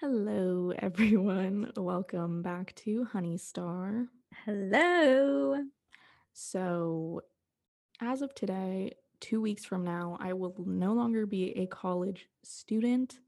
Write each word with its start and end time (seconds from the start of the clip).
Hello, 0.00 0.72
everyone. 0.78 1.72
Welcome 1.76 2.40
back 2.40 2.72
to 2.76 3.08
Honeystar. 3.12 4.06
Hello. 4.44 5.56
So, 6.32 7.22
as 8.00 8.22
of 8.22 8.32
today, 8.32 8.92
two 9.18 9.40
weeks 9.40 9.64
from 9.64 9.82
now, 9.82 10.16
I 10.20 10.34
will 10.34 10.54
no 10.64 10.92
longer 10.92 11.26
be 11.26 11.50
a 11.58 11.66
college 11.66 12.28
student. 12.44 13.18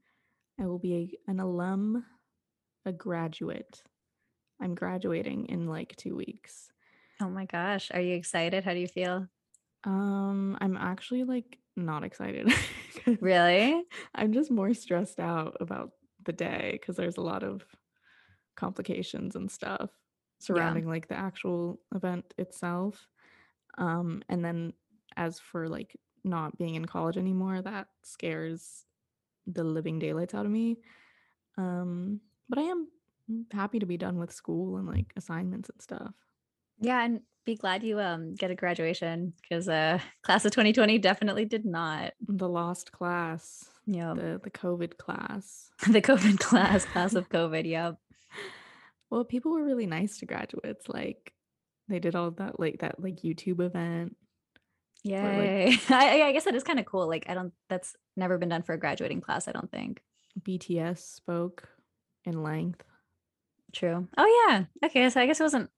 I 0.61 0.65
will 0.65 0.79
be 0.79 0.95
a, 1.27 1.31
an 1.31 1.41
alum, 1.41 2.05
a 2.85 2.93
graduate. 2.93 3.83
I'm 4.61 4.73
graduating 4.73 5.47
in 5.47 5.67
like 5.67 5.97
two 5.97 6.15
weeks. 6.15 6.71
Oh 7.21 7.29
my 7.29 7.47
gosh. 7.47 7.91
Are 7.93 7.99
you 7.99 8.15
excited? 8.15 8.63
How 8.63 8.73
do 8.73 8.79
you 8.79 8.87
feel? 8.87 9.27
Um, 9.83 10.57
I'm 10.61 10.77
actually 10.77 11.25
like 11.25 11.57
not 11.75 12.05
excited. 12.05 12.49
Really? 13.19 13.81
I'm 14.13 14.31
just 14.31 14.51
more 14.51 14.75
stressed 14.75 15.19
out 15.19 15.57
about 15.59 15.91
the 16.25 16.33
day 16.33 16.71
because 16.73 16.95
there's 16.95 17.17
a 17.17 17.21
lot 17.21 17.43
of 17.43 17.63
complications 18.55 19.35
and 19.35 19.49
stuff 19.49 19.89
surrounding 20.39 20.87
like 20.87 21.07
the 21.07 21.17
actual 21.17 21.79
event 21.93 22.33
itself. 22.37 23.07
Um, 23.77 24.23
and 24.29 24.43
then 24.43 24.73
as 25.15 25.39
for 25.39 25.69
like 25.69 25.95
not 26.23 26.57
being 26.57 26.75
in 26.75 26.85
college 26.85 27.17
anymore, 27.17 27.61
that 27.61 27.87
scares 28.03 28.85
the 29.47 29.63
living 29.63 29.99
daylights 29.99 30.33
out 30.33 30.45
of 30.45 30.51
me. 30.51 30.77
Um, 31.57 32.21
but 32.49 32.59
I 32.59 32.63
am 32.63 32.87
happy 33.51 33.79
to 33.79 33.85
be 33.85 33.97
done 33.97 34.17
with 34.17 34.33
school 34.33 34.77
and 34.77 34.87
like 34.87 35.13
assignments 35.15 35.69
and 35.69 35.81
stuff. 35.81 36.13
Yeah, 36.79 37.03
and 37.03 37.21
be 37.43 37.55
glad 37.55 37.83
you 37.83 37.99
um 37.99 38.35
get 38.35 38.51
a 38.51 38.55
graduation 38.55 39.33
because 39.41 39.67
uh 39.67 39.97
class 40.21 40.45
of 40.45 40.51
2020 40.51 40.99
definitely 40.99 41.45
did 41.45 41.65
not. 41.65 42.13
The 42.27 42.49
lost 42.49 42.91
class, 42.91 43.69
Yeah. 43.93 44.13
the 44.15 44.39
the 44.43 44.51
COVID 44.51 44.97
class. 44.97 45.69
The 45.87 46.01
COVID 46.01 46.39
class, 46.39 46.85
class 46.85 47.13
of 47.15 47.27
COVID. 47.29 47.67
Yep. 47.67 47.97
Well, 49.09 49.25
people 49.25 49.51
were 49.51 49.63
really 49.65 49.85
nice 49.87 50.19
to 50.19 50.25
graduates. 50.25 50.87
Like 50.87 51.33
they 51.89 51.99
did 51.99 52.15
all 52.15 52.31
that 52.31 52.59
like 52.59 52.79
that 52.79 52.99
like 52.99 53.17
YouTube 53.21 53.59
event. 53.59 54.15
like- 55.03 55.13
Yay. 55.13 55.77
I, 55.89 56.21
I 56.21 56.31
guess 56.31 56.45
that 56.45 56.55
is 56.55 56.63
kind 56.63 56.79
of 56.79 56.85
cool. 56.85 57.07
Like 57.07 57.25
I 57.27 57.33
don't 57.33 57.53
that's 57.69 57.95
never 58.15 58.37
been 58.37 58.49
done 58.49 58.61
for 58.63 58.73
a 58.73 58.79
graduating 58.79 59.21
class, 59.21 59.47
I 59.47 59.51
don't 59.51 59.71
think. 59.71 60.01
BTS 60.39 60.99
spoke 60.99 61.67
in 62.23 62.41
length. 62.43 62.83
True. 63.73 64.07
Oh 64.17 64.45
yeah. 64.47 64.65
Okay. 64.85 65.09
So 65.09 65.19
I 65.19 65.25
guess 65.25 65.39
it 65.39 65.43
wasn't. 65.43 65.69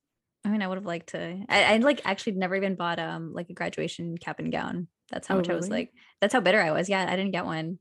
I 0.46 0.50
mean, 0.50 0.62
I 0.62 0.68
would 0.68 0.78
have 0.78 0.86
liked 0.86 1.10
to. 1.10 1.46
I, 1.48 1.64
I 1.76 1.78
like 1.78 2.02
actually 2.04 2.34
never 2.34 2.56
even 2.56 2.76
bought 2.76 3.00
um 3.00 3.34
like 3.34 3.50
a 3.50 3.54
graduation 3.54 4.18
cap 4.18 4.40
and 4.40 4.52
gown. 4.52 4.88
That's 5.10 5.28
how 5.28 5.36
Oh, 5.36 5.38
much 5.38 5.50
I 5.50 5.56
was 5.56 5.70
like. 5.70 5.92
That's 6.22 6.34
how 6.34 6.42
bitter 6.42 6.62
I 6.62 6.72
was. 6.72 6.90
Yeah, 6.90 7.06
I 7.08 7.16
didn't 7.16 7.32
get 7.32 7.46
one 7.46 7.80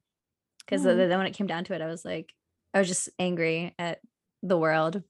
because 0.64 0.84
Oh. 0.86 0.94
then 0.94 1.16
when 1.18 1.26
it 1.26 1.32
came 1.34 1.46
down 1.46 1.64
to 1.64 1.74
it, 1.74 1.80
I 1.82 1.86
was 1.86 2.04
like, 2.04 2.32
I 2.74 2.78
was 2.78 2.88
just 2.88 3.08
angry 3.18 3.74
at 3.78 4.00
the 4.42 4.56
world. 4.58 5.02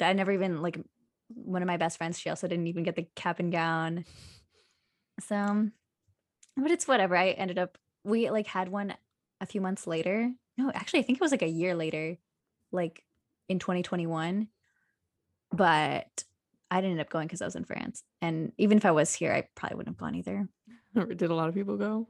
I 0.00 0.12
never 0.12 0.32
even 0.32 0.62
like 0.62 0.78
one 1.28 1.62
of 1.62 1.66
my 1.66 1.76
best 1.76 1.98
friends. 1.98 2.18
She 2.18 2.30
also 2.30 2.48
didn't 2.48 2.66
even 2.68 2.82
get 2.84 2.96
the 2.96 3.06
cap 3.14 3.38
and 3.40 3.52
gown. 3.52 4.04
So, 5.20 5.68
but 6.56 6.70
it's 6.70 6.88
whatever. 6.88 7.16
I 7.16 7.30
ended 7.30 7.58
up. 7.58 7.76
We 8.04 8.30
like 8.30 8.46
had 8.46 8.68
one 8.68 8.94
a 9.40 9.46
few 9.46 9.60
months 9.60 9.86
later. 9.86 10.32
No, 10.56 10.70
actually, 10.72 11.00
I 11.00 11.02
think 11.02 11.18
it 11.18 11.22
was 11.22 11.30
like 11.32 11.42
a 11.42 11.48
year 11.48 11.74
later, 11.74 12.16
like 12.72 13.04
in 13.48 13.58
2021. 13.58 14.48
But 15.52 16.24
I 16.70 16.76
didn't 16.80 16.92
end 16.92 17.00
up 17.00 17.10
going 17.10 17.26
because 17.26 17.42
I 17.42 17.46
was 17.46 17.56
in 17.56 17.64
France. 17.64 18.02
And 18.22 18.52
even 18.56 18.78
if 18.78 18.84
I 18.84 18.92
was 18.92 19.12
here, 19.12 19.32
I 19.32 19.48
probably 19.56 19.76
wouldn't 19.76 19.96
have 19.96 20.00
gone 20.00 20.14
either. 20.14 20.48
Did 20.94 21.22
a 21.30 21.34
lot 21.34 21.48
of 21.48 21.54
people 21.54 21.76
go? 21.76 22.08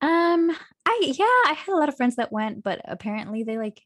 Um, 0.00 0.54
I 0.86 0.98
yeah, 1.02 1.50
I 1.50 1.54
had 1.56 1.72
a 1.72 1.76
lot 1.76 1.88
of 1.88 1.96
friends 1.96 2.16
that 2.16 2.32
went, 2.32 2.62
but 2.62 2.80
apparently 2.84 3.42
they 3.42 3.58
like, 3.58 3.82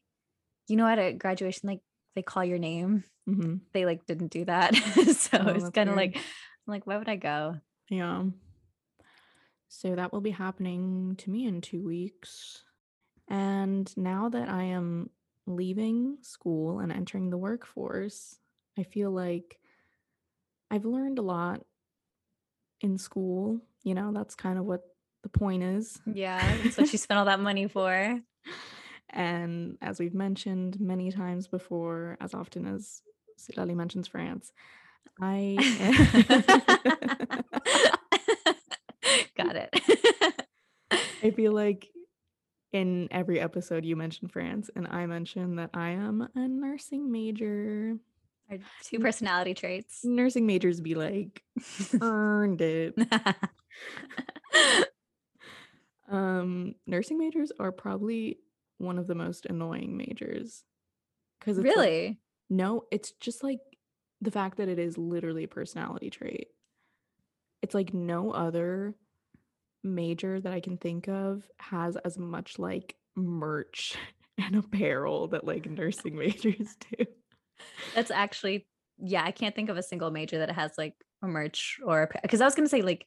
you 0.67 0.75
know, 0.75 0.87
at 0.87 0.99
a 0.99 1.13
graduation, 1.13 1.67
like 1.67 1.81
they 2.15 2.21
call 2.21 2.45
your 2.45 2.59
name. 2.59 3.03
hmm 3.25 3.55
They 3.73 3.85
like 3.85 4.05
didn't 4.05 4.31
do 4.31 4.45
that. 4.45 4.75
so 5.15 5.37
Oh, 5.39 5.47
it's 5.49 5.69
kind 5.69 5.89
of 5.89 5.95
like, 5.95 6.15
I'm 6.15 6.21
like, 6.67 6.85
why 6.85 6.97
would 6.97 7.09
I 7.09 7.15
go? 7.15 7.57
Yeah. 7.89 8.23
So 9.67 9.95
that 9.95 10.11
will 10.13 10.21
be 10.21 10.31
happening 10.31 11.15
to 11.19 11.29
me 11.29 11.47
in 11.47 11.61
two 11.61 11.81
weeks. 11.83 12.63
And 13.29 13.91
now 13.97 14.29
that 14.29 14.49
I 14.49 14.63
am 14.63 15.09
leaving 15.47 16.17
school 16.21 16.79
and 16.79 16.91
entering 16.91 17.29
the 17.29 17.37
workforce, 17.37 18.37
I 18.77 18.83
feel 18.83 19.11
like 19.11 19.59
I've 20.69 20.85
learned 20.85 21.19
a 21.19 21.23
lot 21.23 21.61
in 22.81 22.97
school. 22.97 23.61
You 23.83 23.93
know, 23.95 24.11
that's 24.13 24.35
kind 24.35 24.59
of 24.59 24.65
what 24.65 24.81
the 25.23 25.29
point 25.29 25.63
is. 25.63 25.99
Yeah, 26.05 26.57
that's 26.63 26.77
what 26.77 26.91
you 26.91 26.97
spent 26.97 27.19
all 27.19 27.25
that 27.25 27.39
money 27.39 27.67
for. 27.67 28.19
And 29.13 29.77
as 29.81 29.99
we've 29.99 30.13
mentioned 30.13 30.79
many 30.79 31.11
times 31.11 31.45
before, 31.45 32.17
as 32.21 32.33
often 32.33 32.65
as 32.65 33.01
Citlali 33.37 33.75
mentions 33.75 34.07
France, 34.07 34.53
I 35.19 35.57
Got 39.35 39.55
it. 39.57 39.69
I 41.23 41.31
feel 41.31 41.51
like 41.51 41.89
in 42.71 43.07
every 43.11 43.39
episode 43.39 43.85
you 43.85 43.95
mention 43.95 44.27
France 44.29 44.69
and 44.75 44.87
I 44.87 45.05
mention 45.05 45.57
that 45.57 45.71
I 45.73 45.89
am 45.89 46.27
a 46.33 46.47
nursing 46.47 47.11
major. 47.11 47.97
Our 48.49 48.57
two 48.83 48.99
personality 48.99 49.53
traits. 49.53 50.01
Nursing 50.03 50.45
majors 50.45 50.79
be 50.79 50.95
like 50.95 51.43
earned 52.01 52.61
it. 52.61 52.95
Um 56.11 56.75
nursing 56.85 57.17
majors 57.17 57.51
are 57.59 57.71
probably 57.71 58.37
one 58.77 58.97
of 58.99 59.07
the 59.07 59.15
most 59.15 59.45
annoying 59.45 59.95
majors. 59.97 60.63
Cuz 61.41 61.57
it's 61.57 61.65
like- 61.65 61.75
really? 61.75 62.19
no, 62.49 62.85
it's 62.91 63.11
just 63.13 63.43
like 63.43 63.59
the 64.19 64.31
fact 64.31 64.57
that 64.57 64.69
it 64.69 64.77
is 64.77 64.97
literally 64.97 65.45
a 65.45 65.47
personality 65.47 66.09
trait. 66.09 66.47
It's 67.61 67.73
like 67.73 67.93
no 67.93 68.31
other 68.31 68.95
major 69.83 70.39
that 70.39 70.53
I 70.53 70.59
can 70.59 70.77
think 70.77 71.07
of 71.07 71.43
has 71.59 71.95
as 71.97 72.17
much 72.17 72.59
like 72.59 72.95
merch 73.15 73.95
and 74.37 74.55
apparel 74.55 75.29
that 75.29 75.45
like 75.45 75.69
nursing 75.69 76.15
majors 76.17 76.75
do. 76.91 77.05
That's 77.95 78.11
actually, 78.11 78.67
yeah, 78.99 79.23
I 79.23 79.31
can't 79.31 79.55
think 79.55 79.69
of 79.69 79.77
a 79.77 79.83
single 79.83 80.11
major 80.11 80.39
that 80.39 80.51
has 80.51 80.71
like 80.77 80.93
a 81.23 81.27
merch 81.27 81.79
or 81.83 82.09
because 82.21 82.41
I 82.41 82.45
was 82.45 82.55
gonna 82.55 82.67
say 82.69 82.81
like 82.81 83.05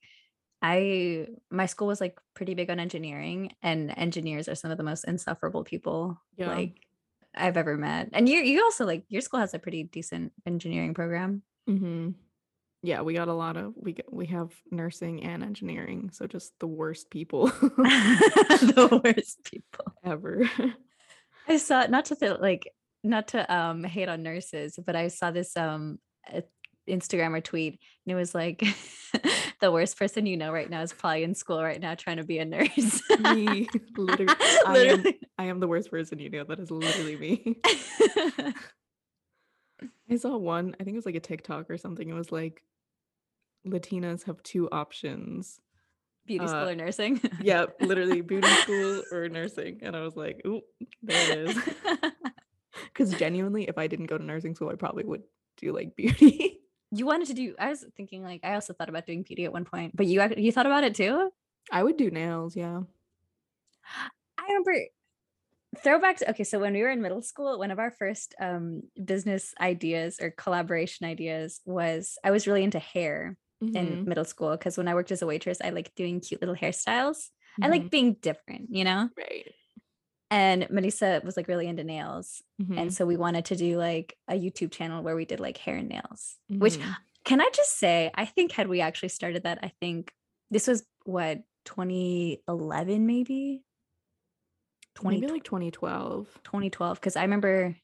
I 0.64 1.26
my 1.50 1.66
school 1.66 1.88
was 1.88 2.00
like 2.00 2.18
pretty 2.32 2.54
big 2.54 2.70
on 2.70 2.80
engineering 2.80 3.52
and 3.62 3.92
engineers 3.98 4.48
are 4.48 4.54
some 4.54 4.70
of 4.70 4.78
the 4.78 4.82
most 4.84 5.04
insufferable 5.04 5.62
people 5.62 6.18
Yeah. 6.38 6.48
like 6.48 6.80
I've 7.36 7.58
ever 7.58 7.76
met. 7.76 8.08
And 8.14 8.26
you 8.28 8.38
you 8.40 8.62
also 8.64 8.86
like 8.86 9.04
your 9.10 9.20
school 9.20 9.40
has 9.40 9.52
a 9.52 9.58
pretty 9.58 9.82
decent 9.84 10.32
engineering 10.46 10.94
program. 10.94 11.42
hmm 11.68 12.12
Yeah, 12.82 13.02
we 13.02 13.12
got 13.12 13.28
a 13.28 13.34
lot 13.34 13.58
of 13.58 13.74
we 13.76 13.92
get, 13.92 14.08
we 14.10 14.26
have 14.32 14.52
nursing 14.70 15.22
and 15.24 15.44
engineering, 15.44 16.08
so 16.12 16.26
just 16.26 16.58
the 16.60 16.66
worst 16.66 17.10
people 17.10 17.46
the 17.76 19.00
worst 19.04 19.44
people. 19.44 19.92
ever. 20.04 20.48
I 21.48 21.58
saw 21.58 21.84
not 21.86 22.06
to 22.06 22.16
feel 22.16 22.38
like 22.40 22.72
not 23.02 23.28
to 23.36 23.44
um 23.54 23.84
hate 23.84 24.08
on 24.08 24.22
nurses, 24.22 24.78
but 24.80 24.96
I 24.96 25.08
saw 25.08 25.30
this 25.30 25.56
um 25.58 25.98
Instagram 26.88 27.36
or 27.36 27.40
tweet 27.40 27.80
and 28.04 28.12
it 28.12 28.14
was 28.14 28.34
like 28.34 28.62
the 29.60 29.72
worst 29.72 29.98
person 29.98 30.26
you 30.26 30.36
know 30.36 30.52
right 30.52 30.68
now 30.68 30.82
is 30.82 30.92
probably 30.92 31.22
in 31.22 31.34
school 31.34 31.62
right 31.62 31.80
now 31.80 31.94
trying 31.94 32.18
to 32.18 32.24
be 32.24 32.38
a 32.38 32.44
nurse. 32.44 33.02
me, 33.20 33.66
literally, 33.96 34.34
I 34.66 34.78
am, 34.78 35.04
I 35.38 35.44
am 35.44 35.60
the 35.60 35.68
worst 35.68 35.90
person 35.90 36.18
you 36.18 36.28
know. 36.30 36.44
That 36.44 36.60
is 36.60 36.70
literally 36.70 37.16
me. 37.16 37.60
I 40.10 40.16
saw 40.16 40.36
one, 40.36 40.76
I 40.78 40.84
think 40.84 40.94
it 40.94 40.98
was 40.98 41.06
like 41.06 41.14
a 41.14 41.20
TikTok 41.20 41.70
or 41.70 41.78
something. 41.78 42.08
It 42.08 42.12
was 42.14 42.30
like 42.30 42.62
Latinas 43.66 44.24
have 44.24 44.42
two 44.42 44.68
options. 44.70 45.60
Beauty 46.26 46.46
school 46.46 46.60
Uh, 46.60 46.70
or 46.70 46.74
nursing. 46.74 47.20
Yeah, 47.42 47.66
literally 47.80 48.20
beauty 48.22 48.48
school 48.62 49.02
or 49.12 49.28
nursing. 49.28 49.80
And 49.82 49.94
I 49.94 50.00
was 50.00 50.16
like, 50.16 50.40
ooh, 50.46 50.62
there 51.02 51.32
it 51.32 51.48
is. 51.50 51.58
Because 52.86 53.12
genuinely, 53.14 53.64
if 53.64 53.76
I 53.76 53.86
didn't 53.86 54.06
go 54.06 54.16
to 54.18 54.24
nursing 54.24 54.54
school, 54.54 54.70
I 54.70 54.74
probably 54.76 55.04
would 55.04 55.22
do 55.58 55.72
like 55.72 55.96
beauty. 55.96 56.53
You 56.94 57.06
wanted 57.06 57.28
to 57.28 57.34
do 57.34 57.54
I 57.58 57.68
was 57.70 57.84
thinking 57.96 58.22
like 58.22 58.40
I 58.44 58.54
also 58.54 58.72
thought 58.72 58.88
about 58.88 59.06
doing 59.06 59.22
beauty 59.22 59.44
at 59.44 59.52
one 59.52 59.64
point, 59.64 59.96
but 59.96 60.06
you 60.06 60.22
you 60.36 60.52
thought 60.52 60.66
about 60.66 60.84
it 60.84 60.94
too? 60.94 61.30
I 61.70 61.82
would 61.82 61.98
do 61.98 62.10
nails, 62.10 62.56
yeah. 62.56 62.84
I 64.38 64.42
remember 64.48 64.74
throwback 65.78 66.16
to 66.18 66.30
okay 66.30 66.44
so 66.44 66.60
when 66.60 66.72
we 66.72 66.82
were 66.82 66.90
in 66.90 67.02
middle 67.02 67.22
school 67.22 67.58
one 67.58 67.72
of 67.72 67.80
our 67.80 67.90
first 67.90 68.34
um 68.40 68.82
business 69.04 69.54
ideas 69.60 70.20
or 70.20 70.30
collaboration 70.30 71.04
ideas 71.06 71.60
was 71.64 72.16
i 72.24 72.30
was 72.30 72.46
really 72.46 72.62
into 72.62 72.78
hair 72.78 73.36
Mhm, 73.60 73.74
in 73.74 74.00
middle 74.06 74.24
school 74.24 74.52
because 74.52 74.78
when 74.78 74.86
i 74.86 74.94
worked 74.94 75.10
as 75.10 75.20
a 75.20 75.26
waitress 75.26 75.60
i 75.64 75.70
like 75.70 75.92
doing 75.96 76.20
cute 76.20 76.40
little 76.40 76.54
hairstyles 76.54 77.30
i 77.60 77.68
mhm, 77.68 77.68
like 77.68 77.90
being 77.90 78.14
different 78.14 78.68
you 78.70 78.84
know 78.84 79.10
right. 79.16 79.54
And 80.34 80.66
melissa 80.70 81.20
was 81.24 81.36
like 81.36 81.48
really 81.48 81.66
into 81.66 81.84
nails 81.84 82.42
mhm, 82.60 82.78
and 82.78 82.92
so 82.92 83.06
we 83.06 83.16
wanted 83.16 83.44
to 83.44 83.56
do 83.56 83.78
like 83.78 84.16
a 84.28 84.34
youtube 84.34 84.72
channel 84.72 85.02
where 85.02 85.16
we 85.16 85.24
did 85.24 85.40
like 85.40 85.56
hair 85.58 85.76
and 85.76 85.88
nails 85.88 86.36
which 86.48 86.76
mhm. 86.76 86.96
can 87.24 87.40
i 87.40 87.48
just 87.54 87.78
say 87.78 88.10
i 88.14 88.24
think 88.24 88.52
had 88.52 88.68
we 88.68 88.80
actually 88.80 89.08
started 89.08 89.44
that 89.44 89.58
i 89.62 89.72
think 89.80 90.12
this 90.50 90.66
was 90.66 90.84
what 91.04 91.42
2011 91.64 93.06
maybe 93.06 93.62
20, 94.94 95.20
maybe 95.20 95.32
like 95.32 95.44
2012. 95.44 96.28
2012. 96.44 97.00
Because 97.00 97.16
I 97.16 97.22
remember 97.22 97.76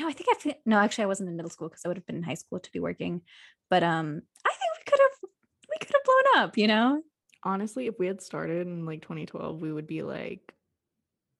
no, 0.00 0.08
I 0.08 0.12
think 0.12 0.28
I 0.30 0.38
feel, 0.38 0.54
no, 0.64 0.78
actually 0.78 1.04
I 1.04 1.08
wasn't 1.08 1.28
in 1.28 1.36
middle 1.36 1.50
school 1.50 1.68
because 1.68 1.82
I 1.84 1.88
would 1.88 1.98
have 1.98 2.06
been 2.06 2.16
in 2.16 2.22
high 2.22 2.34
school 2.34 2.58
to 2.58 2.72
be 2.72 2.80
working. 2.80 3.22
But 3.68 3.82
um 3.82 4.22
I 4.46 4.50
think 4.50 4.70
we 4.78 4.90
could 4.90 5.00
have 5.00 5.30
we 5.68 5.78
could 5.78 5.92
have 5.92 6.04
blown 6.04 6.44
up, 6.44 6.58
you 6.58 6.66
know? 6.66 7.02
Honestly, 7.44 7.86
if 7.86 7.98
we 7.98 8.06
had 8.06 8.22
started 8.22 8.66
in 8.66 8.86
like 8.86 9.02
2012, 9.02 9.60
we 9.60 9.72
would 9.72 9.86
be 9.86 10.02
like 10.02 10.54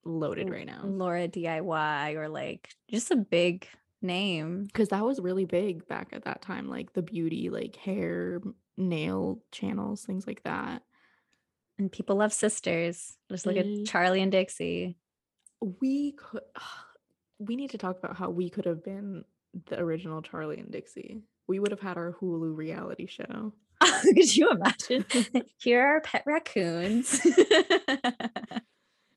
loaded 0.05 0.51
right 0.51 0.67
now. 0.67 0.81
Laura 0.85 1.29
DIY 1.29 2.17
or 2.17 2.29
like 2.29 2.71
just 2.91 3.11
a 3.11 3.17
big 3.17 3.67
name. 4.03 4.65
Because 4.65 4.89
that 4.89 5.05
was 5.05 5.21
really 5.21 5.45
big 5.45 5.87
back 5.87 6.09
at 6.13 6.25
that 6.25 6.43
time, 6.43 6.69
like 6.69 6.93
the 6.93 7.03
beauty, 7.03 7.51
like 7.51 7.77
hair, 7.77 8.41
nail 8.77 9.41
channels, 9.51 10.05
things 10.05 10.27
like 10.27 10.43
that. 10.45 10.83
And 11.79 11.91
people 11.91 12.17
love 12.17 12.33
sisters. 12.33 13.17
Just 13.31 13.47
look 13.47 13.57
mm. 13.57 13.61
at 13.83 13.89
Charli 13.89 14.23
and 14.23 14.33
Dixie. 14.33 14.97
We 15.61 16.13
could 16.13 16.43
we 17.39 17.57
need 17.57 17.71
to 17.71 17.79
talk 17.79 17.99
about 17.99 18.17
how 18.17 18.31
we 18.31 18.51
could 18.51 18.67
have 18.67 18.85
been 18.85 19.25
the 19.67 19.79
original 19.81 20.23
Charli 20.23 20.61
and 20.61 20.71
Dixie. 20.71 21.23
We 21.49 21.59
would 21.59 21.73
have 21.73 21.81
had 21.81 21.97
our 21.97 22.17
Hulu 22.21 22.57
reality 22.57 23.07
show. 23.07 23.53
could 24.03 24.37
you 24.37 24.51
imagine? 24.51 25.05
Here 25.59 25.85
are 25.85 26.01
pet 26.01 26.23
raccoons. 26.25 27.21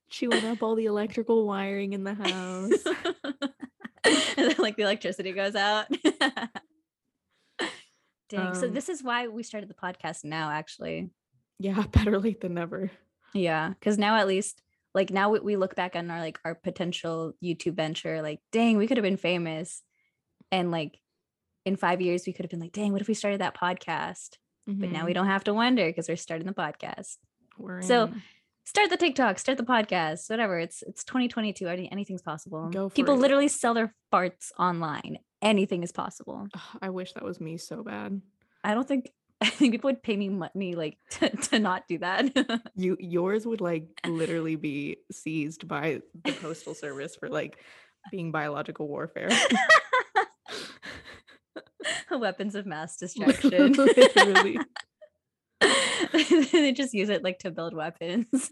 Chewing 0.10 0.46
up 0.46 0.62
all 0.62 0.76
the 0.76 0.86
electrical 0.86 1.46
wiring 1.48 1.94
in 1.94 2.04
the 2.04 2.14
house. 2.14 2.72
and 4.38 4.50
then 4.50 4.56
like 4.60 4.76
the 4.78 4.84
electricity 4.84 5.32
goes 5.32 5.56
out. 5.56 5.88
Dang. 8.30 8.48
Um, 8.48 8.56
so 8.56 8.68
this 8.68 8.90
is 8.90 9.04
why 9.04 9.28
we 9.28 9.44
started 9.44 9.70
the 9.70 9.76
podcast 9.76 10.24
now, 10.24 10.50
actually. 10.50 11.12
Yeah, 11.60 11.84
better 11.92 12.20
late 12.20 12.42
than 12.42 12.56
never. 12.56 12.92
Yeah, 13.34 13.70
because 13.70 13.98
now 13.98 14.18
at 14.18 14.28
least 14.28 14.62
like 14.94 15.10
now 15.10 15.30
we, 15.30 15.40
we 15.40 15.56
look 15.58 15.76
back 15.76 15.96
on 15.96 16.10
our 16.10 16.20
like 16.20 16.40
our 16.46 16.56
potential 16.56 17.34
YouTube 17.44 17.76
venture, 17.76 18.22
like 18.22 18.40
dang, 18.52 18.78
we 18.78 18.88
could 18.88 18.98
have 18.98 19.04
been 19.04 19.18
famous, 19.18 19.82
and 20.52 20.72
like 20.72 21.00
in 21.66 21.76
five 21.76 22.02
years 22.02 22.24
we 22.26 22.34
could 22.34 22.46
have 22.46 22.52
been 22.52 22.60
like, 22.60 22.72
dang, 22.72 22.92
what 22.92 23.02
if 23.02 23.08
we 23.08 23.14
started 23.14 23.42
that 23.42 23.58
podcast? 23.58 24.38
Mm-hmm. 24.70 24.80
But 24.80 24.92
now 24.92 25.06
we 25.06 25.12
mm-hmm. 25.12 25.20
don't 25.20 25.28
have 25.28 25.44
to 25.46 25.54
wonder 25.54 25.86
because 25.86 26.08
we're 26.08 26.16
starting 26.16 26.48
the 26.48 26.54
podcast. 26.54 27.18
We're 27.58 27.82
so 27.82 28.06
in 28.06 28.22
start 28.66 28.90
the 28.90 28.98
TikTok, 28.98 29.40
start 29.40 29.58
the 29.58 29.64
podcast, 29.64 30.30
whatever. 30.30 30.60
It's 30.60 30.84
it's 30.84 31.04
2022. 31.04 31.68
Anything's 31.68 32.22
possible. 32.22 32.70
Go 32.70 32.90
People 32.90 33.16
it. 33.16 33.20
literally 33.20 33.48
sell 33.48 33.74
their 33.74 33.94
farts 34.12 34.52
online. 34.60 35.20
Anything 35.42 35.84
is 35.84 35.92
possible. 35.92 36.48
I 36.82 36.90
wish 36.90 37.14
that 37.14 37.24
was 37.24 37.40
me 37.40 37.58
so 37.58 37.84
bad. 37.84 38.22
I 38.64 38.74
don't 38.74 38.88
think 38.88 39.12
I 39.42 39.50
think 39.50 39.74
people 39.74 39.90
would 39.90 40.02
pay 40.04 40.18
me 40.18 40.30
money 40.30 40.76
like 40.76 40.98
to, 41.12 41.30
to 41.30 41.60
not 41.60 41.88
do 41.88 42.00
that. 42.00 42.62
you 42.76 42.98
yours 43.00 43.46
would 43.46 43.62
like 43.62 43.88
literally 44.06 44.56
be 44.56 44.98
seized 45.12 45.68
by 45.68 46.02
the 46.24 46.32
postal 46.34 46.74
service 46.74 47.16
for 47.16 47.30
like 47.30 47.58
being 48.12 48.32
biological 48.32 48.88
warfare. 48.88 49.30
Weapons 52.12 52.56
of 52.56 52.66
mass 52.66 52.98
destruction. 52.98 53.74
literally. 53.74 54.58
they 56.52 56.72
just 56.72 56.94
use 56.94 57.10
it 57.10 57.24
like 57.24 57.40
to 57.40 57.52
build 57.52 57.74
weapons. 57.74 58.50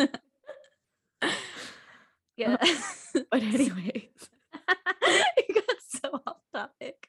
yeah. 2.38 2.57
but 3.31 3.42
anyways. 3.42 4.30
it 5.38 5.56
got 5.56 5.77
so 5.88 6.21
off 6.27 6.38
topic. 6.54 7.07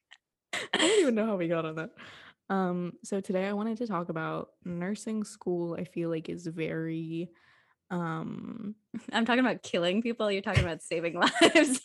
I 0.52 0.78
don't 0.78 1.00
even 1.00 1.14
know 1.14 1.26
how 1.26 1.36
we 1.36 1.48
got 1.48 1.64
on 1.64 1.76
that. 1.76 1.90
Um, 2.50 2.92
so 3.02 3.20
today 3.20 3.46
I 3.46 3.52
wanted 3.52 3.78
to 3.78 3.86
talk 3.86 4.10
about 4.10 4.50
nursing 4.64 5.24
school. 5.24 5.74
I 5.78 5.84
feel 5.84 6.10
like 6.10 6.28
is 6.28 6.46
very 6.46 7.30
um 7.90 8.74
I'm 9.12 9.24
talking 9.24 9.44
about 9.44 9.62
killing 9.62 10.02
people, 10.02 10.30
you're 10.30 10.42
talking 10.42 10.64
about 10.64 10.82
saving 10.82 11.14
lives. 11.14 11.80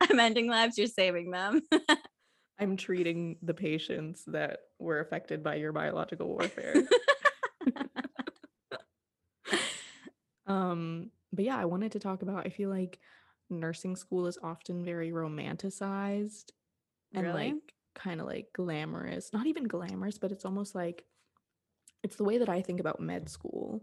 I'm 0.00 0.18
ending 0.18 0.48
lives, 0.48 0.76
you're 0.76 0.86
saving 0.86 1.30
them. 1.30 1.62
I'm 2.58 2.76
treating 2.76 3.36
the 3.42 3.54
patients 3.54 4.24
that 4.28 4.58
were 4.78 5.00
affected 5.00 5.42
by 5.42 5.56
your 5.56 5.72
biological 5.72 6.28
warfare. 6.28 6.74
Um, 10.46 11.10
but 11.32 11.44
yeah, 11.44 11.56
I 11.56 11.64
wanted 11.64 11.92
to 11.92 11.98
talk 11.98 12.22
about 12.22 12.46
I 12.46 12.50
feel 12.50 12.70
like 12.70 12.98
nursing 13.50 13.96
school 13.96 14.26
is 14.26 14.38
often 14.42 14.84
very 14.84 15.10
romanticized 15.10 16.50
and 17.14 17.26
really? 17.26 17.52
like 17.52 17.74
kind 17.94 18.20
of 18.20 18.26
like 18.26 18.48
glamorous. 18.54 19.32
Not 19.32 19.46
even 19.46 19.64
glamorous, 19.64 20.18
but 20.18 20.32
it's 20.32 20.44
almost 20.44 20.74
like 20.74 21.04
it's 22.02 22.16
the 22.16 22.24
way 22.24 22.38
that 22.38 22.48
I 22.48 22.62
think 22.62 22.80
about 22.80 23.00
med 23.00 23.28
school. 23.28 23.82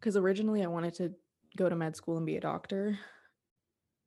Cuz 0.00 0.16
originally 0.16 0.62
I 0.62 0.68
wanted 0.68 0.94
to 0.94 1.14
go 1.56 1.68
to 1.68 1.76
med 1.76 1.96
school 1.96 2.16
and 2.16 2.26
be 2.26 2.36
a 2.36 2.40
doctor. 2.40 2.98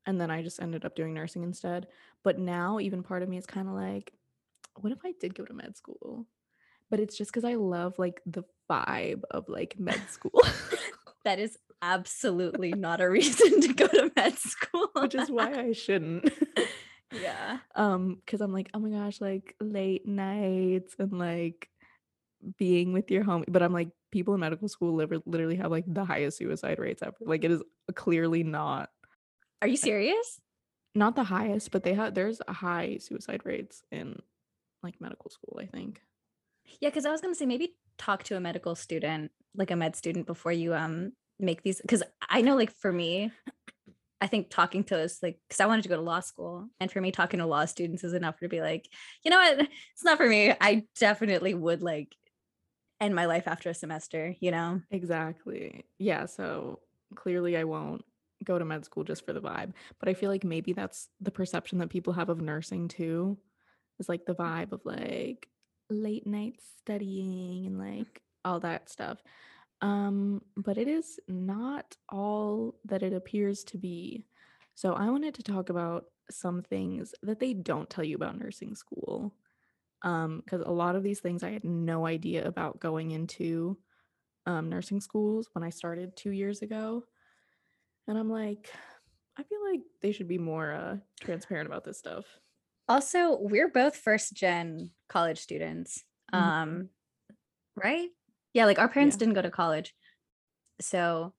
And 0.06 0.20
then 0.20 0.32
I 0.32 0.42
just 0.42 0.62
ended 0.62 0.86
up 0.86 0.96
doing 0.96 1.14
nursing 1.14 1.44
instead. 1.44 1.88
But 2.24 2.40
now 2.40 2.80
even 2.80 3.04
part 3.04 3.24
of 3.24 3.30
me 3.30 3.38
is 3.38 3.46
kind 3.46 3.68
of 3.68 3.74
like 3.74 4.14
what 4.76 4.94
if 4.94 5.00
I 5.04 5.14
did 5.20 5.36
go 5.36 5.46
to 5.46 5.54
med 5.54 5.76
school? 5.76 6.28
but 6.90 7.00
it's 7.00 7.18
just 7.18 7.32
because 7.32 7.46
I 7.46 7.56
love 7.56 7.98
like 8.00 8.22
the 8.26 8.44
vibe 8.70 9.22
of 9.32 9.48
like 9.48 9.76
med 9.80 10.02
school. 10.10 10.42
that 11.26 11.40
is 11.40 11.58
absolutely 11.82 12.74
not 12.74 13.02
a 13.02 13.10
reason 13.10 13.62
to 13.62 13.74
go 13.74 13.88
to 13.88 14.12
med 14.16 14.38
school, 14.38 14.90
which 14.96 15.16
is 15.16 15.30
why 15.30 15.54
I 15.54 15.72
shouldn't. 15.74 16.32
yeah. 17.12 17.60
Um, 17.76 18.18
because 18.26 18.42
I'm 18.42 18.54
like, 18.54 18.70
oh 18.74 18.80
my 18.80 18.90
gosh, 18.90 19.22
like 19.22 19.56
late 19.60 20.08
nights 20.08 20.96
and 21.00 21.18
like 21.18 21.70
being 22.58 22.94
with 22.94 23.10
your 23.12 23.24
home. 23.24 23.46
But 23.48 23.64
I'm 23.64 23.74
like, 23.74 23.90
people 24.12 24.34
in 24.34 24.40
medical 24.40 24.68
school 24.68 24.94
literally 24.94 25.58
have 25.58 25.72
like 25.72 25.86
the 25.88 26.06
highest 26.06 26.38
suicide 26.38 26.80
rates 26.80 27.02
ever. 27.02 27.16
Like 27.22 27.44
it 27.44 27.52
is 27.52 27.64
clearly 27.96 28.44
not. 28.44 28.90
Are 29.62 29.68
you 29.68 29.78
serious? 29.78 30.40
Not 30.96 31.16
the 31.16 31.24
highest, 31.24 31.72
but 31.72 31.84
they 31.84 31.94
have 31.94 32.14
there's 32.14 32.42
high 32.48 32.98
suicide 33.00 33.42
rates 33.44 33.84
in 33.92 34.20
like 34.82 35.00
medical 35.00 35.30
school, 35.30 35.60
I 35.62 35.66
think. 35.66 36.02
Yeah, 36.80 36.90
because 36.90 37.06
I 37.06 37.12
was 37.12 37.22
gonna 37.22 37.36
say 37.36 37.46
maybe 37.46 37.76
talk 38.00 38.24
to 38.24 38.36
a 38.36 38.40
medical 38.40 38.74
student, 38.74 39.32
like 39.54 39.70
a 39.70 39.76
med 39.76 39.96
student, 39.96 40.26
before 40.26 40.52
you 40.52 40.74
um 40.74 41.12
make 41.40 41.62
these. 41.62 41.80
Because 41.82 42.02
I 42.28 42.42
know, 42.42 42.56
like 42.56 42.72
for 42.72 42.92
me, 42.92 43.32
I 44.22 44.28
think 44.28 44.50
talking 44.50 44.84
to 44.86 44.98
us, 44.98 45.20
like, 45.22 45.40
because 45.48 45.60
I 45.60 45.68
wanted 45.68 45.84
to 45.84 45.90
go 45.90 45.96
to 45.96 46.02
law 46.02 46.20
school, 46.20 46.68
and 46.80 46.92
for 46.92 47.00
me, 47.00 47.12
talking 47.12 47.40
to 47.40 47.46
law 47.46 47.66
students 47.66 48.04
is 48.04 48.14
enough 48.14 48.40
to 48.40 48.50
be 48.50 48.62
like, 48.62 48.90
you 49.24 49.30
know 49.30 49.38
what, 49.38 49.60
it's 49.60 50.04
not 50.04 50.18
for 50.18 50.28
me. 50.28 50.54
I 50.60 50.86
definitely 51.00 51.54
would 51.54 51.84
like 51.84 52.16
end 53.00 53.14
my 53.14 53.26
life 53.26 53.48
after 53.48 53.70
a 53.70 53.74
semester. 53.74 54.36
You 54.40 54.52
know? 54.52 54.82
Exactly. 54.90 55.86
Yeah. 56.00 56.26
So 56.26 56.80
clearly, 57.16 57.56
I 57.56 57.66
won't 57.66 58.04
go 58.44 58.58
to 58.58 58.66
med 58.66 58.86
school 58.86 59.04
just 59.04 59.26
for 59.26 59.34
the 59.34 59.42
vibe, 59.42 59.74
but 60.00 60.08
I 60.10 60.14
feel 60.14 60.30
like 60.30 60.44
maybe 60.44 60.74
that's 60.74 61.10
the 61.20 61.32
perception 61.32 61.78
that 61.80 61.90
people 61.90 62.14
have 62.14 62.30
of 62.30 62.42
nursing 62.42 62.88
too. 62.88 63.38
Is 64.00 64.08
like 64.08 64.26
the 64.26 64.36
vibe 64.36 64.72
of 64.72 64.80
like 64.86 65.48
late 65.90 66.28
night 66.28 66.60
studying 66.80 67.66
and 67.66 67.80
like 67.80 68.22
all 68.46 68.60
that 68.60 68.90
stuff. 68.90 69.22
Um, 69.82 70.42
but 70.58 70.78
it 70.78 70.88
is 70.88 71.20
not 71.28 71.96
all 72.10 72.76
that 72.86 73.04
it 73.04 73.14
appears 73.14 73.64
to 73.66 73.78
be. 73.78 74.26
So 74.76 74.94
I 74.94 75.10
wanted 75.10 75.36
to 75.36 75.44
talk 75.44 75.70
about 75.70 76.06
some 76.32 76.62
things 76.62 77.14
that 77.24 77.40
they 77.40 77.54
don't 77.54 77.90
tell 77.90 78.04
you 78.04 78.16
about 78.16 78.38
nursing 78.38 78.76
school. 78.76 79.34
Um, 80.02 80.42
because 80.46 80.62
a 80.62 80.72
lot 80.72 80.96
of 80.96 81.04
these 81.04 81.20
things 81.20 81.44
I 81.44 81.52
had 81.52 81.66
no 81.66 82.06
idea 82.06 82.48
about 82.48 82.80
going 82.80 83.12
into 83.12 83.78
um 84.46 84.70
nursing 84.70 85.02
schools 85.02 85.50
when 85.52 85.64
I 85.64 85.70
started 85.70 86.16
two 86.16 86.32
years 86.32 86.62
ago. 86.62 87.04
And 88.08 88.18
I'm 88.18 88.30
like, 88.30 88.72
I 89.38 89.44
feel 89.44 89.60
like 89.70 89.82
they 90.02 90.12
should 90.14 90.28
be 90.28 90.38
more 90.38 90.72
uh 90.72 90.98
transparent 91.22 91.68
about 91.68 91.84
this 91.84 92.00
stuff. 92.00 92.26
Also, 92.90 93.38
we're 93.40 93.70
both 93.70 93.96
first 93.96 94.34
gen 94.34 94.90
college 95.08 95.38
students. 95.40 96.04
Mm-hmm. 96.34 96.46
Um, 96.46 96.90
right? 97.76 98.10
Yeah, 98.54 98.66
like 98.66 98.80
our 98.80 98.90
parents 98.90 99.16
yeah. 99.16 99.20
didn't 99.20 99.36
go 99.36 99.42
to 99.44 99.52
college. 99.52 99.94
So 100.82 101.34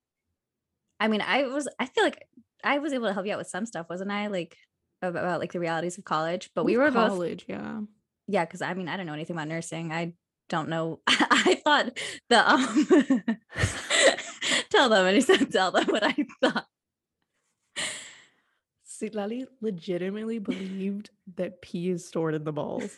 I 1.01 1.07
mean, 1.07 1.21
I 1.21 1.43
was 1.47 1.67
I 1.79 1.87
feel 1.87 2.03
like 2.03 2.27
I 2.63 2.77
was 2.77 2.93
able 2.93 3.07
to 3.07 3.13
help 3.13 3.25
you 3.25 3.33
out 3.33 3.39
with 3.39 3.47
some 3.47 3.65
stuff, 3.65 3.87
wasn't 3.89 4.11
I? 4.11 4.27
Like 4.27 4.55
about, 5.01 5.23
about 5.23 5.39
like 5.39 5.51
the 5.51 5.59
realities 5.59 5.97
of 5.97 6.03
college. 6.03 6.51
But 6.53 6.63
with 6.63 6.73
we 6.73 6.77
were 6.77 6.91
college, 6.91 7.47
both, 7.47 7.57
yeah. 7.57 7.79
Yeah, 8.27 8.45
because 8.45 8.61
I 8.61 8.75
mean, 8.75 8.87
I 8.87 8.97
don't 8.97 9.07
know 9.07 9.13
anything 9.13 9.35
about 9.35 9.47
nursing. 9.47 9.91
I 9.91 10.13
don't 10.47 10.69
know. 10.69 10.99
I 11.07 11.59
thought 11.63 11.97
the 12.29 12.49
um 12.49 13.23
tell 14.69 14.89
them 14.89 15.07
and 15.07 15.15
he 15.15 15.21
said 15.21 15.51
tell 15.51 15.71
them 15.71 15.87
what 15.87 16.03
I 16.03 16.15
thought. 16.39 16.67
Citlali 19.01 19.45
legitimately 19.61 20.39
believed 20.39 21.09
that 21.35 21.61
pee 21.61 21.89
is 21.89 22.07
stored 22.07 22.35
in 22.35 22.43
the 22.43 22.51
balls. 22.51 22.97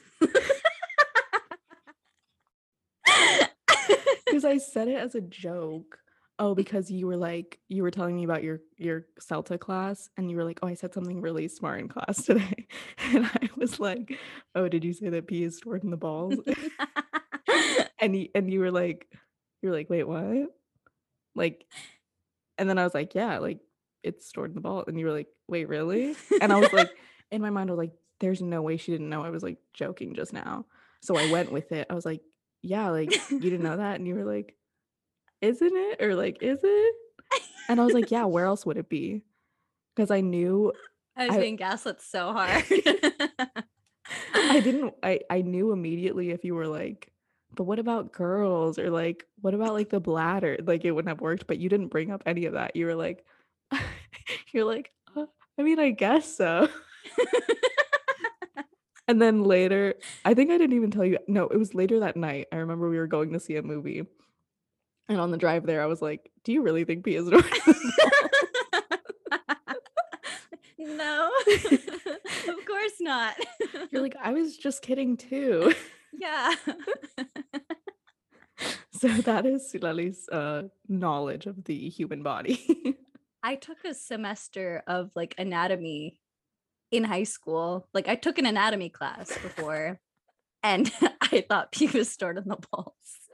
Because 4.25 4.45
I 4.45 4.57
said 4.57 4.87
it 4.87 4.97
as 4.97 5.15
a 5.15 5.21
joke. 5.21 5.99
Oh, 6.39 6.55
because 6.55 6.89
you 6.89 7.05
were 7.05 7.15
like 7.15 7.59
you 7.69 7.83
were 7.83 7.91
telling 7.91 8.15
me 8.15 8.23
about 8.23 8.43
your 8.43 8.59
your 8.77 9.05
CELTA 9.19 9.59
class 9.59 10.09
and 10.17 10.31
you 10.31 10.35
were 10.35 10.43
like, 10.43 10.59
"Oh, 10.63 10.67
I 10.67 10.73
said 10.73 10.91
something 10.93 11.21
really 11.21 11.47
smart 11.47 11.79
in 11.79 11.87
class 11.87 12.23
today." 12.25 12.67
And 13.13 13.25
I 13.25 13.49
was 13.55 13.79
like, 13.79 14.17
"Oh, 14.55 14.67
did 14.67 14.83
you 14.83 14.91
say 14.91 15.09
that 15.09 15.27
pee 15.27 15.43
is 15.43 15.57
stored 15.57 15.83
in 15.83 15.91
the 15.91 15.97
balls?" 15.97 16.39
and 17.99 18.15
you, 18.15 18.29
and 18.33 18.51
you 18.51 18.59
were 18.59 18.71
like 18.71 19.07
you 19.61 19.69
were 19.69 19.75
like, 19.75 19.91
"Wait, 19.91 20.07
what?" 20.07 20.49
Like 21.35 21.65
and 22.57 22.67
then 22.67 22.79
I 22.79 22.83
was 22.83 22.95
like, 22.95 23.13
"Yeah, 23.13 23.37
like 23.37 23.59
it's 24.03 24.27
stored 24.27 24.51
in 24.51 24.55
the 24.55 24.61
vault. 24.61 24.87
And 24.87 24.99
you 24.99 25.05
were 25.05 25.11
like, 25.11 25.27
wait, 25.47 25.67
really? 25.67 26.15
And 26.41 26.51
I 26.51 26.57
was 26.57 26.71
like, 26.73 26.89
in 27.31 27.41
my 27.41 27.49
mind, 27.49 27.69
I 27.69 27.73
was 27.73 27.79
like, 27.79 27.93
there's 28.19 28.41
no 28.41 28.61
way 28.61 28.77
she 28.77 28.91
didn't 28.91 29.09
know 29.09 29.23
I 29.23 29.29
was 29.29 29.43
like 29.43 29.57
joking 29.73 30.13
just 30.15 30.33
now. 30.33 30.65
So 31.01 31.17
I 31.17 31.31
went 31.31 31.51
with 31.51 31.71
it. 31.71 31.87
I 31.89 31.93
was 31.93 32.05
like, 32.05 32.21
yeah, 32.61 32.89
like 32.89 33.11
you 33.29 33.39
didn't 33.39 33.63
know 33.63 33.77
that. 33.77 33.95
And 33.95 34.07
you 34.07 34.15
were 34.15 34.23
like, 34.23 34.55
isn't 35.41 35.75
it? 35.75 36.01
Or 36.01 36.15
like, 36.15 36.41
is 36.41 36.59
it? 36.63 36.95
And 37.67 37.81
I 37.81 37.85
was 37.85 37.93
like, 37.93 38.11
yeah, 38.11 38.25
where 38.25 38.45
else 38.45 38.65
would 38.65 38.77
it 38.77 38.89
be? 38.89 39.23
Because 39.95 40.11
I 40.11 40.21
knew 40.21 40.71
I 41.17 41.27
was 41.27 41.35
I- 41.35 41.39
being 41.41 41.55
gaslit 41.55 42.01
so 42.01 42.33
hard. 42.33 42.63
I 44.33 44.59
didn't 44.59 44.93
I 45.01 45.21
I 45.29 45.41
knew 45.41 45.71
immediately 45.71 46.31
if 46.31 46.43
you 46.43 46.55
were 46.55 46.67
like, 46.67 47.11
but 47.55 47.63
what 47.63 47.79
about 47.79 48.11
girls 48.11 48.77
or 48.77 48.89
like 48.89 49.25
what 49.41 49.53
about 49.53 49.73
like 49.73 49.89
the 49.89 49.99
bladder? 49.99 50.57
Like 50.63 50.85
it 50.85 50.91
wouldn't 50.91 51.09
have 51.09 51.21
worked, 51.21 51.47
but 51.47 51.57
you 51.57 51.69
didn't 51.69 51.87
bring 51.87 52.11
up 52.11 52.23
any 52.25 52.45
of 52.45 52.53
that. 52.53 52.75
You 52.75 52.85
were 52.85 52.95
like 52.95 53.25
you're 54.53 54.65
like, 54.65 54.91
uh, 55.15 55.25
I 55.57 55.63
mean, 55.63 55.79
I 55.79 55.91
guess 55.91 56.37
so. 56.37 56.69
and 59.07 59.21
then 59.21 59.43
later, 59.43 59.95
I 60.23 60.33
think 60.33 60.51
I 60.51 60.57
didn't 60.57 60.75
even 60.75 60.91
tell 60.91 61.05
you. 61.05 61.17
No, 61.27 61.47
it 61.47 61.57
was 61.57 61.73
later 61.75 61.99
that 62.01 62.15
night. 62.15 62.47
I 62.51 62.57
remember 62.57 62.89
we 62.89 62.97
were 62.97 63.07
going 63.07 63.33
to 63.33 63.39
see 63.39 63.55
a 63.55 63.63
movie. 63.63 64.03
And 65.09 65.19
on 65.19 65.31
the 65.31 65.37
drive 65.37 65.65
there, 65.65 65.81
I 65.83 65.87
was 65.87 66.01
like, 66.01 66.31
"Do 66.43 66.53
you 66.53 66.61
really 66.61 66.85
think 66.85 67.03
Pia 67.03 67.19
is 67.21 67.27
normal?" 67.27 67.49
no, 70.79 71.31
of 72.47 72.65
course 72.65 72.93
not. 73.01 73.35
You're 73.91 74.01
like, 74.01 74.15
"I 74.21 74.31
was 74.31 74.55
just 74.55 74.81
kidding 74.81 75.17
too." 75.17 75.73
yeah. 76.17 76.53
so 78.91 79.09
that 79.09 79.45
is 79.45 79.69
Citlali's 79.73 80.29
uh, 80.29 80.63
knowledge 80.87 81.47
of 81.47 81.65
the 81.65 81.89
human 81.89 82.23
body. 82.23 82.97
I 83.43 83.55
took 83.55 83.83
a 83.85 83.93
semester 83.93 84.83
of 84.87 85.11
like 85.15 85.35
anatomy 85.37 86.19
in 86.91 87.03
high 87.05 87.23
school. 87.25 87.87
Like 87.93 88.07
I 88.07 88.15
took 88.15 88.37
an 88.39 88.45
anatomy 88.45 88.89
class 88.89 89.37
before 89.39 89.99
and 90.63 90.91
I 91.21 91.45
thought 91.49 91.71
pee 91.73 91.87
was 91.87 92.09
stored 92.11 92.37
in 92.37 92.45
the 92.47 92.57
balls. 92.71 93.29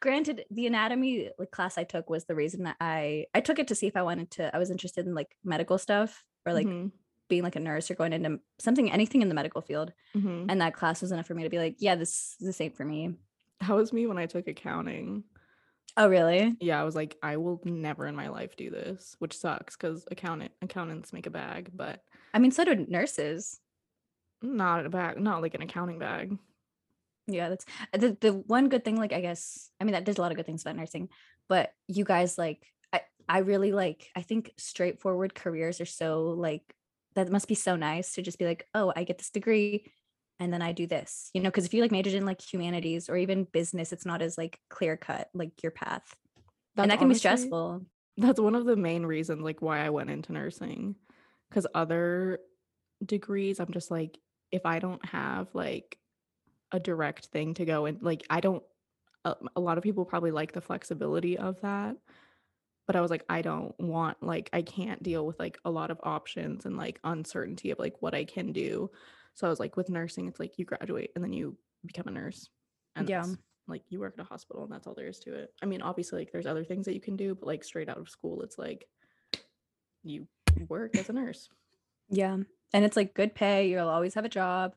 Granted, 0.00 0.44
the 0.50 0.66
anatomy 0.66 1.30
like 1.38 1.50
class 1.50 1.78
I 1.78 1.84
took 1.84 2.10
was 2.10 2.24
the 2.24 2.34
reason 2.34 2.64
that 2.64 2.76
I 2.80 3.26
I 3.34 3.40
took 3.40 3.58
it 3.58 3.68
to 3.68 3.74
see 3.74 3.86
if 3.86 3.96
I 3.96 4.02
wanted 4.02 4.30
to 4.32 4.54
I 4.54 4.58
was 4.58 4.70
interested 4.70 5.06
in 5.06 5.14
like 5.14 5.36
medical 5.44 5.78
stuff 5.78 6.24
or 6.44 6.52
like 6.52 6.66
Mhm, 6.66 6.92
being 7.28 7.42
like 7.42 7.56
a 7.56 7.60
nurse 7.60 7.90
or 7.90 7.94
going 7.94 8.12
into 8.12 8.40
something 8.58 8.90
anything 8.90 9.22
in 9.22 9.28
the 9.28 9.34
medical 9.34 9.62
field. 9.62 9.92
mhm. 10.14 10.46
And 10.48 10.60
that 10.60 10.74
class 10.74 11.02
was 11.02 11.12
enough 11.12 11.26
for 11.26 11.34
me 11.34 11.44
to 11.44 11.50
be 11.50 11.58
like, 11.58 11.76
yeah, 11.80 11.96
this 11.96 12.36
this 12.40 12.60
ain't 12.60 12.76
for 12.76 12.84
me. 12.84 13.14
That 13.60 13.70
was 13.74 13.92
me 13.92 14.06
when 14.06 14.18
I 14.18 14.26
took 14.26 14.46
accounting. 14.48 15.24
Oh, 15.96 16.08
really? 16.08 16.56
Yeah, 16.60 16.80
I 16.80 16.84
was 16.84 16.96
like, 16.96 17.16
I 17.22 17.36
will 17.36 17.60
never 17.64 18.06
in 18.06 18.16
my 18.16 18.28
life 18.28 18.56
do 18.56 18.70
this, 18.70 19.14
which 19.18 19.36
sucks 19.36 19.76
because 19.76 20.04
accountant 20.10 20.52
accountants 20.62 21.12
make 21.12 21.26
a 21.26 21.30
bag, 21.30 21.70
but 21.72 22.02
I 22.32 22.38
mean, 22.38 22.50
so 22.50 22.64
do 22.64 22.74
nurses. 22.88 23.60
not 24.42 24.86
a 24.86 24.90
bag, 24.90 25.18
not 25.20 25.42
like 25.42 25.54
an 25.54 25.62
accounting 25.62 25.98
bag. 25.98 26.38
Yeah, 27.26 27.48
that's 27.48 27.64
uh, 27.92 27.98
the 27.98 28.16
the 28.20 28.32
one 28.32 28.68
good 28.68 28.84
thing. 28.84 28.96
Like, 28.96 29.12
I 29.12 29.20
guess, 29.20 29.70
I 29.80 29.84
mean, 29.84 29.92
that 29.92 30.04
there's 30.04 30.18
a 30.18 30.20
lot 30.20 30.30
of 30.30 30.36
good 30.36 30.46
things 30.46 30.62
about 30.62 30.76
nursing, 30.76 31.08
but 31.48 31.72
you 31.88 32.04
guys 32.04 32.36
like, 32.36 32.62
I 32.92 33.00
I 33.28 33.38
really 33.38 33.72
like. 33.72 34.10
I 34.14 34.22
think 34.22 34.52
straightforward 34.58 35.34
careers 35.34 35.80
are 35.80 35.86
so 35.86 36.24
like 36.36 36.62
that 37.14 37.30
must 37.30 37.48
be 37.48 37.54
so 37.54 37.76
nice 37.76 38.14
to 38.14 38.22
just 38.22 38.38
be 38.38 38.44
like, 38.46 38.66
oh, 38.74 38.92
I 38.94 39.04
get 39.04 39.18
this 39.18 39.30
degree, 39.30 39.92
and 40.40 40.52
then 40.52 40.62
I 40.62 40.72
do 40.72 40.86
this, 40.86 41.30
you 41.34 41.40
know? 41.40 41.48
Because 41.48 41.64
if 41.64 41.74
you 41.74 41.82
like 41.82 41.92
majored 41.92 42.14
in 42.14 42.26
like 42.26 42.40
humanities 42.40 43.08
or 43.08 43.16
even 43.16 43.44
business, 43.44 43.92
it's 43.92 44.06
not 44.06 44.22
as 44.22 44.36
like 44.38 44.58
clear 44.70 44.96
cut 44.96 45.28
like 45.34 45.62
your 45.62 45.72
path, 45.72 46.14
and 46.76 46.90
that 46.90 46.98
can 46.98 47.08
be 47.08 47.14
stressful. 47.14 47.86
That's 48.16 48.38
one 48.38 48.54
of 48.54 48.64
the 48.64 48.76
main 48.76 49.04
reasons, 49.04 49.42
like, 49.42 49.60
why 49.60 49.84
I 49.84 49.90
went 49.90 50.08
into 50.08 50.32
nursing. 50.32 50.94
Because 51.48 51.66
other 51.74 52.38
degrees, 53.04 53.58
I'm 53.58 53.72
just 53.72 53.90
like, 53.90 54.18
if 54.52 54.64
I 54.64 54.78
don't 54.78 55.04
have 55.06 55.48
like 55.52 55.98
a 56.70 56.78
direct 56.78 57.26
thing 57.26 57.54
to 57.54 57.64
go 57.64 57.86
in, 57.86 57.98
like, 58.02 58.24
I 58.30 58.40
don't, 58.40 58.62
a, 59.24 59.34
a 59.56 59.60
lot 59.60 59.78
of 59.78 59.82
people 59.82 60.04
probably 60.04 60.30
like 60.30 60.52
the 60.52 60.60
flexibility 60.60 61.38
of 61.38 61.60
that. 61.62 61.96
But 62.86 62.94
I 62.94 63.00
was 63.00 63.10
like, 63.10 63.24
I 63.28 63.42
don't 63.42 63.74
want, 63.80 64.22
like, 64.22 64.48
I 64.52 64.62
can't 64.62 65.02
deal 65.02 65.26
with 65.26 65.40
like 65.40 65.58
a 65.64 65.70
lot 65.70 65.90
of 65.90 65.98
options 66.04 66.66
and 66.66 66.76
like 66.76 67.00
uncertainty 67.02 67.72
of 67.72 67.80
like 67.80 67.94
what 68.00 68.14
I 68.14 68.24
can 68.24 68.52
do. 68.52 68.90
So 69.34 69.46
I 69.46 69.50
was 69.50 69.60
like, 69.60 69.76
with 69.76 69.90
nursing, 69.90 70.28
it's 70.28 70.40
like 70.40 70.58
you 70.58 70.64
graduate 70.64 71.10
and 71.14 71.22
then 71.22 71.32
you 71.32 71.56
become 71.84 72.06
a 72.06 72.10
nurse. 72.10 72.48
And 72.96 73.08
Yeah. 73.08 73.24
like 73.66 73.82
you 73.88 73.98
work 73.98 74.14
at 74.18 74.24
a 74.24 74.28
hospital 74.28 74.62
and 74.62 74.72
that's 74.72 74.86
all 74.86 74.94
there 74.94 75.08
is 75.08 75.18
to 75.20 75.34
it. 75.34 75.52
I 75.62 75.66
mean, 75.66 75.82
obviously, 75.82 76.20
like 76.20 76.32
there's 76.32 76.46
other 76.46 76.64
things 76.64 76.86
that 76.86 76.94
you 76.94 77.00
can 77.00 77.16
do, 77.16 77.34
but 77.34 77.46
like 77.46 77.64
straight 77.64 77.88
out 77.88 77.98
of 77.98 78.08
school, 78.08 78.42
it's 78.42 78.58
like 78.58 78.88
you 80.02 80.26
work 80.68 80.96
as 80.96 81.08
a 81.08 81.12
nurse. 81.12 81.48
Yeah, 82.08 82.36
and 82.72 82.84
it's 82.84 82.96
like 82.96 83.14
good 83.14 83.34
pay. 83.34 83.68
You'll 83.68 83.88
always 83.88 84.14
have 84.14 84.24
a 84.24 84.28
job. 84.28 84.74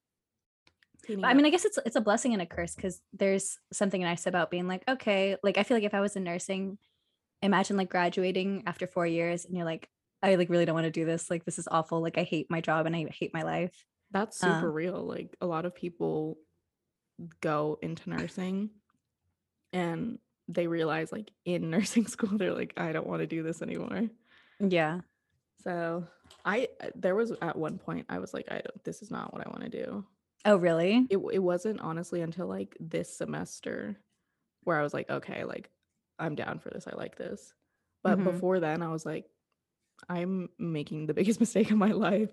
But 1.07 1.25
I 1.25 1.33
mean, 1.33 1.45
I 1.45 1.49
guess 1.49 1.65
it's 1.65 1.77
it's 1.85 1.95
a 1.95 2.01
blessing 2.01 2.33
and 2.33 2.41
a 2.41 2.45
curse 2.45 2.75
because 2.75 3.01
there's 3.13 3.59
something 3.71 4.01
nice 4.01 4.25
about 4.25 4.49
being 4.51 4.67
like, 4.67 4.83
okay, 4.87 5.37
like 5.43 5.57
I 5.57 5.63
feel 5.63 5.77
like 5.77 5.83
if 5.83 5.93
I 5.93 6.01
was 6.01 6.15
in 6.15 6.23
nursing, 6.23 6.77
imagine 7.41 7.77
like 7.77 7.89
graduating 7.89 8.63
after 8.65 8.87
four 8.87 9.05
years 9.05 9.45
and 9.45 9.55
you're 9.55 9.65
like, 9.65 9.89
I 10.23 10.35
like 10.35 10.49
really 10.49 10.65
don't 10.65 10.75
want 10.75 10.85
to 10.85 10.91
do 10.91 11.05
this. 11.05 11.29
Like 11.29 11.45
this 11.45 11.59
is 11.59 11.67
awful. 11.69 12.01
Like 12.01 12.17
I 12.17 12.23
hate 12.23 12.47
my 12.49 12.61
job 12.61 12.85
and 12.85 12.95
I 12.95 13.05
hate 13.11 13.33
my 13.33 13.43
life. 13.43 13.85
That's 14.11 14.43
uh, 14.43 14.55
super 14.55 14.71
real. 14.71 15.03
Like 15.05 15.35
a 15.41 15.45
lot 15.45 15.65
of 15.65 15.75
people 15.75 16.37
go 17.41 17.77
into 17.81 18.09
nursing 18.09 18.69
and 19.73 20.19
they 20.47 20.67
realize 20.67 21.11
like 21.11 21.31
in 21.45 21.69
nursing 21.71 22.07
school, 22.07 22.37
they're 22.37 22.53
like, 22.53 22.73
I 22.77 22.91
don't 22.91 23.07
want 23.07 23.21
to 23.21 23.27
do 23.27 23.43
this 23.43 23.61
anymore. 23.61 24.03
Yeah. 24.59 25.01
So 25.63 26.05
I 26.45 26.69
uh, 26.81 26.87
there 26.95 27.15
was 27.15 27.33
at 27.41 27.57
one 27.57 27.77
point 27.77 28.05
I 28.09 28.19
was 28.19 28.33
like, 28.33 28.45
I 28.49 28.55
don't 28.55 28.83
this 28.83 29.01
is 29.01 29.11
not 29.11 29.33
what 29.33 29.45
I 29.45 29.49
want 29.49 29.63
to 29.63 29.69
do. 29.69 30.05
Oh, 30.45 30.55
really? 30.55 31.05
it, 31.09 31.17
it 31.17 31.39
wasn't 31.39 31.81
honestly 31.81 32.21
until 32.21 32.47
like 32.47 32.77
this 32.79 33.17
semester 33.17 33.99
where 34.63 34.79
I 34.79 34.83
was 34.83 34.93
like, 34.93 35.09
okay, 35.09 35.43
like 35.43 35.69
I'm 36.19 36.35
down 36.35 36.59
for 36.59 36.69
this. 36.69 36.87
I 36.87 36.95
like 36.95 37.17
this. 37.17 37.53
But 38.03 38.19
Mhm. 38.19 38.23
before 38.23 38.59
then, 38.59 38.81
I 38.81 38.89
was 38.89 39.05
like, 39.05 39.25
I'm 40.07 40.49
making 40.57 41.07
the 41.07 41.13
biggest 41.13 41.39
mistake 41.41 41.71
of 41.71 41.77
my 41.77 41.91
life. 41.91 42.29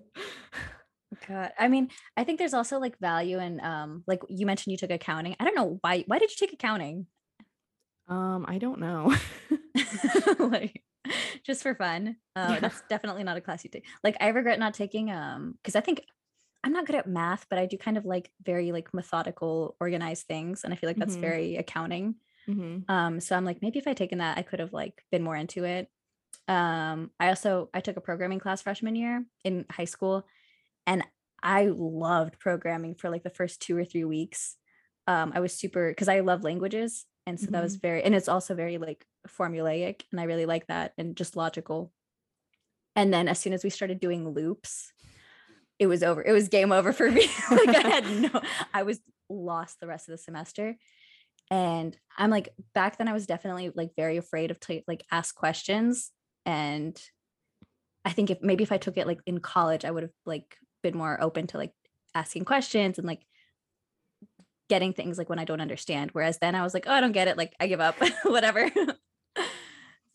God. 1.26 1.52
I 1.58 1.68
mean, 1.68 1.90
I 2.16 2.24
think 2.24 2.38
there's 2.38 2.54
also 2.54 2.78
like 2.78 2.98
value 2.98 3.38
in 3.38 3.60
um 3.60 4.02
like 4.06 4.20
you 4.28 4.46
mentioned 4.46 4.72
you 4.72 4.78
took 4.78 4.90
accounting. 4.90 5.36
I 5.38 5.44
don't 5.44 5.54
know 5.54 5.78
why 5.80 6.04
why 6.06 6.18
did 6.18 6.30
you 6.30 6.36
take 6.36 6.52
accounting? 6.52 7.06
um, 8.08 8.44
I 8.48 8.58
don't 8.58 8.80
know. 8.80 9.14
like 10.38 10.82
just 11.44 11.62
for 11.62 11.74
fun. 11.74 12.16
Uh, 12.36 12.56
Yeah. 12.56 12.60
That's 12.60 12.82
definitely 12.88 13.24
not 13.24 13.36
a 13.36 13.40
class 13.40 13.64
you 13.64 13.70
take. 13.70 13.86
Like 14.02 14.16
I 14.20 14.28
regret 14.28 14.58
not 14.58 14.74
taking 14.74 15.10
um 15.10 15.54
because 15.62 15.76
I 15.76 15.80
think 15.80 16.02
I'm 16.64 16.72
not 16.72 16.86
good 16.86 16.96
at 16.96 17.08
math, 17.08 17.46
but 17.50 17.58
I 17.58 17.66
do 17.66 17.78
kind 17.78 17.98
of 17.98 18.04
like 18.06 18.32
very 18.42 18.72
like 18.72 18.94
methodical, 18.94 19.76
organized 19.80 20.26
things, 20.26 20.64
and 20.64 20.72
I 20.72 20.76
feel 20.76 20.90
like 20.90 20.98
that's 20.98 21.16
Mhm. 21.16 21.20
very 21.20 21.56
accounting. 21.56 22.16
hmm 22.46 22.84
Um, 22.88 23.20
so 23.20 23.36
I'm 23.36 23.44
like 23.44 23.62
maybe 23.62 23.78
if 23.78 23.88
I 23.88 23.94
taken 23.94 24.18
that, 24.18 24.38
I 24.38 24.42
could 24.42 24.60
have 24.60 24.72
like 24.72 25.04
been 25.12 25.22
more 25.24 25.36
into 25.36 25.64
it. 25.64 25.90
Um, 26.48 27.10
I 27.20 27.28
also 27.30 27.70
I 27.74 27.80
took 27.80 27.96
a 27.96 28.00
programming 28.02 28.40
class 28.40 28.62
freshman 28.62 28.96
year 28.96 29.24
in 29.44 29.66
high 29.70 29.86
school, 29.86 30.26
and 30.86 31.04
I 31.42 31.66
loved 31.66 32.38
programming 32.38 32.94
for 32.94 33.10
like 33.10 33.22
the 33.22 33.30
first 33.30 33.60
two 33.60 33.76
or 33.76 33.84
three 33.84 34.04
weeks. 34.04 34.56
Um, 35.06 35.32
I 35.34 35.40
was 35.40 35.52
super 35.52 35.90
because 35.90 36.08
I 36.08 36.20
love 36.20 36.44
languages, 36.44 37.04
and 37.26 37.38
so 37.38 37.46
that 37.46 37.62
was 37.62 37.76
very 37.76 38.02
and 38.02 38.14
it's 38.14 38.28
also 38.28 38.54
very 38.54 38.78
like 38.78 39.04
formulaic, 39.28 40.02
and 40.10 40.20
I 40.20 40.24
really 40.24 40.46
like 40.46 40.66
that 40.68 40.92
and 40.96 41.16
just 41.16 41.36
logical. 41.36 41.92
And 42.96 43.12
then 43.12 43.28
as 43.28 43.38
soon 43.38 43.52
as 43.52 43.64
we 43.64 43.70
started 43.70 44.00
doing 44.00 44.28
loops, 44.28 44.92
it 45.78 45.88
was 45.88 46.02
over. 46.02 46.22
It 46.22 46.32
was 46.32 46.48
game 46.48 46.72
over 46.72 46.92
for 46.92 47.10
me. 47.10 47.28
like 47.50 47.68
I 47.68 47.88
had 47.88 48.10
no, 48.10 48.40
I 48.74 48.84
was 48.84 49.00
lost 49.28 49.80
the 49.80 49.86
rest 49.86 50.08
of 50.08 50.12
the 50.12 50.18
semester 50.18 50.76
and 51.50 51.96
i'm 52.16 52.30
like 52.30 52.48
back 52.74 52.96
then 52.96 53.08
i 53.08 53.12
was 53.12 53.26
definitely 53.26 53.70
like 53.74 53.90
very 53.96 54.16
afraid 54.16 54.50
of 54.50 54.58
like 54.86 55.04
ask 55.10 55.34
questions 55.34 56.10
and 56.46 57.00
i 58.04 58.10
think 58.10 58.30
if 58.30 58.40
maybe 58.40 58.62
if 58.62 58.72
i 58.72 58.78
took 58.78 58.96
it 58.96 59.06
like 59.06 59.20
in 59.26 59.38
college 59.40 59.84
i 59.84 59.90
would 59.90 60.04
have 60.04 60.12
like 60.24 60.56
been 60.84 60.96
more 60.96 61.20
open 61.20 61.46
to 61.48 61.56
like 61.58 61.72
asking 62.14 62.44
questions 62.44 62.98
and 62.98 63.06
like 63.08 63.26
getting 64.68 64.92
things 64.92 65.18
like 65.18 65.28
when 65.28 65.38
i 65.38 65.44
don't 65.44 65.60
understand 65.60 66.10
whereas 66.12 66.38
then 66.38 66.54
i 66.54 66.62
was 66.62 66.72
like 66.74 66.84
oh 66.86 66.92
i 66.92 67.00
don't 67.00 67.12
get 67.12 67.28
it 67.28 67.36
like 67.36 67.52
i 67.60 67.66
give 67.66 67.80
up 67.80 67.96
whatever 68.24 68.70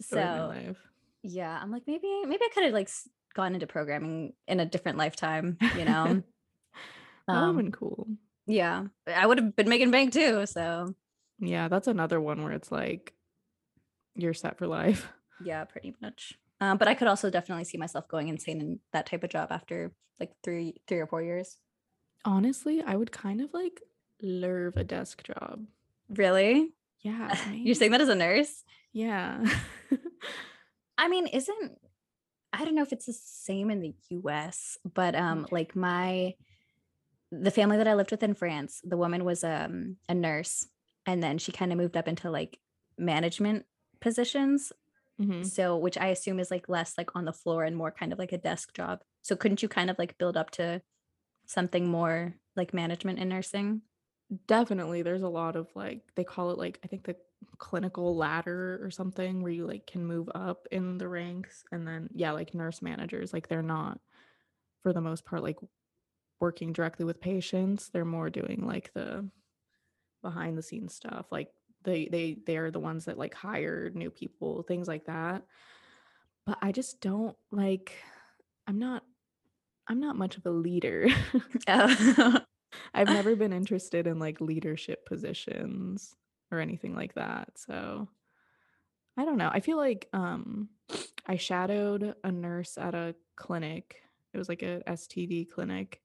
Story 0.01 0.23
of 0.23 0.49
my 0.49 0.65
so 0.67 0.75
yeah 1.23 1.59
i'm 1.61 1.71
like 1.71 1.83
maybe 1.87 2.07
maybe 2.25 2.43
i 2.43 2.49
could 2.53 2.63
have 2.63 2.73
like 2.73 2.89
gone 3.35 3.53
into 3.53 3.67
programming 3.67 4.33
in 4.47 4.59
a 4.59 4.65
different 4.65 4.97
lifetime 4.97 5.57
you 5.77 5.85
know 5.85 6.23
that 7.27 7.35
would 7.41 7.49
Um, 7.49 7.57
been 7.57 7.71
cool. 7.71 8.07
yeah 8.47 8.85
i 9.07 9.25
would 9.25 9.37
have 9.39 9.55
been 9.55 9.69
making 9.69 9.91
bank 9.91 10.13
too 10.13 10.45
so 10.45 10.95
Yeah, 11.39 11.67
that's 11.69 11.87
another 11.87 12.19
one 12.19 12.43
where 12.43 12.51
it's 12.53 12.71
like 12.71 13.13
you're 14.15 14.33
set 14.33 14.57
for 14.57 14.67
life. 14.67 15.07
Yeah, 15.45 15.63
pretty 15.63 15.95
much. 16.01 16.33
Um, 16.61 16.77
but 16.77 16.87
I 16.87 16.93
could 16.93 17.07
also 17.07 17.29
definitely 17.29 17.63
see 17.63 17.77
myself 17.77 18.07
going 18.07 18.27
insane 18.27 18.59
in 18.59 18.79
that 18.91 19.05
type 19.05 19.23
of 19.23 19.29
job 19.29 19.49
after 19.51 19.93
like 20.19 20.31
three, 20.43 20.75
three 20.87 20.99
or 20.99 21.07
four 21.07 21.21
years. 21.21 21.57
Honestly, 22.25 22.81
I 22.81 22.95
would 22.95 23.11
kind 23.11 23.39
of 23.41 23.53
like 23.53 23.81
love 24.21 24.73
a 24.75 24.83
desk 24.83 25.23
job. 25.23 25.65
Really? 26.09 26.73
Yeah. 27.01 27.35
You're 27.53 27.75
saying 27.75 27.91
that 27.91 28.01
as 28.01 28.09
a 28.09 28.15
nurse? 28.15 28.63
Yeah. 28.91 29.45
I 30.97 31.07
mean, 31.07 31.27
isn't 31.27 31.77
I 32.51 32.65
don't 32.65 32.75
know 32.75 32.81
if 32.81 32.91
it's 32.91 33.05
the 33.05 33.13
same 33.13 33.69
in 33.69 33.79
the 33.79 33.93
US, 34.09 34.77
but 34.93 35.15
um 35.15 35.47
like 35.51 35.75
my 35.75 36.33
the 37.31 37.51
family 37.51 37.77
that 37.77 37.87
I 37.87 37.93
lived 37.93 38.11
with 38.11 38.23
in 38.23 38.33
France, 38.33 38.81
the 38.83 38.97
woman 38.97 39.23
was 39.23 39.43
um 39.43 39.97
a 40.09 40.13
nurse 40.13 40.67
and 41.05 41.23
then 41.23 41.37
she 41.37 41.51
kind 41.51 41.71
of 41.71 41.77
moved 41.77 41.95
up 41.95 42.07
into 42.07 42.29
like 42.29 42.59
management 42.97 43.65
positions. 44.01 44.71
Mhm. 45.19 45.51
So 45.51 45.77
which 45.77 45.97
I 45.97 46.07
assume 46.07 46.39
is 46.39 46.51
like 46.51 46.69
less 46.69 46.97
like 46.97 47.15
on 47.15 47.25
the 47.25 47.33
floor 47.33 47.63
and 47.63 47.75
more 47.77 47.91
kind 47.91 48.13
of 48.13 48.19
like 48.19 48.31
a 48.33 48.37
desk 48.37 48.73
job. 48.73 49.03
So 49.23 49.35
couldn't 49.35 49.63
you 49.63 49.69
kind 49.69 49.89
of 49.89 49.97
like 49.99 50.17
build 50.17 50.37
up 50.37 50.51
to 50.51 50.81
something 51.47 51.87
more 51.89 52.35
like 52.55 52.73
management 52.73 53.19
in 53.19 53.29
nursing? 53.29 53.83
Definitely, 54.45 55.01
there's 55.01 55.23
a 55.23 55.27
lot 55.29 55.55
of, 55.55 55.75
like 55.75 56.03
they 56.15 56.23
call 56.23 56.51
it, 56.51 56.57
like, 56.59 56.79
I 56.83 56.87
think 56.87 57.03
the 57.03 57.15
clinical 57.57 58.15
ladder 58.15 58.79
or 58.83 58.91
something 58.91 59.41
where 59.41 59.51
you, 59.51 59.65
like, 59.65 59.87
can 59.87 60.05
move 60.05 60.29
up 60.35 60.67
in 60.71 60.99
the 60.99 61.07
ranks, 61.07 61.63
and 61.71 61.87
then 61.87 62.09
yeah, 62.13 62.31
like, 62.31 62.53
nurse 62.53 62.81
managers, 62.81 63.33
like, 63.33 63.47
they're 63.47 63.63
not, 63.63 63.99
for 64.83 64.93
the 64.93 65.01
most 65.01 65.25
part, 65.25 65.43
like, 65.43 65.57
working 66.41 66.73
directly 66.73 67.05
with 67.05 67.21
patients, 67.21 67.89
they're 67.89 68.05
more 68.05 68.29
doing, 68.29 68.65
like, 68.67 68.93
the 68.93 69.29
behind 70.23 70.57
the 70.57 70.63
scenes 70.63 70.95
stuff, 70.95 71.27
like, 71.31 71.53
they 71.83 72.07
they 72.07 72.37
they're 72.45 72.71
the 72.71 72.79
ones 72.79 73.05
that, 73.05 73.17
like, 73.17 73.33
hire 73.33 73.89
new 73.93 74.11
people, 74.11 74.63
things 74.63 74.87
like 74.87 75.05
that. 75.05 75.43
But 76.47 76.57
I 76.61 76.71
just 76.71 77.01
don't, 77.01 77.37
like 77.51 77.93
I'm 78.67 78.79
not 78.79 79.03
I'm 79.87 79.99
not 79.99 80.17
much 80.17 80.37
of 80.37 80.45
a 80.45 80.51
leader. 80.51 81.07
Oh. 81.67 82.39
I've 82.93 83.09
never 83.09 83.35
been 83.35 83.53
interested 83.53 84.07
in, 84.07 84.19
like, 84.19 84.41
leadership 84.41 85.05
positions 85.05 86.15
or 86.51 86.59
anything 86.59 86.95
like 86.95 87.15
that, 87.15 87.57
so 87.57 88.07
I 89.17 89.25
don't 89.25 89.37
know. 89.37 89.49
I 89.51 89.59
feel 89.59 89.77
like, 89.77 90.07
um, 90.13 90.69
I 91.27 91.35
shadowed 91.37 92.15
a 92.23 92.31
nurse 92.31 92.77
at 92.77 92.95
a 92.95 93.15
clinic. 93.35 94.01
It 94.33 94.37
was 94.37 94.49
like 94.49 94.63
a 94.63 94.81
STD 94.87 95.45
clinic. 95.45 96.01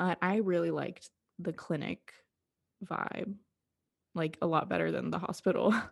Uh, 0.00 0.14
I 0.22 0.36
really 0.38 0.70
liked 0.70 1.10
the 1.38 1.52
clinic 1.52 2.12
vibe, 2.84 3.36
like, 4.18 4.38
a 4.42 4.46
lot 4.48 4.68
better 4.68 4.92
than 4.92 5.10
the 5.10 5.20
hospital. 5.20 5.74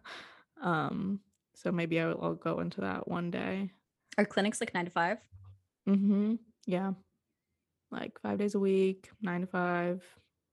Um, 0.58 1.20
so 1.54 1.70
maybe 1.70 2.00
I 2.00 2.06
will 2.06 2.24
I'll 2.24 2.34
go 2.34 2.60
into 2.60 2.80
that 2.80 3.08
one 3.08 3.30
day. 3.30 3.72
Are 4.18 4.24
clinics 4.26 4.60
like 4.60 4.74
9 4.74 4.84
to 4.86 4.90
5? 4.90 5.18
Mm-hmm. 5.88 6.34
Yeah. 6.66 6.92
Like 7.90 8.20
5 8.20 8.38
days 8.38 8.54
a 8.54 8.60
week, 8.60 9.10
9 9.22 9.42
to 9.42 9.46
5, 9.46 10.04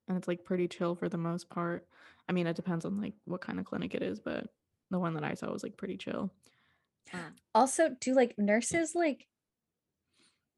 and 0.08 0.18
it's, 0.18 0.28
like, 0.28 0.46
pretty 0.46 0.68
chill 0.68 0.96
for 0.96 1.10
the 1.10 1.18
most 1.18 1.50
part. 1.50 1.88
I 2.30 2.34
mean, 2.34 2.48
it 2.48 2.56
depends 2.56 2.86
on, 2.86 3.02
like, 3.02 3.16
what 3.26 3.46
kinda 3.46 3.64
clinic 3.64 3.96
it 3.96 4.04
is, 4.04 4.20
but 4.20 4.48
the 4.92 5.00
one 5.00 5.16
that 5.16 5.24
I 5.24 5.34
saw 5.36 5.52
was, 5.52 5.64
like, 5.64 5.78
pretty 5.78 5.98
chill. 5.98 6.32
Also, 7.56 7.90
do 8.00 8.14
like 8.14 8.38
nurses 8.38 8.96
like 8.96 9.28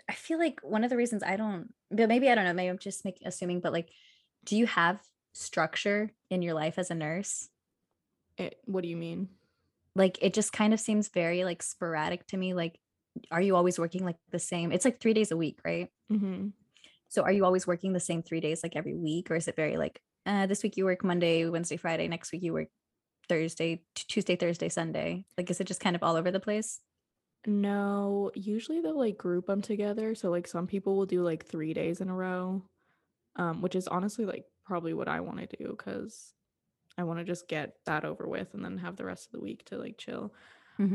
I 0.10 0.14
feel 0.14 0.38
like 0.38 0.60
one 0.62 0.84
of 0.84 0.90
the 0.90 0.98
reasons 0.98 1.24
I 1.24 1.36
don't 1.36 1.74
but 1.92 2.10
maybe 2.10 2.30
I 2.30 2.36
don't 2.36 2.46
know, 2.46 2.54
maybe 2.54 2.70
I'm 2.70 2.78
just 2.80 3.06
making 3.06 3.28
assuming, 3.28 3.62
but 3.62 3.72
like, 3.74 3.92
do 4.44 4.58
you 4.58 4.66
have 4.68 5.02
structure 5.36 6.12
in 6.32 6.42
your 6.44 6.56
life 6.56 6.80
as 6.80 6.92
a 6.92 6.96
nurse? 6.96 7.50
It 8.38 8.60
what 8.66 8.82
do 8.84 8.90
you 8.90 8.98
mean? 8.98 9.30
Like, 9.96 10.18
it 10.22 10.34
just 10.34 10.52
kind 10.54 10.74
of 10.74 10.80
seems 10.80 11.10
very 11.10 11.44
like 11.46 11.64
sporadic 11.64 12.28
to 12.28 12.38
me. 12.38 12.54
Like, 12.54 12.80
are 13.32 13.42
you 13.42 13.56
always 13.56 13.80
working 13.80 14.04
like 14.06 14.18
the 14.32 14.40
same? 14.40 14.72
It's 14.72 14.86
like 14.86 15.00
3 15.00 15.14
days 15.14 15.32
a 15.32 15.38
week, 15.38 15.60
right? 15.66 15.90
Mhm. 16.12 16.54
So 17.10 17.24
are 17.24 17.32
you 17.32 17.46
always 17.46 17.68
working 17.68 17.94
the 17.94 18.00
same 18.00 18.24
3 18.24 18.42
days 18.42 18.64
like 18.64 18.76
every 18.76 18.96
week 18.96 19.32
or 19.32 19.36
is 19.36 19.48
it 19.48 19.56
very 19.56 19.78
like, 19.78 20.02
uh, 20.26 20.48
this 20.48 20.64
week 20.64 20.78
you 20.78 20.86
work 20.86 21.04
Monday, 21.04 21.48
Wednesday, 21.50 21.78
Friday, 21.78 22.08
next 22.08 22.32
week 22.32 22.44
you 22.44 22.54
work 22.54 22.70
Thursday, 23.30 23.86
t 23.96 24.06
Tuesday, 24.08 24.36
Thursday, 24.36 24.70
Sunday? 24.70 25.26
Like, 25.38 25.50
is 25.52 25.62
it 25.62 25.66
just 25.68 25.82
kind 25.82 25.96
of 25.96 26.04
all 26.04 26.16
over 26.18 26.32
the 26.32 26.40
place? 26.42 26.82
No, 27.48 28.32
usually 28.34 28.82
they'll, 28.82 28.98
like, 28.98 29.18
group 29.18 29.46
them 29.48 29.62
together, 29.62 30.16
so, 30.16 30.32
like, 30.32 30.48
some 30.48 30.66
people 30.68 30.96
will 30.98 31.06
do, 31.06 31.22
like, 31.22 31.46
3 31.46 31.74
days 31.74 32.02
in 32.02 32.10
a 32.10 32.16
row, 32.16 32.64
um, 33.38 33.62
which 33.62 33.76
is 33.76 33.88
honestly, 33.88 34.26
like, 34.26 34.46
probably 34.66 34.94
what 34.94 35.08
I 35.10 35.22
wanna 35.22 35.48
do 35.48 35.70
because 35.72 36.36
I 36.98 37.04
wanna 37.06 37.24
just 37.26 37.48
get 37.50 37.78
that 37.86 38.06
over 38.06 38.28
with 38.28 38.54
and 38.56 38.66
then 38.66 38.78
have 38.80 38.98
the 38.98 39.06
rest 39.06 39.28
of 39.28 39.34
the 39.34 39.42
week 39.42 39.66
to, 39.68 39.78
like, 39.80 39.98
chill. 40.00 40.34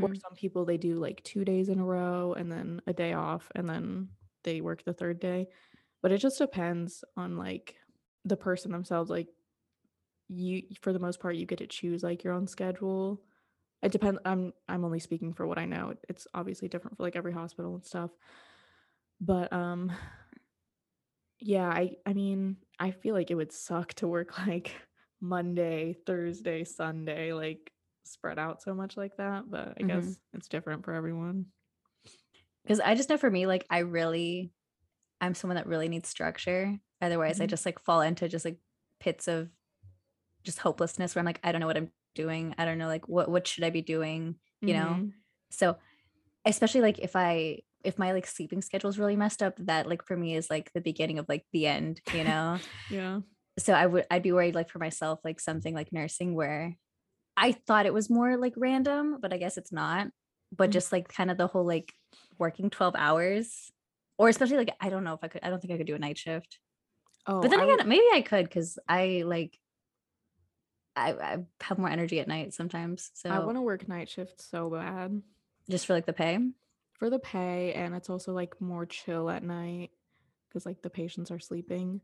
Or 0.01 0.09
Mhm. 0.11 0.21
some 0.23 0.35
people, 0.35 0.65
they 0.65 0.77
do, 0.77 0.99
like, 0.99 1.23
2 1.23 1.45
days 1.45 1.69
in 1.69 1.79
a 1.79 1.85
row 1.85 2.33
and 2.33 2.51
then 2.51 2.81
a 2.87 2.93
day 2.93 3.13
off, 3.13 3.51
and 3.55 3.69
then 3.69 4.11
they 4.43 4.61
work 4.61 4.83
the 4.83 4.93
3rd 4.93 5.19
day. 5.21 5.49
But 6.01 6.11
it 6.13 6.19
just 6.19 6.39
depends 6.39 7.03
on, 7.17 7.37
like, 7.37 7.77
the 8.25 8.37
person 8.37 8.71
themselves, 8.73 9.09
like, 9.11 9.29
you 10.29 10.63
for 10.81 10.93
the 10.93 10.99
most 10.99 11.19
part, 11.21 11.35
you 11.37 11.45
get 11.47 11.59
to 11.59 11.67
choose, 11.67 12.03
like, 12.03 12.23
your 12.23 12.33
own 12.33 12.47
schedule. 12.47 13.23
It 13.83 13.91
depends 13.93 14.19
I'm 14.25 14.53
I'm 14.69 14.85
only 14.85 14.99
speaking 15.01 15.33
for 15.33 15.47
what 15.47 15.59
I 15.59 15.65
know. 15.65 15.95
It's 16.09 16.27
obviously 16.35 16.69
different 16.69 16.97
for, 16.97 17.03
like, 17.03 17.15
every 17.17 17.33
hospital 17.33 17.75
and 17.75 17.85
stuff. 17.85 18.11
But, 19.19 19.51
um 19.53 19.91
yeah, 21.41 21.67
I 21.69 21.97
I 22.05 22.13
mean, 22.13 22.57
I 22.79 22.91
feel 22.91 23.15
like 23.15 23.31
it 23.31 23.35
would 23.35 23.51
suck 23.51 23.93
to 23.95 24.07
work, 24.07 24.37
like, 24.47 24.75
Monday, 25.21 25.93
Thursday, 26.05 26.63
Sunday, 26.63 27.33
like, 27.33 27.73
spread 28.05 28.39
out 28.39 28.61
so 28.61 28.73
much 28.73 28.97
like 28.97 29.17
that, 29.17 29.49
but 29.49 29.75
I 29.77 29.83
Mhm. 29.83 29.83
guess 29.83 30.19
it's 30.33 30.47
different 30.49 30.85
for 30.85 30.93
everyone. 30.93 31.51
Cuz 32.67 32.79
I 32.79 32.95
just 32.95 33.09
know 33.09 33.17
for 33.17 33.29
me, 33.29 33.47
like, 33.47 33.65
I 33.69 33.79
really 33.79 34.53
I'm 35.21 35.35
someone 35.35 35.55
that 35.57 35.67
really 35.67 35.89
needs 35.89 36.09
structure. 36.09 36.79
Otherwise, 37.01 37.41
I 37.41 37.45
Mhm. 37.45 37.47
just, 37.47 37.65
like, 37.65 37.79
fall 37.79 38.01
into 38.01 38.29
just, 38.29 38.45
like, 38.45 38.59
pits 38.99 39.27
of 39.27 39.51
just 40.43 40.59
hopelessness 40.59 41.15
where 41.15 41.21
I'm 41.21 41.25
like, 41.27 41.39
"I 41.43 41.51
don't 41.51 41.61
know 41.61 41.67
what 41.67 41.77
I'm 41.77 41.91
doing. 42.15 42.55
I 42.57 42.65
don't 42.65 42.77
know, 42.79 42.87
like, 42.87 43.07
what 43.09 43.29
what 43.31 43.47
should 43.47 43.63
I 43.65 43.71
be 43.71 43.81
doing?" 43.83 44.39
You 44.65 44.73
know? 44.75 45.01
Mhm. 45.01 45.21
So, 45.51 45.79
especially, 46.45 46.81
like, 46.81 46.99
if 46.99 47.15
I 47.15 47.63
if 47.83 47.97
my, 47.99 48.11
like, 48.13 48.27
sleeping 48.27 48.61
schedule 48.61 48.89
is 48.89 48.99
really 48.99 49.15
messed 49.15 49.43
up, 49.43 49.55
that, 49.59 49.87
like, 49.87 50.05
for 50.05 50.17
me 50.17 50.35
is, 50.35 50.49
like, 50.49 50.71
the 50.73 50.81
beginning 50.81 51.19
of, 51.19 51.27
like, 51.29 51.45
the 51.51 51.67
end, 51.67 52.01
you 52.11 52.23
know? 52.23 52.61
Yeah. 52.89 53.21
So 53.59 53.73
I 53.73 53.85
would 53.85 54.05
I'd 54.11 54.23
be 54.23 54.31
worried, 54.31 54.55
like, 54.55 54.69
for 54.69 54.79
myself, 54.79 55.19
like, 55.23 55.39
something 55.39 55.73
like 55.75 55.91
nursing 55.93 56.35
where 56.35 56.77
I 57.37 57.53
thought 57.53 57.85
it 57.87 57.93
was 57.93 58.09
more, 58.09 58.37
like, 58.37 58.53
random, 58.57 59.19
but 59.21 59.33
I 59.33 59.37
guess 59.39 59.57
it's 59.57 59.71
not. 59.73 60.09
But 60.51 60.71
Mhm. 60.71 60.71
just, 60.71 60.91
like, 60.93 61.09
kind 61.09 61.31
of 61.31 61.37
the 61.37 61.47
whole, 61.47 61.65
like, 61.65 61.93
working 62.39 62.69
12 62.71 62.95
hours 62.97 63.71
or 64.19 64.29
especially, 64.29 64.57
like, 64.57 64.75
I 64.81 64.89
don't 64.89 65.03
know 65.05 65.15
if 65.15 65.21
I 65.23 65.29
could 65.29 65.43
I 65.43 65.49
don't 65.51 65.61
think 65.61 65.73
I 65.73 65.77
could 65.77 65.87
do 65.87 65.95
a 65.95 65.99
night 65.99 66.17
shift. 66.19 66.59
Oh, 67.25 67.41
But 67.41 67.49
then 67.51 67.59
I 67.59 67.65
would 67.79 67.79
again, 67.79 67.89
maybe 67.89 68.05
I 68.13 68.21
could 68.23 68.45
because 68.45 68.79
I, 68.89 69.23
like 69.25 69.59
I 70.95 71.13
I 71.13 71.45
have 71.61 71.77
more 71.77 71.89
energy 71.89 72.19
at 72.19 72.27
night 72.27 72.53
sometimes, 72.53 73.11
So 73.13 73.29
I 73.29 73.39
wanna 73.39 73.63
work 73.63 73.87
night 73.87 74.09
shift 74.09 74.39
so 74.41 74.69
bad. 74.69 75.23
Just 75.69 75.85
for, 75.85 75.93
like, 75.93 76.05
the 76.05 76.13
pay? 76.13 76.37
For 77.01 77.09
the 77.09 77.17
pay, 77.17 77.73
and 77.73 77.95
it's 77.95 78.11
also, 78.11 78.31
like, 78.31 78.61
more 78.61 78.85
chill 78.85 79.31
at 79.31 79.41
night 79.41 79.89
because 80.47 80.67
like, 80.67 80.83
the 80.83 80.89
patients 80.91 81.31
are 81.31 81.39
sleeping, 81.39 81.99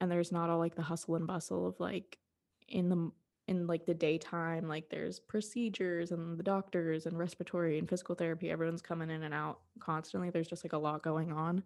and 0.00 0.10
there's 0.10 0.32
not 0.32 0.50
all, 0.50 0.58
like, 0.58 0.74
the 0.74 0.82
hustle 0.82 1.14
and 1.14 1.28
bustle 1.28 1.64
of, 1.64 1.78
like, 1.78 2.18
in 2.66 2.88
the 2.88 3.12
in, 3.46 3.68
like, 3.68 3.86
the 3.86 3.94
daytime, 3.94 4.66
like, 4.66 4.88
there's 4.90 5.20
procedures 5.20 6.10
and 6.10 6.36
the 6.36 6.42
doctors 6.42 7.06
and 7.06 7.16
respiratory 7.16 7.78
and 7.78 7.88
physical 7.88 8.16
therapy, 8.16 8.50
everyone's 8.50 8.82
coming 8.82 9.10
in 9.10 9.22
and 9.22 9.32
out 9.32 9.60
constantly, 9.78 10.28
there's 10.30 10.48
just, 10.48 10.64
like, 10.64 10.72
a 10.72 10.78
lot 10.78 11.04
going 11.04 11.30
on 11.30 11.62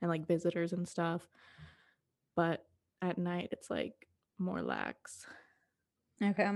and, 0.00 0.08
like, 0.08 0.28
visitors 0.28 0.72
and 0.72 0.88
stuff. 0.88 1.28
But 2.36 2.64
at 3.02 3.18
night, 3.18 3.48
it's, 3.50 3.70
like, 3.70 4.06
more 4.38 4.62
lax. 4.62 5.26
Okay. 6.22 6.48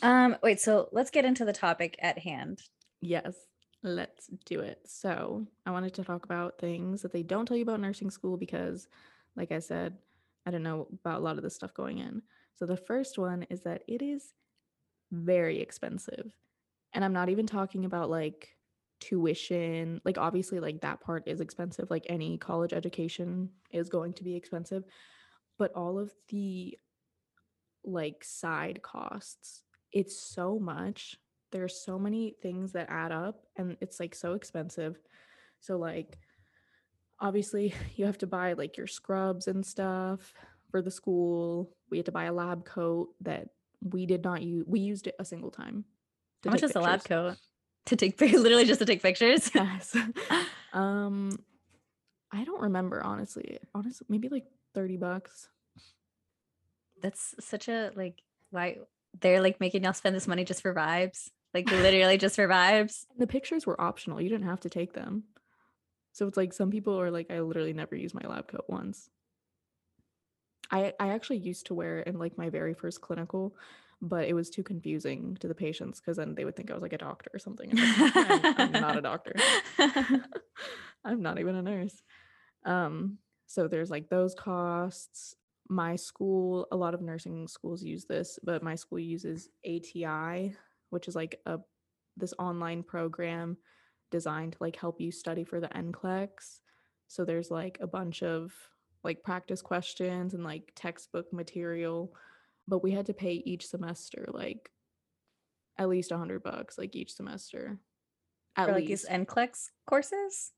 Um, 0.00 0.36
wait, 0.44 0.60
so 0.60 0.88
let's 0.92 1.10
get 1.10 1.24
into 1.24 1.44
the 1.44 1.52
topic 1.52 1.96
at 1.98 2.20
hand. 2.20 2.62
Yes, 3.00 3.47
let's 3.82 4.28
do 4.44 4.60
it. 4.60 4.80
So, 4.86 5.46
I 5.66 5.70
wanted 5.70 5.94
to 5.94 6.04
talk 6.04 6.24
about 6.24 6.58
things 6.58 7.02
that 7.02 7.12
they 7.12 7.22
don't 7.22 7.46
tell 7.46 7.56
you 7.56 7.62
about 7.62 7.80
nursing 7.80 8.10
school 8.10 8.36
because, 8.36 8.88
like 9.36 9.52
I 9.52 9.58
said, 9.60 9.96
I 10.46 10.50
don't 10.50 10.62
know 10.62 10.88
about 10.92 11.20
a 11.20 11.24
lot 11.24 11.36
of 11.36 11.42
this 11.42 11.54
stuff 11.54 11.74
going 11.74 11.98
in. 11.98 12.22
So, 12.56 12.66
the 12.66 12.76
first 12.76 13.18
one 13.18 13.44
is 13.50 13.62
that 13.62 13.82
it 13.86 14.02
is 14.02 14.32
very 15.12 15.60
expensive, 15.60 16.32
and 16.92 17.04
I'm 17.04 17.12
not 17.12 17.28
even 17.28 17.46
talking 17.46 17.84
about, 17.84 18.10
like, 18.10 18.56
tuition, 19.00 20.00
like, 20.04 20.18
obviously, 20.18 20.60
like, 20.60 20.80
that 20.82 21.00
part 21.00 21.28
is 21.28 21.40
expensive, 21.40 21.90
like, 21.90 22.06
any 22.08 22.36
college 22.38 22.72
education 22.72 23.50
is 23.70 23.88
going 23.88 24.12
to 24.14 24.24
be 24.24 24.34
expensive, 24.34 24.84
but 25.58 25.72
all 25.74 25.98
of 25.98 26.12
the 26.28 26.78
like, 27.84 28.22
side 28.24 28.82
costs, 28.82 29.62
it's 29.92 30.18
so 30.18 30.58
much. 30.58 31.16
There's 31.50 31.80
so 31.80 31.98
many 31.98 32.34
things 32.42 32.72
that 32.72 32.90
add 32.90 33.12
up, 33.12 33.40
and 33.56 33.76
it's, 33.80 33.98
like, 34.00 34.14
so 34.14 34.34
expensive. 34.34 34.98
So, 35.60 35.76
like, 35.76 36.18
obviously, 37.20 37.74
you 37.96 38.06
have 38.06 38.18
to 38.18 38.26
buy, 38.26 38.52
like, 38.54 38.76
your 38.76 38.86
scrubs 38.86 39.48
and 39.48 39.64
stuff 39.64 40.32
for 40.70 40.82
the 40.82 40.90
school. 40.90 41.70
We 41.90 41.98
had 41.98 42.06
to 42.06 42.12
buy 42.12 42.24
a 42.24 42.32
lab 42.32 42.64
coat 42.64 43.08
that 43.22 43.48
we 43.82 44.06
did 44.06 44.24
not 44.24 44.42
use. 44.42 44.64
we 44.66 44.80
used 44.80 45.06
it 45.06 45.14
a 45.18 45.24
single 45.24 45.50
time 45.50 45.84
How 46.44 46.50
much 46.50 46.62
is 46.62 46.72
the 46.72 46.80
lab 46.80 47.04
coat? 47.04 47.36
To 47.86 47.96
take 47.96 48.20
literally 48.20 48.64
just 48.64 48.80
to 48.80 48.86
take 48.86 49.02
pictures? 49.02 49.50
Yes. 49.54 49.96
Um, 50.74 51.38
I 52.30 52.44
don't 52.44 52.60
remember, 52.60 53.02
honestly. 53.02 53.58
Honestly, 53.74 54.04
maybe, 54.10 54.28
like, 54.28 54.44
30 54.74 54.98
bucks. 54.98 55.48
That's 57.00 57.34
such 57.40 57.68
a 57.68 57.90
like, 57.96 58.20
why 58.50 58.76
they're, 59.18 59.40
like, 59.40 59.60
making 59.60 59.84
y'all 59.84 59.94
spend 59.94 60.14
this 60.14 60.28
money 60.28 60.44
just 60.44 60.60
for 60.60 60.74
vibes? 60.74 61.30
Like 61.54 61.70
literally 61.70 62.18
just 62.18 62.36
for 62.36 62.46
vibes. 62.46 63.06
The 63.16 63.26
pictures 63.26 63.66
were 63.66 63.80
optional. 63.80 64.20
You 64.20 64.28
didn't 64.28 64.46
have 64.46 64.60
to 64.60 64.70
take 64.70 64.92
them. 64.92 65.24
So 66.12 66.26
it's 66.26 66.36
like 66.36 66.52
some 66.52 66.70
people 66.70 67.00
are 67.00 67.10
like, 67.10 67.30
I 67.30 67.40
literally 67.40 67.72
never 67.72 67.94
used 67.96 68.14
my 68.14 68.28
lab 68.28 68.48
coat 68.48 68.64
once. 68.68 69.08
I 70.70 70.92
I 71.00 71.08
actually 71.10 71.38
used 71.38 71.66
to 71.66 71.74
wear 71.74 72.00
it 72.00 72.08
in 72.08 72.18
like 72.18 72.36
my 72.36 72.50
very 72.50 72.74
first 72.74 73.00
clinical, 73.00 73.56
but 74.02 74.28
it 74.28 74.34
was 74.34 74.50
too 74.50 74.62
confusing 74.62 75.36
to 75.40 75.48
the 75.48 75.54
patients 75.54 76.00
because 76.00 76.16
then 76.16 76.34
they 76.34 76.44
would 76.44 76.56
think 76.56 76.70
I 76.70 76.74
was 76.74 76.82
like 76.82 76.92
a 76.92 76.98
doctor 76.98 77.30
or 77.32 77.38
something. 77.38 77.70
I'm, 77.74 78.54
I'm 78.58 78.72
not 78.72 78.98
a 78.98 79.00
doctor. 79.00 79.34
I'm 81.04 81.22
not 81.22 81.38
even 81.38 81.54
a 81.54 81.62
nurse. 81.62 82.02
Um, 82.64 83.18
so 83.46 83.66
there's 83.66 83.90
like 83.90 84.08
those 84.08 84.34
costs. 84.34 85.34
My 85.70 85.96
school, 85.96 86.66
a 86.72 86.76
lot 86.76 86.94
of 86.94 87.02
nursing 87.02 87.46
schools 87.48 87.82
use 87.82 88.04
this, 88.04 88.38
but 88.42 88.62
my 88.62 88.74
school 88.74 88.98
uses 88.98 89.48
ATI, 89.66 90.54
which 90.90 91.08
is 91.08 91.14
like 91.14 91.40
a 91.46 91.58
this 92.16 92.34
online 92.38 92.82
program 92.82 93.56
designed 94.10 94.52
to 94.52 94.58
like 94.60 94.76
help 94.76 95.00
you 95.00 95.12
study 95.12 95.44
for 95.44 95.60
the 95.60 95.68
NCLEX. 95.68 96.60
So 97.06 97.24
there's 97.24 97.50
like 97.50 97.78
a 97.80 97.86
bunch 97.86 98.22
of 98.22 98.52
like 99.04 99.22
practice 99.22 99.62
questions 99.62 100.34
and 100.34 100.44
like 100.44 100.72
textbook 100.74 101.32
material, 101.32 102.12
but 102.66 102.82
we 102.82 102.90
had 102.92 103.06
to 103.06 103.14
pay 103.14 103.42
each 103.44 103.66
semester 103.66 104.26
like 104.32 104.70
at 105.78 105.88
least 105.88 106.10
a 106.10 106.18
hundred 106.18 106.42
bucks 106.42 106.76
like 106.76 106.96
each 106.96 107.14
semester. 107.14 107.78
At 108.56 108.68
for, 108.68 108.74
least 108.74 108.80
like 108.80 108.88
these 108.88 109.26
NCLEX 109.26 109.70
courses 109.86 110.52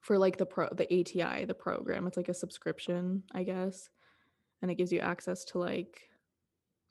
for 0.00 0.18
like 0.18 0.36
the 0.36 0.46
pro 0.46 0.68
the 0.70 0.84
ATI 0.84 1.44
the 1.44 1.54
program. 1.54 2.06
It's 2.06 2.16
like 2.16 2.28
a 2.28 2.34
subscription, 2.34 3.22
I 3.32 3.44
guess, 3.44 3.88
and 4.62 4.70
it 4.70 4.76
gives 4.76 4.92
you 4.92 5.00
access 5.00 5.44
to 5.46 5.58
like 5.58 6.10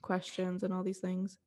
questions 0.02 0.62
and 0.62 0.72
all 0.72 0.84
these 0.84 0.98
things 0.98 1.38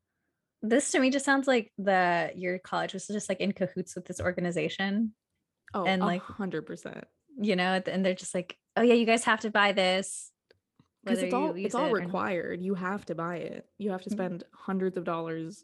this 0.62 0.92
to 0.92 1.00
me 1.00 1.10
just 1.10 1.26
sounds 1.26 1.48
like 1.48 1.72
the 1.78 2.32
your 2.36 2.60
college 2.60 2.94
was 2.94 3.08
just 3.08 3.30
like 3.30 3.40
in 3.40 3.52
cahoots 3.52 3.96
with 3.96 4.06
this 4.06 4.20
organization. 4.20 5.14
Oh, 5.74 5.86
and 5.86 6.02
like 6.02 6.22
hundred 6.22 6.66
percent. 6.66 7.06
You 7.42 7.56
know, 7.56 7.82
and 7.86 8.06
they're 8.06 8.16
just 8.16 8.36
like, 8.36 8.58
oh 8.76 8.82
yeah, 8.82 8.96
you 8.96 9.06
guys 9.06 9.24
have 9.24 9.42
to 9.42 9.52
buy 9.52 9.72
this. 9.72 10.32
Because 11.04 11.24
it's 11.24 11.34
all 11.34 11.54
it's 11.56 11.76
all 11.76 11.92
required. 11.92 12.62
You 12.62 12.76
have 12.76 13.06
to 13.06 13.16
buy 13.16 13.38
it. 13.38 13.66
You 13.78 13.92
have 13.92 14.02
to 14.04 14.10
mm-hmm. 14.10 14.18
spend 14.18 14.40
mm-hmm. 14.40 14.58
hundreds 14.66 14.98
of 14.98 15.06
dollars 15.06 15.64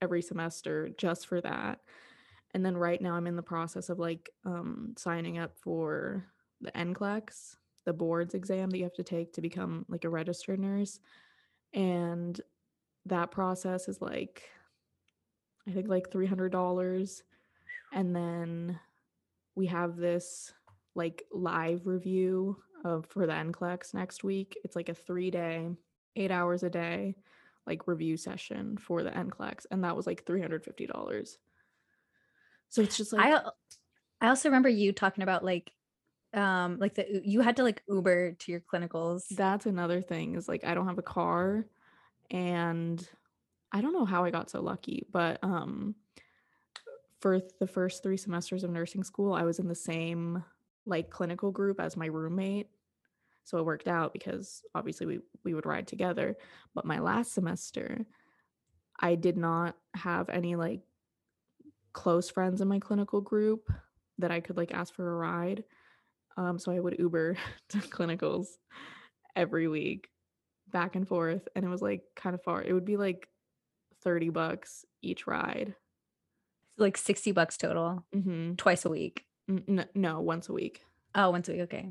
every 0.00 0.22
semester 0.22 0.90
just 0.96 1.26
for 1.26 1.40
that. 1.40 1.80
And 2.54 2.64
then 2.64 2.76
right 2.76 3.00
now 3.00 3.14
I'm 3.14 3.26
in 3.26 3.36
the 3.36 3.42
process 3.42 3.88
of 3.88 3.98
like 3.98 4.30
um 4.44 4.94
signing 4.96 5.38
up 5.38 5.56
for 5.58 6.24
the 6.60 6.70
NCLEX, 6.70 7.56
the 7.84 7.92
boards 7.92 8.34
exam 8.34 8.70
that 8.70 8.78
you 8.78 8.84
have 8.84 8.94
to 8.94 9.02
take 9.02 9.32
to 9.32 9.40
become 9.40 9.84
like 9.88 10.04
a 10.04 10.08
registered 10.08 10.60
nurse. 10.60 11.00
And 11.74 12.40
that 13.06 13.30
process 13.30 13.88
is 13.88 14.00
like 14.00 14.42
I 15.68 15.72
think 15.72 15.88
like 15.88 16.10
$300 16.10 17.22
and 17.92 18.14
then 18.14 18.78
we 19.54 19.66
have 19.66 19.96
this 19.96 20.52
like 20.94 21.24
live 21.32 21.86
review 21.86 22.56
of 22.84 23.06
for 23.06 23.26
the 23.26 23.32
NCLEX 23.32 23.94
next 23.94 24.22
week. 24.22 24.56
It's 24.64 24.76
like 24.76 24.88
a 24.88 24.94
3-day, 24.94 25.70
8 26.14 26.30
hours 26.30 26.62
a 26.62 26.70
day 26.70 27.16
like 27.66 27.88
review 27.88 28.16
session 28.16 28.76
for 28.78 29.02
the 29.02 29.10
NCLEX 29.10 29.66
and 29.70 29.82
that 29.82 29.96
was 29.96 30.06
like 30.06 30.24
$350. 30.24 31.36
So 32.68 32.82
it's 32.82 32.96
just 32.96 33.12
like 33.12 33.24
I 33.24 33.40
I 34.20 34.28
also 34.28 34.48
remember 34.48 34.68
you 34.68 34.92
talking 34.92 35.22
about 35.22 35.44
like 35.44 35.72
um 36.34 36.78
like 36.78 36.94
the 36.94 37.22
you 37.24 37.40
had 37.40 37.56
to 37.56 37.62
like 37.62 37.82
Uber 37.88 38.32
to 38.32 38.52
your 38.52 38.60
clinicals. 38.60 39.24
That's 39.30 39.66
another 39.66 40.00
thing 40.00 40.36
is 40.36 40.48
like 40.48 40.64
I 40.64 40.74
don't 40.74 40.86
have 40.86 40.98
a 40.98 41.02
car 41.02 41.66
and 42.30 43.06
I 43.72 43.80
don't 43.80 43.92
know 43.92 44.04
how 44.04 44.24
I 44.24 44.30
got 44.30 44.50
so 44.50 44.62
lucky, 44.62 45.06
but 45.10 45.38
um 45.42 45.94
for 47.20 47.40
the 47.60 47.66
first 47.66 48.02
3 48.02 48.16
semesters 48.16 48.62
of 48.62 48.70
nursing 48.70 49.02
school, 49.02 49.32
I 49.32 49.42
was 49.42 49.58
in 49.58 49.68
the 49.68 49.74
same 49.74 50.44
like 50.84 51.10
clinical 51.10 51.50
group 51.50 51.80
as 51.80 51.96
my 51.96 52.06
roommate. 52.06 52.68
So 53.44 53.58
it 53.58 53.64
worked 53.64 53.88
out 53.88 54.12
because 54.12 54.62
obviously 54.74 55.06
we 55.06 55.20
we 55.44 55.54
would 55.54 55.66
ride 55.66 55.86
together. 55.86 56.36
But 56.74 56.84
my 56.84 56.98
last 56.98 57.32
semester, 57.32 58.06
I 58.98 59.14
did 59.14 59.36
not 59.36 59.76
have 59.94 60.28
any 60.28 60.56
like 60.56 60.80
close 61.92 62.28
friends 62.28 62.60
in 62.60 62.68
my 62.68 62.78
clinical 62.78 63.20
group 63.20 63.70
that 64.18 64.30
I 64.30 64.40
could 64.40 64.56
like 64.56 64.72
ask 64.72 64.94
for 64.94 65.08
a 65.08 65.16
ride. 65.16 65.64
Um, 66.36 66.58
so 66.58 66.72
I 66.72 66.80
would 66.80 66.98
Uber 66.98 67.36
to 67.70 67.78
clinicals 67.78 68.46
every 69.34 69.68
week 69.68 70.08
back 70.68 70.96
and 70.96 71.06
forth 71.06 71.48
and 71.54 71.64
it 71.64 71.68
was 71.68 71.82
like 71.82 72.02
kind 72.14 72.34
of 72.34 72.42
far. 72.42 72.62
It 72.62 72.72
would 72.72 72.84
be 72.84 72.96
like 72.96 73.28
30 74.02 74.30
bucks 74.30 74.84
each 75.02 75.26
ride. 75.26 75.74
Like 76.78 76.96
60 76.96 77.32
bucks 77.32 77.56
total. 77.56 78.04
Mm-hmm. 78.14 78.54
Twice 78.54 78.84
a 78.84 78.90
week. 78.90 79.24
No, 79.48 79.84
no, 79.94 80.20
once 80.20 80.48
a 80.48 80.52
week. 80.52 80.82
Oh, 81.14 81.30
once 81.30 81.48
a 81.48 81.52
week. 81.52 81.62
Okay. 81.62 81.88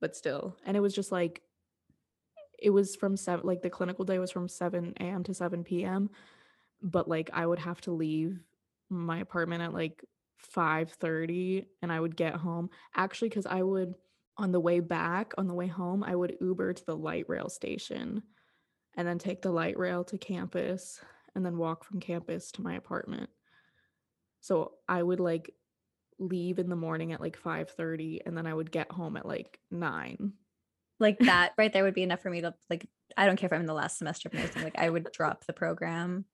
But 0.00 0.14
still. 0.14 0.56
And 0.64 0.76
it 0.76 0.80
was 0.80 0.94
just 0.94 1.10
like, 1.10 1.42
it 2.58 2.70
was 2.70 2.94
from 2.94 3.16
seven, 3.16 3.46
like 3.46 3.62
the 3.62 3.70
clinical 3.70 4.04
day 4.04 4.18
was 4.18 4.30
from 4.30 4.48
7 4.48 4.94
a.m. 5.00 5.24
to 5.24 5.34
7 5.34 5.64
p.m. 5.64 6.10
But 6.80 7.08
like 7.08 7.30
I 7.32 7.46
would 7.46 7.58
have 7.58 7.80
to 7.82 7.92
leave 7.92 8.38
my 8.88 9.18
apartment 9.18 9.62
at 9.62 9.74
like 9.74 10.04
5:30 10.54 11.66
and 11.80 11.92
I 11.92 11.98
would 11.98 12.16
get 12.16 12.34
home 12.34 12.70
actually 12.94 13.30
cuz 13.30 13.46
I 13.46 13.62
would 13.62 13.94
on 14.36 14.52
the 14.52 14.60
way 14.60 14.80
back, 14.80 15.32
on 15.38 15.46
the 15.46 15.54
way 15.54 15.66
home, 15.66 16.02
I 16.02 16.14
would 16.14 16.36
Uber 16.40 16.72
to 16.72 16.86
the 16.86 16.96
light 16.96 17.28
rail 17.28 17.48
station 17.48 18.22
and 18.96 19.06
then 19.06 19.18
take 19.18 19.42
the 19.42 19.52
light 19.52 19.78
rail 19.78 20.04
to 20.04 20.18
campus 20.18 21.00
and 21.34 21.44
then 21.44 21.56
walk 21.58 21.84
from 21.84 22.00
campus 22.00 22.52
to 22.52 22.62
my 22.62 22.74
apartment. 22.74 23.30
So 24.40 24.72
I 24.88 25.02
would 25.02 25.20
like 25.20 25.54
leave 26.18 26.58
in 26.58 26.68
the 26.68 26.76
morning 26.76 27.12
at 27.12 27.20
like 27.20 27.36
5:30 27.36 28.20
and 28.26 28.36
then 28.36 28.46
I 28.46 28.54
would 28.54 28.70
get 28.70 28.90
home 28.90 29.16
at 29.16 29.26
like 29.26 29.58
9. 29.70 30.32
Like 31.00 31.18
that 31.20 31.52
right 31.58 31.72
there 31.72 31.84
would 31.84 31.94
be 31.94 32.02
enough 32.02 32.20
for 32.20 32.30
me 32.30 32.42
to 32.42 32.54
like 32.70 32.88
I 33.16 33.26
don't 33.26 33.36
care 33.36 33.46
if 33.46 33.52
I'm 33.52 33.60
in 33.60 33.66
the 33.66 33.74
last 33.74 33.98
semester 33.98 34.28
of 34.28 34.34
nursing 34.34 34.62
like 34.62 34.78
I 34.78 34.88
would 34.88 35.10
drop 35.12 35.44
the 35.44 35.52
program. 35.52 36.24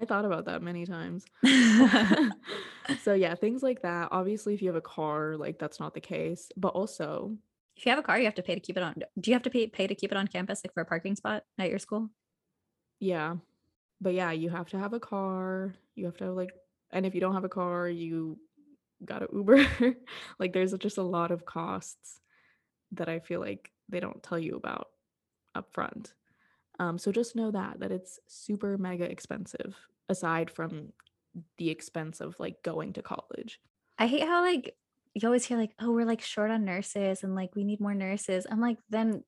I 0.00 0.04
thought 0.04 0.24
about 0.24 0.46
that 0.46 0.62
many 0.62 0.86
times. 0.86 1.24
so 3.02 3.14
yeah, 3.14 3.34
things 3.34 3.62
like 3.62 3.82
that. 3.82 4.08
Obviously 4.12 4.54
if 4.54 4.62
you 4.62 4.68
have 4.68 4.76
a 4.76 4.80
car, 4.80 5.36
like 5.36 5.58
that's 5.58 5.80
not 5.80 5.94
the 5.94 6.00
case, 6.00 6.50
but 6.56 6.68
also 6.68 7.36
if 7.76 7.84
you 7.84 7.90
have 7.90 7.98
a 7.98 8.02
car, 8.02 8.18
you 8.18 8.24
have 8.24 8.36
to 8.36 8.42
pay 8.42 8.54
to 8.54 8.60
keep 8.60 8.76
it 8.76 8.82
on. 8.82 8.94
Do 9.18 9.30
you 9.30 9.34
have 9.34 9.42
to 9.42 9.50
pay 9.50 9.66
pay 9.66 9.86
to 9.86 9.94
keep 9.94 10.12
it 10.12 10.18
on 10.18 10.28
campus 10.28 10.62
like 10.64 10.74
for 10.74 10.82
a 10.82 10.86
parking 10.86 11.16
spot 11.16 11.44
at 11.58 11.70
your 11.70 11.78
school? 11.78 12.10
Yeah. 13.00 13.36
But 14.00 14.14
yeah, 14.14 14.30
you 14.32 14.50
have 14.50 14.68
to 14.70 14.78
have 14.78 14.92
a 14.92 15.00
car. 15.00 15.74
You 15.94 16.06
have 16.06 16.16
to 16.18 16.24
have 16.24 16.34
like 16.34 16.52
and 16.92 17.04
if 17.04 17.14
you 17.14 17.20
don't 17.20 17.34
have 17.34 17.44
a 17.44 17.48
car, 17.48 17.88
you 17.88 18.38
got 19.04 19.18
to 19.20 19.28
Uber. 19.32 19.66
like 20.38 20.52
there's 20.52 20.72
just 20.74 20.98
a 20.98 21.02
lot 21.02 21.30
of 21.30 21.44
costs 21.44 22.20
that 22.92 23.08
I 23.08 23.18
feel 23.18 23.40
like 23.40 23.70
they 23.88 24.00
don't 24.00 24.22
tell 24.22 24.38
you 24.38 24.56
about 24.56 24.88
up 25.54 25.72
front. 25.72 26.14
Um, 26.78 26.98
so 26.98 27.12
just 27.12 27.36
know 27.36 27.50
that 27.50 27.80
that 27.80 27.92
it's 27.92 28.18
super 28.26 28.76
mega 28.76 29.08
expensive 29.10 29.76
aside 30.08 30.50
from 30.50 30.92
the 31.58 31.70
expense 31.70 32.20
of 32.20 32.38
like 32.38 32.62
going 32.62 32.92
to 32.94 33.02
college. 33.02 33.60
I 33.98 34.06
hate 34.06 34.26
how 34.26 34.42
like 34.42 34.76
you 35.14 35.28
always 35.28 35.44
hear 35.44 35.56
like, 35.56 35.72
oh, 35.80 35.92
we're 35.92 36.04
like 36.04 36.20
short 36.20 36.50
on 36.50 36.64
nurses 36.64 37.22
and 37.22 37.34
like 37.34 37.54
we 37.54 37.64
need 37.64 37.80
more 37.80 37.94
nurses. 37.94 38.46
I'm 38.50 38.60
like, 38.60 38.78
then 38.90 39.22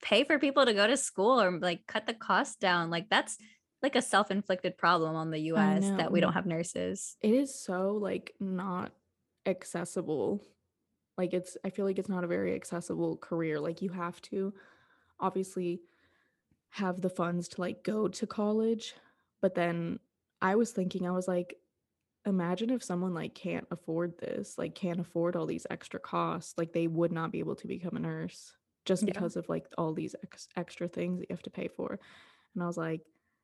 pay 0.00 0.24
for 0.24 0.38
people 0.38 0.64
to 0.64 0.74
go 0.74 0.86
to 0.86 0.96
school 0.96 1.40
or 1.40 1.58
like 1.58 1.86
cut 1.86 2.06
the 2.06 2.14
cost 2.14 2.60
down. 2.60 2.90
Like 2.90 3.08
that's 3.10 3.38
like 3.82 3.96
a 3.96 4.02
self-inflicted 4.02 4.78
problem 4.78 5.16
on 5.16 5.30
the 5.30 5.40
US 5.52 5.84
that 5.96 6.12
we 6.12 6.20
don't 6.20 6.34
have 6.34 6.46
nurses. 6.46 7.16
It 7.20 7.34
is 7.34 7.54
so 7.54 7.98
like 8.00 8.32
not 8.38 8.92
accessible. 9.44 10.40
Like 11.22 11.34
it's 11.34 11.56
I 11.64 11.70
feel 11.70 11.84
like 11.84 12.00
it's 12.00 12.08
not 12.08 12.24
a 12.24 12.26
very 12.26 12.52
accessible 12.52 13.16
career. 13.16 13.60
Like 13.60 13.80
you 13.80 13.90
have 13.90 14.20
to 14.22 14.52
obviously 15.20 15.80
have 16.70 17.00
the 17.00 17.10
funds 17.10 17.46
to 17.46 17.60
like 17.60 17.84
go 17.84 18.08
to 18.08 18.26
college, 18.26 18.94
but 19.40 19.54
then 19.54 20.00
I 20.40 20.56
was 20.56 20.72
thinking 20.72 21.06
I 21.06 21.12
was 21.12 21.28
like 21.28 21.54
imagine 22.26 22.70
if 22.70 22.82
someone 22.82 23.14
like 23.14 23.36
can't 23.36 23.68
afford 23.70 24.18
this, 24.18 24.58
like 24.58 24.74
can't 24.74 24.98
afford 24.98 25.36
all 25.36 25.46
these 25.46 25.64
extra 25.70 26.00
costs, 26.00 26.54
like 26.58 26.72
they 26.72 26.88
would 26.88 27.12
not 27.12 27.30
be 27.30 27.38
able 27.38 27.54
to 27.54 27.68
become 27.68 27.94
a 27.94 28.00
nurse 28.00 28.52
just 28.84 29.04
yeah. 29.04 29.12
because 29.12 29.36
of 29.36 29.48
like 29.48 29.66
all 29.78 29.92
these 29.92 30.16
ex- 30.24 30.48
extra 30.56 30.88
things 30.88 31.20
that 31.20 31.30
you 31.30 31.36
have 31.36 31.42
to 31.44 31.50
pay 31.50 31.68
for. 31.68 32.00
And 32.54 32.64
I 32.64 32.66
was 32.66 32.76
like, 32.76 33.02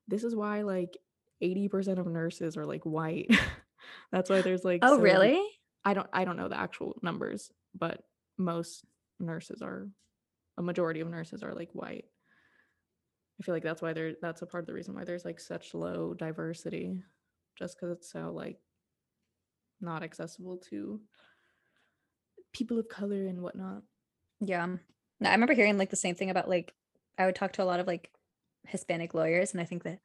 this 0.09 0.25
is 0.25 0.35
why 0.35 0.63
like 0.63 0.97
80% 1.41 2.01
of 2.01 2.09
nurses 2.09 2.57
are 2.57 2.67
like 2.67 2.83
white. 2.83 3.31
That's 4.11 4.31
why 4.31 4.41
there's 4.41 4.65
like 4.65 4.81
Oh, 4.83 4.97
so, 4.97 5.01
really? 5.01 5.41
I 5.85 5.95
don't 5.95 6.09
I 6.13 6.25
don't 6.25 6.37
know 6.37 6.49
the 6.49 6.59
actual 6.59 6.99
numbers, 7.03 7.53
but 7.75 8.03
most 8.37 8.85
nurses 9.19 9.63
are 9.63 9.89
a 10.57 10.63
majority 10.63 11.01
of 11.01 11.09
nurses 11.09 11.43
are 11.43 11.55
like 11.55 11.71
white. 11.73 12.05
I 13.41 13.45
feel 13.45 13.55
like 13.55 13.63
that's 13.63 13.83
why 13.83 13.93
there 13.93 14.15
that's 14.21 14.43
a 14.43 14.47
part 14.47 14.65
of 14.65 14.67
the 14.67 14.75
reason 14.75 14.95
why 14.95 15.05
there's 15.05 15.25
like 15.25 15.39
such 15.41 15.75
low 15.75 16.15
diversity 16.15 17.03
just 17.59 17.79
cuz 17.79 17.91
it's 17.91 18.11
so 18.11 18.33
like 18.33 18.59
not 19.81 20.03
accessible 20.03 20.59
to 20.71 21.01
people 22.53 22.79
of 22.79 22.89
color 22.89 23.27
and 23.27 23.43
whatnot. 23.43 23.83
Yeah. 24.41 24.67
I 25.25 25.33
remember 25.33 25.55
hearing 25.55 25.79
like 25.79 25.91
the 25.91 25.97
same 25.97 26.15
thing 26.15 26.31
about 26.31 26.49
like 26.49 26.75
I 27.17 27.27
would 27.27 27.35
talk 27.35 27.53
to 27.55 27.63
a 27.63 27.65
lot 27.65 27.81
of 27.81 27.87
like 27.87 28.11
Hispanic 28.67 29.15
lawyers, 29.15 29.53
and 29.53 29.61
I 29.61 29.65
think 29.65 29.83
that 29.85 29.99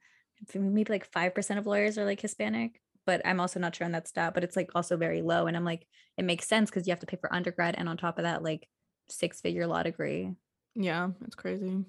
maybe 0.54 0.92
like 0.92 1.04
five 1.12 1.34
percent 1.34 1.58
of 1.58 1.66
lawyers 1.66 1.98
are 1.98 2.04
like 2.04 2.20
Hispanic, 2.20 2.80
but 3.06 3.20
I'm 3.24 3.40
also 3.40 3.60
not 3.60 3.74
sure 3.74 3.84
on 3.84 3.92
that 3.92 4.08
stat, 4.08 4.34
but 4.34 4.44
it's 4.44 4.56
like 4.56 4.70
also 4.74 4.96
very 4.96 5.22
low. 5.22 5.46
And 5.46 5.56
I'm 5.56 5.64
like, 5.64 5.86
it 6.16 6.24
makes 6.24 6.48
sense 6.48 6.70
because 6.70 6.86
you 6.86 6.92
have 6.92 7.00
to 7.00 7.06
pay 7.06 7.16
for 7.16 7.32
undergrad 7.32 7.74
and 7.76 7.88
on 7.88 7.96
top 7.96 8.18
of 8.18 8.24
that, 8.24 8.42
like 8.42 8.68
six 9.08 9.40
figure 9.40 9.66
law 9.66 9.82
degree. 9.82 10.34
Yeah, 10.74 11.10
it's 11.24 11.34
crazy. 11.34 11.84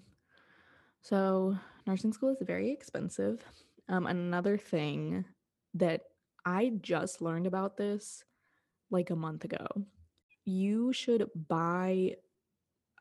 So 1.02 1.58
nursing 1.86 2.14
school 2.14 2.30
is 2.30 2.42
very 2.42 2.72
expensive. 2.72 3.44
Um, 3.88 4.08
another 4.08 4.58
thing 4.58 5.26
that 5.76 6.02
I 6.46 6.74
just 6.82 7.22
learned 7.22 7.48
about 7.48 7.78
this 7.78 8.24
like 8.92 9.10
a 9.10 9.16
month 9.16 9.46
ago. 9.46 9.66
You 10.46 10.94
should 10.94 11.30
buy 11.36 12.16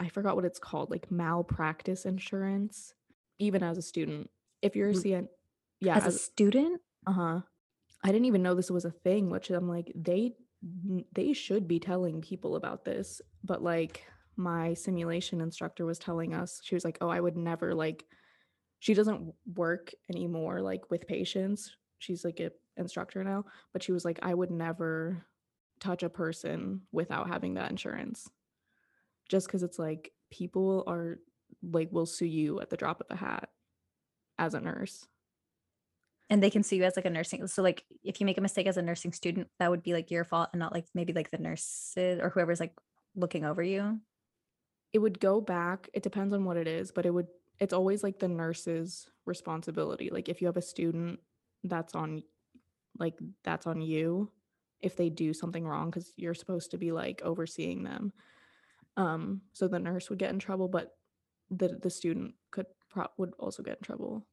I 0.01 0.09
forgot 0.09 0.35
what 0.35 0.45
it's 0.45 0.59
called, 0.59 0.91
like 0.91 1.11
malpractice 1.11 2.05
insurance, 2.05 2.95
even 3.39 3.63
as 3.63 3.79
a 3.79 3.83
student. 3.83 4.29
If 4.61 4.75
you're 4.75 4.89
a 4.89 4.93
CN 4.93 5.29
yeah, 5.81 5.97
as, 5.97 6.07
as 6.07 6.15
a 6.17 6.19
student? 6.19 6.81
Uh-huh. 7.07 7.41
I 8.05 8.09
didn't 8.09 8.27
even 8.27 8.43
know 8.43 8.55
this 8.55 8.71
was 8.71 8.85
a 8.85 8.91
thing, 8.91 9.31
which 9.31 9.51
I'm 9.51 9.69
like, 9.69 9.91
they 9.95 10.35
they 11.13 11.33
should 11.35 11.69
be 11.69 11.79
telling 11.79 12.23
people 12.23 12.57
about 12.57 12.85
this. 12.85 13.21
But 13.43 13.63
like 13.63 14.05
my 14.37 14.75
simulation 14.75 15.41
instructor 15.41 15.85
was 15.85 15.99
telling 15.99 16.35
us, 16.35 16.61
she 16.63 16.75
was 16.75 16.85
like, 16.85 16.99
Oh, 17.01 17.09
I 17.09 17.21
would 17.21 17.37
never 17.37 17.75
like 17.75 18.05
she 18.81 18.93
doesn't 18.93 19.33
work 19.55 19.93
anymore 20.11 20.61
like 20.61 20.91
with 20.91 21.07
patients. 21.07 21.75
She's 21.99 22.25
like 22.25 22.41
a 22.41 22.51
instructor 22.77 23.25
now, 23.25 23.47
but 23.73 23.83
she 23.83 23.93
was 23.93 24.05
like, 24.05 24.19
I 24.23 24.35
would 24.35 24.51
never 24.51 25.25
touch 25.81 26.03
a 26.03 26.11
person 26.11 26.83
without 26.93 27.29
having 27.29 27.55
that 27.55 27.71
insurance. 27.71 28.29
Just 29.31 29.47
because 29.47 29.63
it's 29.63 29.79
like 29.79 30.13
people 30.31 30.85
are 30.87 31.19
like 31.63 31.89
will 31.93 32.05
sue 32.05 32.27
you 32.27 32.61
at 32.61 32.69
the 32.69 32.77
drop 32.77 33.01
of 33.01 33.07
a 33.09 33.17
hat 33.17 33.49
as 34.39 34.53
a 34.53 34.61
nurse. 34.61 35.07
And 36.31 36.43
they 36.43 36.51
can 36.51 36.63
sue 36.63 36.77
you 36.77 36.85
as 36.85 36.97
like 36.97 37.05
a 37.05 37.11
nursing. 37.11 37.47
So 37.47 37.63
like 37.63 37.85
if 38.03 38.21
you 38.21 38.27
make 38.27 38.39
a 38.39 38.41
mistake 38.41 38.67
as 38.67 38.77
a 38.77 38.83
nursing 38.83 39.13
student, 39.13 39.49
that 39.59 39.71
would 39.71 39.83
be 39.83 39.93
like 39.93 40.11
your 40.11 40.25
fault 40.25 40.49
and 40.53 40.61
not 40.61 40.73
like 40.73 40.87
maybe 40.95 41.13
like 41.13 41.31
the 41.31 41.39
nurses 41.39 42.19
or 42.21 42.31
whoever's 42.31 42.61
like 42.61 42.75
looking 43.15 43.45
over 43.45 43.63
you. 43.63 44.01
It 44.93 44.99
would 45.01 45.21
go 45.21 45.41
back. 45.41 45.91
It 45.93 46.03
depends 46.03 46.33
on 46.33 46.45
what 46.45 46.57
it 46.57 46.67
is, 46.67 46.93
but 46.93 47.05
it 47.05 47.11
would 47.11 47.27
it's 47.61 47.75
always 47.75 48.03
like 48.03 48.19
the 48.19 48.29
nurse's 48.29 49.07
responsibility. 49.27 50.11
Like 50.11 50.29
if 50.29 50.41
you 50.41 50.47
have 50.47 50.57
a 50.57 50.63
student 50.63 51.21
that's 51.63 51.95
on 51.95 52.23
like 52.99 53.19
that's 53.43 53.67
on 53.67 53.81
you 53.81 54.31
if 54.81 54.97
they 54.97 55.09
do 55.09 55.33
something 55.33 55.67
wrong 55.67 55.91
because 55.91 56.13
you're 56.17 56.35
supposed 56.35 56.71
to 56.71 56.79
be 56.79 56.93
like 56.93 57.23
overseeing 57.25 57.83
them 57.83 58.13
um 58.97 59.41
so 59.53 59.67
the 59.67 59.79
nurse 59.79 60.11
would 60.11 60.19
get 60.19 60.31
in 60.31 60.39
trouble 60.39 60.69
but 60.69 60.97
the 61.51 61.79
the 61.83 61.91
student 61.91 62.35
could 62.51 62.67
pro- 62.91 63.09
would 63.17 63.33
also 63.39 63.63
get 63.63 63.79
in 63.79 63.83
trouble 63.83 64.27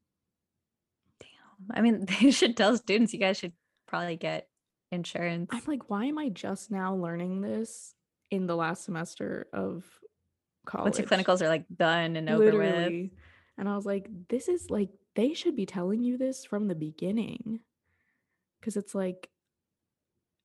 i 1.74 1.82
mean 1.82 2.06
they 2.21 2.32
should 2.32 2.58
tell 2.58 2.76
students 2.78 3.13
you 3.13 3.19
guys 3.19 3.38
should 3.38 3.54
probably 3.88 4.15
get 4.15 4.47
insurance. 4.91 5.50
i'm 5.52 5.62
like 5.67 5.89
why 5.89 6.06
am 6.06 6.17
i 6.17 6.30
just 6.30 6.71
now 6.71 6.95
learning 6.95 7.41
this 7.41 7.95
in 8.30 8.47
the 8.47 8.56
last 8.56 8.84
semester 8.84 9.47
of 9.54 9.86
college 10.65 10.86
once 10.86 11.00
your 11.00 11.08
clinicals 11.08 11.41
are 11.41 11.50
like 11.50 11.65
done 11.76 12.15
and 12.15 12.30
over 12.30 12.45
Literally. 12.45 13.04
with 13.04 13.12
and 13.58 13.69
i 13.69 13.76
was 13.76 13.86
like 13.86 14.08
this 14.30 14.47
is 14.47 14.69
like 14.69 14.89
they 15.15 15.34
should 15.34 15.56
be 15.56 15.65
telling 15.65 16.04
you 16.04 16.17
this 16.17 16.45
from 16.45 16.67
the 16.67 16.76
beginning. 16.76 17.60
Because 18.60 18.78
it's 18.78 18.95
like 18.95 19.30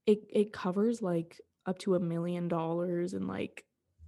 it 0.07 0.21
it 0.31 0.53
covers 0.53 1.03
like 1.03 1.41
up 1.67 1.79
to 1.81 1.95
a 1.95 2.01
million 2.01 2.49
dollars 2.49 3.13
in 3.13 3.27
like 3.27 3.65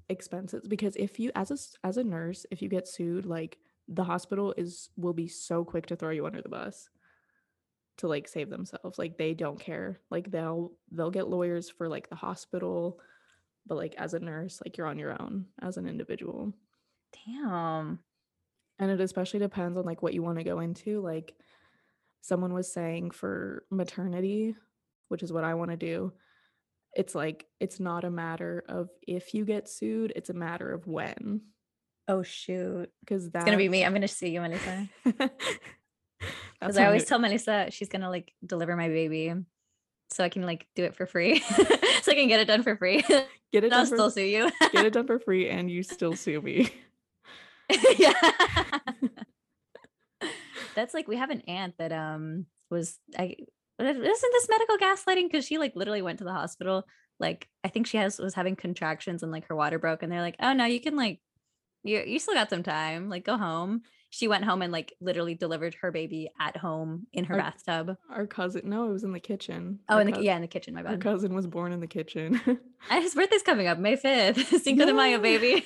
expenses. 0.09 0.66
Because 0.66 0.97
if 0.97 1.18
you 1.18 1.31
as 1.35 1.51
a 1.51 1.87
as 1.87 1.97
a 1.97 2.05
nurse 2.05 2.47
if 2.51 2.62
you 2.62 2.68
get 2.68 2.88
sued 2.88 3.27
like 3.27 3.59
the 3.87 4.05
hospital 4.05 4.55
is 4.57 4.90
will 4.97 5.12
be 5.12 5.29
so 5.29 5.64
quick 5.64 5.87
to 5.87 5.97
throw 5.97 6.11
you 6.11 6.27
under 6.27 6.42
the 6.42 6.49
bus 6.49 6.90
to 7.99 8.09
like 8.09 8.29
save 8.29 8.51
themselves 8.51 8.99
like 8.99 9.19
they 9.19 9.35
don't 9.35 9.61
care 9.61 10.01
like 10.11 10.31
they'll 10.31 10.73
they'll 10.93 11.11
get 11.11 11.29
lawyers 11.29 11.69
for 11.69 11.89
like 11.89 12.09
the 12.09 12.17
hospital 12.17 12.99
but 13.67 13.77
like 13.77 13.95
as 13.99 14.15
a 14.15 14.19
nurse 14.21 14.61
like 14.65 14.77
you're 14.77 14.87
on 14.87 14.99
your 14.99 15.21
own 15.21 15.47
as 15.61 15.77
an 15.77 15.87
individual 15.87 16.53
damn 17.27 17.99
and 18.79 18.91
it 18.91 19.01
especially 19.01 19.41
depends 19.41 19.77
on 19.77 19.85
like 19.85 20.03
what 20.03 20.15
you 20.15 20.23
want 20.23 20.39
to 20.39 20.45
go 20.45 20.61
into 20.61 21.01
like 21.01 21.35
someone 22.21 22.53
was 22.53 22.73
saying 22.73 23.11
for 23.11 23.65
maternity, 23.71 24.55
which 25.09 25.23
is 25.23 25.33
what 25.33 25.45
I 25.45 25.55
want 25.55 25.71
to 25.71 25.77
do, 25.77 26.13
it's 26.95 27.15
like 27.15 27.47
it's 27.61 27.81
not 27.81 28.05
a 28.05 28.11
matter 28.11 28.65
of 28.69 28.91
if 29.07 29.35
you 29.35 29.45
get 29.45 29.69
sued, 29.69 30.13
it's 30.17 30.31
a 30.31 30.35
matter 30.35 30.73
of 30.73 30.87
when. 30.87 31.43
Oh 32.07 32.23
shoot. 32.23 32.91
Because 33.01 33.31
that's 33.31 33.45
gonna 33.45 33.57
be 33.57 33.69
me. 33.69 33.85
I'm 33.85 33.93
gonna 33.93 34.09
sue 34.09 34.29
you, 34.29 34.41
Melissa. 34.41 34.89
Because 36.61 36.77
I 36.77 36.87
always 36.87 37.05
tell 37.05 37.18
Melissa 37.18 37.68
she's 37.71 37.88
gonna 37.88 38.11
like 38.11 38.33
deliver 38.44 38.77
my 38.77 38.88
baby. 38.88 39.35
So 40.11 40.25
I 40.25 40.29
can 40.29 40.42
like 40.42 40.66
do 40.75 40.85
it 40.85 40.94
for 40.97 41.07
free. 41.07 41.40
so 42.03 42.12
I 42.12 42.14
can 42.14 42.29
get 42.29 42.40
it 42.40 42.47
done 42.47 42.62
for 42.62 42.77
free. 42.77 43.03
Get 43.53 43.64
it 43.64 43.73
I'll 43.73 43.87
for, 43.87 43.97
still 43.97 44.11
sue 44.11 44.23
you. 44.23 44.51
get 44.73 44.85
it 44.85 44.92
done 44.92 45.07
for 45.07 45.18
free 45.18 45.49
and 45.51 45.71
you 45.71 45.83
still 45.83 46.14
sue 46.14 46.40
me. 46.40 46.71
yeah 47.99 48.12
that's 50.75 50.94
like 50.94 51.07
we 51.07 51.16
have 51.16 51.29
an 51.31 51.42
aunt 51.49 51.75
that 51.79 51.92
um 51.92 52.47
was 52.71 52.99
I 53.18 53.37
isn't 53.79 54.03
this 54.03 54.49
medical 54.49 54.79
gaslighting 54.79 55.31
because 55.31 55.44
she 55.44 55.59
like 55.59 55.77
literally 55.77 56.03
went 56.03 56.18
to 56.18 56.25
the 56.25 56.33
hospital 56.33 56.85
like 57.21 57.49
I 57.64 57.68
think 57.68 57.87
she 57.87 57.99
has 57.99 58.18
was 58.18 58.35
having 58.35 58.57
contractions 58.57 59.23
and 59.23 59.31
like 59.31 59.49
her 59.49 59.57
water 59.57 59.79
broke 59.79 60.03
and 60.03 60.11
they're 60.11 60.23
like 60.23 60.37
oh 60.40 60.53
no 60.53 60.64
you 60.64 60.81
can 60.81 60.97
like 60.97 61.21
you 61.85 62.03
you 62.07 62.18
still 62.18 62.35
got 62.35 62.51
some 62.51 62.62
time 62.62 63.09
like 63.09 63.25
go 63.25 63.37
home 63.37 63.83
she 64.11 64.29
went 64.29 64.44
home 64.44 64.62
and 64.62 64.73
like 64.73 64.94
literally 65.01 65.35
delivered 65.35 65.77
her 65.81 65.92
baby 65.92 66.31
at 66.40 66.57
home 66.57 67.07
in 67.12 67.25
her 67.25 67.35
our, 67.35 67.40
bathtub 67.40 67.97
our 68.11 68.27
cousin 68.27 68.62
no 68.64 68.88
it 68.88 68.92
was 68.92 69.05
in 69.05 69.12
the 69.12 69.21
kitchen 69.21 69.79
oh 69.88 69.94
our 69.97 70.01
in 70.01 70.07
the, 70.07 70.12
cousin, 70.12 70.25
yeah 70.25 70.37
in 70.37 70.42
the 70.42 70.49
kitchen 70.49 70.75
my 70.75 70.83
bad 70.83 70.92
our 70.92 70.99
cousin 70.99 71.35
was 71.35 71.47
born 71.47 71.73
in 71.73 71.81
the 71.81 71.87
kitchen 71.87 72.40
his 72.90 73.14
birthday's 73.14 73.42
coming 73.42 73.66
up 73.66 73.79
May 73.79 73.97
5th 73.97 74.61
Cinco 74.62 74.87
de 74.87 74.94
Mayo 74.94 75.18
baby 75.18 75.64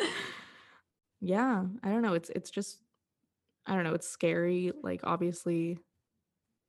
yeah 1.20 1.64
I 1.82 1.90
don't 1.90 2.02
know 2.02 2.14
it's 2.14 2.30
it's 2.30 2.50
just 2.50 2.78
I 3.66 3.74
don't 3.74 3.84
know, 3.84 3.94
it's 3.94 4.08
scary. 4.08 4.72
Like 4.82 5.00
obviously 5.04 5.78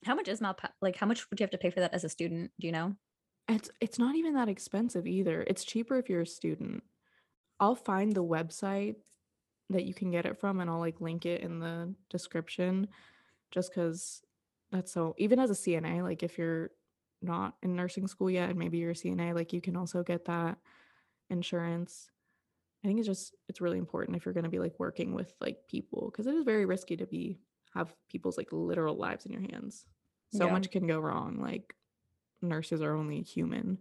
How 0.05 0.15
much 0.15 0.27
is 0.27 0.41
mal 0.41 0.55
like 0.81 0.95
how 0.95 1.07
much 1.07 1.29
would 1.29 1.39
you 1.39 1.43
have 1.43 1.51
to 1.51 1.57
pay 1.57 1.69
for 1.69 1.79
that 1.79 1.93
as 1.93 2.03
a 2.03 2.09
student? 2.09 2.51
Do 2.59 2.67
you 2.67 2.73
know? 2.73 2.95
It's 3.47 3.69
it's 3.79 3.99
not 3.99 4.15
even 4.15 4.35
that 4.35 4.49
expensive 4.49 5.07
either. 5.07 5.43
It's 5.47 5.63
cheaper 5.63 5.97
if 5.97 6.09
you're 6.09 6.21
a 6.21 6.27
student. 6.27 6.83
I'll 7.59 7.75
find 7.75 8.13
the 8.13 8.23
website 8.23 8.95
that 9.71 9.85
you 9.85 9.93
can 9.93 10.11
get 10.11 10.25
it 10.25 10.39
from 10.39 10.59
and 10.59 10.69
I'll 10.69 10.79
like 10.79 11.01
link 11.01 11.25
it 11.25 11.41
in 11.41 11.59
the 11.59 11.93
description 12.09 12.87
just 13.51 13.73
cuz 13.73 14.21
that's 14.71 14.91
so 14.91 15.13
even 15.17 15.39
as 15.39 15.49
a 15.49 15.53
CNA 15.53 16.03
like 16.03 16.23
if 16.23 16.37
you're 16.37 16.71
not 17.21 17.55
in 17.61 17.75
nursing 17.75 18.07
school 18.07 18.29
yet 18.29 18.49
and 18.49 18.57
maybe 18.57 18.77
you're 18.77 18.91
a 18.91 18.95
CNA 18.95 19.35
like 19.35 19.53
you 19.53 19.61
can 19.61 19.75
also 19.75 20.03
get 20.03 20.25
that 20.25 20.57
insurance. 21.29 22.09
I 22.83 22.87
think 22.87 22.99
it's 22.99 23.07
just 23.07 23.35
it's 23.47 23.61
really 23.61 23.77
important 23.77 24.17
if 24.17 24.25
you're 24.25 24.33
going 24.33 24.43
to 24.43 24.49
be 24.49 24.59
like 24.59 24.79
working 24.79 25.13
with 25.13 25.33
like 25.39 25.67
people 25.67 26.09
because 26.11 26.27
it 26.27 26.35
is 26.35 26.43
very 26.43 26.65
risky 26.65 26.97
to 26.97 27.05
be 27.05 27.39
have 27.73 27.93
people's 28.09 28.37
like 28.37 28.49
literal 28.51 28.95
lives 28.95 29.25
in 29.25 29.31
your 29.31 29.41
hands. 29.41 29.85
So 30.33 30.45
yeah. 30.45 30.51
much 30.51 30.71
can 30.71 30.87
go 30.87 30.99
wrong. 30.99 31.39
Like 31.41 31.75
nurses 32.41 32.81
are 32.81 32.95
only 32.95 33.21
human. 33.21 33.77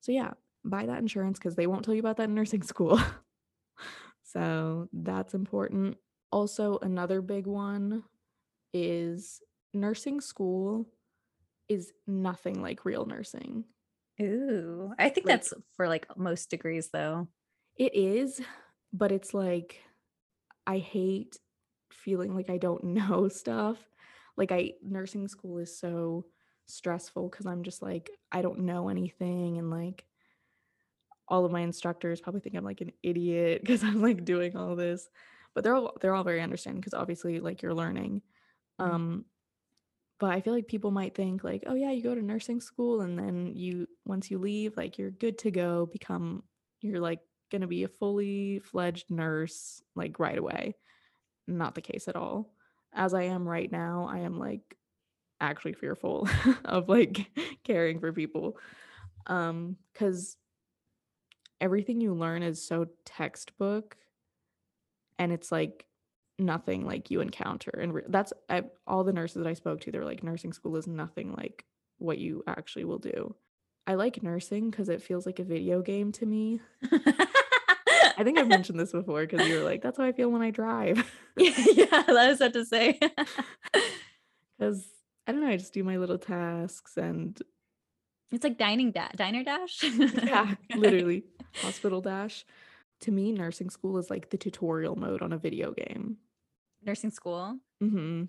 So 0.00 0.12
yeah, 0.12 0.32
buy 0.64 0.86
that 0.86 0.98
insurance 0.98 1.38
because 1.38 1.54
they 1.56 1.66
won't 1.66 1.84
tell 1.84 1.94
you 1.94 2.00
about 2.00 2.16
that 2.18 2.24
in 2.28 2.34
nursing 2.34 2.62
school. 2.72 3.00
So 4.32 4.88
that's 4.92 5.34
important. 5.34 5.98
Also, 6.30 6.78
another 6.80 7.20
big 7.20 7.46
one 7.46 8.04
is 8.72 9.40
nursing 9.74 10.20
school 10.20 10.86
is 11.68 11.92
nothing 12.06 12.62
like 12.62 12.84
real 12.84 13.04
nursing. 13.04 13.64
Ooh, 14.20 14.92
I 14.98 15.08
think 15.08 15.26
like, 15.26 15.40
that's 15.40 15.54
for 15.76 15.88
like 15.88 16.06
most 16.16 16.50
degrees 16.50 16.88
though. 16.92 17.28
It 17.76 17.94
is, 17.94 18.40
but 18.92 19.12
it's 19.12 19.34
like 19.34 19.80
I 20.66 20.78
hate 20.78 21.38
feeling 21.90 22.34
like 22.34 22.50
I 22.50 22.58
don't 22.58 22.84
know 22.84 23.28
stuff. 23.28 23.78
Like 24.36 24.52
I 24.52 24.72
nursing 24.82 25.28
school 25.28 25.58
is 25.58 25.78
so 25.78 26.26
stressful 26.66 27.28
cuz 27.28 27.44
I'm 27.46 27.62
just 27.64 27.82
like 27.82 28.10
I 28.30 28.40
don't 28.40 28.60
know 28.60 28.88
anything 28.88 29.58
and 29.58 29.70
like 29.70 30.06
all 31.32 31.46
of 31.46 31.50
my 31.50 31.62
instructors 31.62 32.20
probably 32.20 32.40
think 32.40 32.54
I'm 32.54 32.64
like 32.64 32.82
an 32.82 32.92
idiot 33.02 33.62
cuz 33.66 33.82
I'm 33.82 34.02
like 34.02 34.24
doing 34.24 34.56
all 34.56 34.76
this. 34.76 35.08
But 35.54 35.64
they're 35.64 35.74
all 35.74 35.96
they're 36.00 36.14
all 36.14 36.24
very 36.24 36.42
understanding 36.42 36.82
cuz 36.82 36.94
obviously 36.94 37.40
like 37.40 37.62
you're 37.62 37.74
learning. 37.74 38.22
Mm-hmm. 38.78 38.90
Um 38.94 39.24
but 40.20 40.30
I 40.30 40.40
feel 40.40 40.54
like 40.54 40.68
people 40.68 40.92
might 40.92 41.16
think 41.16 41.42
like, 41.42 41.64
"Oh 41.66 41.74
yeah, 41.74 41.90
you 41.90 42.00
go 42.00 42.14
to 42.14 42.22
nursing 42.22 42.60
school 42.60 43.00
and 43.00 43.18
then 43.18 43.56
you 43.56 43.88
once 44.04 44.30
you 44.30 44.38
leave, 44.38 44.76
like 44.76 44.96
you're 44.98 45.10
good 45.10 45.38
to 45.38 45.50
go, 45.50 45.86
become 45.86 46.44
you're 46.80 47.00
like 47.00 47.20
to 47.60 47.66
be 47.66 47.84
a 47.84 47.88
fully 47.88 48.60
fledged 48.60 49.10
nurse 49.10 49.82
like 49.94 50.18
right 50.18 50.38
away. 50.38 50.74
Not 51.46 51.74
the 51.74 51.82
case 51.82 52.08
at 52.08 52.16
all. 52.16 52.54
As 52.94 53.14
I 53.14 53.24
am 53.24 53.48
right 53.48 53.70
now, 53.70 54.08
I 54.10 54.20
am 54.20 54.38
like 54.38 54.76
actually 55.40 55.74
fearful 55.74 56.28
of 56.64 56.88
like 56.88 57.30
caring 57.64 58.00
for 58.00 58.12
people. 58.12 58.56
Um 59.26 59.76
cuz 59.94 60.36
everything 61.62 62.00
you 62.00 62.12
learn 62.12 62.42
is 62.42 62.62
so 62.62 62.86
textbook 63.06 63.96
and 65.18 65.32
it's 65.32 65.50
like 65.50 65.86
nothing 66.38 66.84
like 66.84 67.10
you 67.10 67.20
encounter 67.20 67.70
and 67.80 67.94
re- 67.94 68.02
that's 68.08 68.32
I, 68.50 68.64
all 68.86 69.04
the 69.04 69.12
nurses 69.12 69.36
that 69.36 69.46
i 69.46 69.54
spoke 69.54 69.80
to 69.82 69.90
they're 69.90 70.04
like 70.04 70.22
nursing 70.22 70.52
school 70.52 70.76
is 70.76 70.86
nothing 70.86 71.32
like 71.32 71.64
what 72.02 72.18
you 72.18 72.42
actually 72.46 72.84
will 72.84 72.98
do. 72.98 73.34
I 73.86 73.94
like 73.94 74.22
nursing 74.22 74.70
because 74.70 74.88
it 74.88 75.02
feels 75.02 75.26
like 75.26 75.38
a 75.38 75.44
video 75.44 75.82
game 75.82 76.12
to 76.12 76.26
me. 76.26 76.60
I 76.84 78.24
think 78.24 78.38
i've 78.38 78.48
mentioned 78.48 78.78
this 78.78 78.92
before 78.92 79.26
because 79.26 79.48
you 79.48 79.56
were 79.58 79.64
like 79.64 79.82
that's 79.82 79.98
how 79.98 80.04
i 80.04 80.12
feel 80.12 80.28
when 80.30 80.42
i 80.42 80.50
drive. 80.50 81.10
Yeah, 81.36 81.64
yeah 81.72 82.04
i 82.08 82.28
was 82.28 82.42
about 82.42 82.52
to 82.52 82.66
say 82.66 83.00
because 84.58 84.84
i 85.26 85.32
don't 85.32 85.40
know 85.40 85.48
i 85.48 85.56
just 85.56 85.72
do 85.72 85.82
my 85.82 85.96
little 85.96 86.18
tasks 86.18 86.98
and 86.98 87.40
it's 88.30 88.44
like 88.44 88.58
dining 88.58 88.92
da- 88.92 89.08
diner 89.16 89.42
dash? 89.42 89.82
Yeah 89.82 90.54
literally 90.76 91.24
hospital 91.56 92.00
dash. 92.00 92.44
To 93.00 93.10
me 93.10 93.32
nursing 93.32 93.70
school 93.70 93.98
is 93.98 94.10
like 94.10 94.30
the 94.30 94.38
tutorial 94.38 94.96
mode 94.96 95.22
on 95.22 95.32
a 95.32 95.38
video 95.38 95.72
game. 95.72 96.18
Nursing 96.84 97.10
school? 97.10 97.58
Hmm 97.80 98.24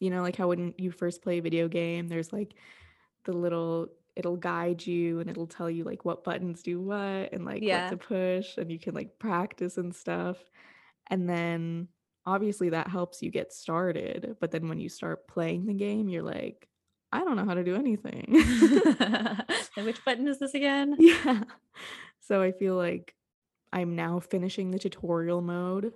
you 0.00 0.10
know 0.10 0.22
like 0.22 0.36
how 0.36 0.48
when 0.48 0.74
you 0.78 0.90
first 0.90 1.22
play 1.22 1.38
a 1.38 1.42
video 1.42 1.68
game 1.68 2.08
there's 2.08 2.32
like 2.32 2.54
the 3.24 3.32
little 3.32 3.88
it'll 4.16 4.36
guide 4.36 4.86
you 4.86 5.20
and 5.20 5.28
it'll 5.28 5.46
tell 5.46 5.70
you 5.70 5.84
like 5.84 6.04
what 6.04 6.24
buttons 6.24 6.62
do 6.62 6.80
what 6.80 7.32
and 7.32 7.44
like 7.44 7.62
yeah. 7.62 7.84
what 7.84 7.90
to 7.90 7.96
push 7.96 8.56
and 8.56 8.70
you 8.70 8.78
can 8.78 8.94
like 8.94 9.18
practice 9.18 9.76
and 9.76 9.94
stuff. 9.94 10.36
And 11.08 11.28
then 11.28 11.88
obviously 12.24 12.70
that 12.70 12.88
helps 12.88 13.22
you 13.22 13.30
get 13.30 13.52
started 13.52 14.36
but 14.40 14.50
then 14.50 14.68
when 14.68 14.78
you 14.78 14.88
start 14.88 15.28
playing 15.28 15.66
the 15.66 15.74
game 15.74 16.08
you're 16.08 16.22
like 16.22 16.66
i 17.12 17.18
don't 17.18 17.36
know 17.36 17.44
how 17.44 17.54
to 17.54 17.64
do 17.64 17.76
anything. 17.76 18.26
Which 19.84 20.04
button 20.04 20.28
is 20.28 20.38
this 20.38 20.54
again? 20.54 20.96
Yeah 20.98 21.42
so 22.26 22.42
i 22.42 22.52
feel 22.52 22.74
like 22.76 23.14
i'm 23.72 23.96
now 23.96 24.20
finishing 24.20 24.70
the 24.70 24.78
tutorial 24.78 25.40
mode 25.40 25.92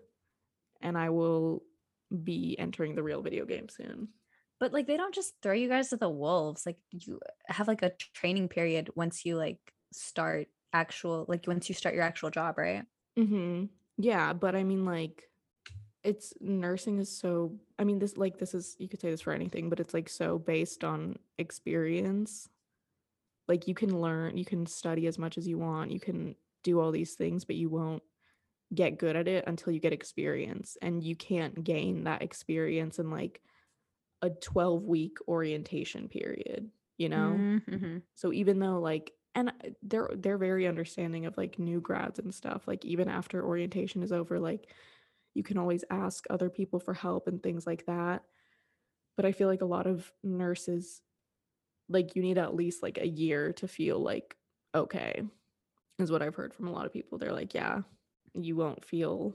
and 0.80 0.96
i 0.96 1.10
will 1.10 1.62
be 2.24 2.56
entering 2.58 2.94
the 2.94 3.02
real 3.02 3.22
video 3.22 3.44
game 3.44 3.68
soon. 3.68 4.08
But 4.60 4.72
like 4.72 4.86
they 4.86 4.96
don't 4.96 5.14
just 5.14 5.34
throw 5.42 5.52
you 5.52 5.68
guys 5.68 5.90
to 5.90 5.96
the 5.96 6.08
wolves 6.08 6.66
like 6.66 6.78
you 6.90 7.20
have 7.46 7.68
like 7.68 7.82
a 7.82 7.92
training 8.14 8.48
period 8.48 8.90
once 8.96 9.24
you 9.24 9.36
like 9.36 9.58
start 9.92 10.48
actual 10.72 11.24
like 11.28 11.46
once 11.46 11.68
you 11.68 11.74
start 11.74 11.94
your 11.94 12.04
actual 12.04 12.30
job 12.30 12.58
right? 12.58 12.84
Mm-hmm. 13.18 13.66
Yeah 13.98 14.32
but 14.32 14.56
i 14.56 14.64
mean 14.64 14.84
like 14.84 15.30
it's 16.04 16.32
nursing 16.40 16.98
is 16.98 17.16
so 17.16 17.52
i 17.78 17.84
mean 17.84 17.98
this 17.98 18.16
like 18.16 18.38
this 18.38 18.54
is 18.54 18.76
you 18.78 18.88
could 18.88 19.00
say 19.00 19.10
this 19.10 19.20
for 19.20 19.32
anything 19.32 19.68
but 19.68 19.80
it's 19.80 19.94
like 19.94 20.08
so 20.08 20.38
based 20.38 20.84
on 20.84 21.18
experience 21.38 22.48
like 23.48 23.66
you 23.66 23.74
can 23.74 24.00
learn 24.00 24.37
you 24.37 24.44
can 24.44 24.66
study 24.66 25.06
as 25.06 25.18
much 25.18 25.38
as 25.38 25.48
you 25.48 25.58
want 25.58 25.90
you 25.90 26.00
can 26.00 26.34
do 26.62 26.80
all 26.80 26.90
these 26.90 27.14
things 27.14 27.44
but 27.44 27.56
you 27.56 27.68
won't 27.68 28.02
get 28.74 28.98
good 28.98 29.16
at 29.16 29.26
it 29.26 29.44
until 29.46 29.72
you 29.72 29.80
get 29.80 29.92
experience 29.92 30.76
and 30.82 31.02
you 31.02 31.16
can't 31.16 31.64
gain 31.64 32.04
that 32.04 32.22
experience 32.22 32.98
in 32.98 33.11
like 33.11 33.40
a 34.20 34.28
12 34.28 34.84
week 34.84 35.16
orientation 35.26 36.08
period 36.08 36.68
you 36.98 37.08
know 37.08 37.37
mm-hmm. 37.38 37.98
so 38.14 38.32
even 38.32 38.58
though 38.58 38.78
like 38.78 39.12
and 39.34 39.52
they're 39.82 40.11
they're 40.16 40.38
very 40.38 40.66
understanding 40.66 41.24
of 41.24 41.37
like 41.38 41.58
new 41.58 41.80
grads 41.80 42.18
and 42.18 42.34
stuff 42.34 42.66
like 42.66 42.84
even 42.84 43.08
after 43.08 43.44
orientation 43.44 44.02
is 44.02 44.12
over 44.12 44.38
like 44.38 44.68
you 45.34 45.42
can 45.42 45.56
always 45.56 45.84
ask 45.90 46.26
other 46.28 46.50
people 46.50 46.80
for 46.80 46.92
help 46.92 47.28
and 47.28 47.42
things 47.42 47.66
like 47.66 47.87
that 47.87 48.22
but 49.16 49.24
i 49.24 49.32
feel 49.32 49.48
like 49.48 49.62
a 49.62 49.66
lot 49.66 49.87
of 49.87 50.12
nurses 50.22 51.00
like 51.88 52.14
you 52.14 52.22
need 52.22 52.38
at 52.38 52.55
least 52.55 52.83
like 52.83 52.98
a 52.98 53.07
year 53.07 53.53
to 53.53 53.68
feel 53.68 53.98
like 53.98 54.37
okay 54.74 55.22
is 55.98 56.11
what 56.11 56.22
i've 56.22 56.35
heard 56.35 56.55
from 56.55 56.68
a 56.68 56.72
lot 56.72 56.87
of 56.87 56.92
people 56.92 57.18
they're 57.18 57.33
like 57.33 57.55
yeah 57.55 57.81
you 58.35 58.57
won't 58.57 58.85
feel 58.85 59.35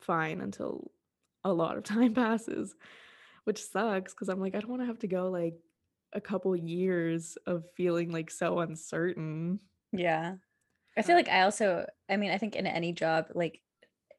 fine 0.00 0.40
until 0.40 0.90
a 1.44 1.52
lot 1.52 1.76
of 1.76 1.82
time 1.84 2.14
passes 2.14 2.74
which 3.48 3.64
sucks 3.64 4.12
because 4.12 4.28
I'm 4.28 4.40
like, 4.40 4.54
I 4.54 4.60
don't 4.60 4.68
want 4.68 4.82
to 4.82 4.86
have 4.86 4.98
to 4.98 5.06
go 5.06 5.30
like 5.30 5.54
a 6.12 6.20
couple 6.20 6.54
years 6.54 7.38
of 7.46 7.64
feeling 7.78 8.12
like 8.12 8.30
so 8.30 8.58
uncertain. 8.58 9.58
Yeah. 9.90 10.34
I 10.98 11.00
feel 11.00 11.14
uh 11.14 11.18
like 11.20 11.30
I 11.30 11.40
also, 11.40 11.86
I 12.10 12.18
mean, 12.18 12.30
I 12.30 12.36
think 12.36 12.56
in 12.56 12.66
any 12.66 12.92
job, 12.92 13.28
like 13.34 13.62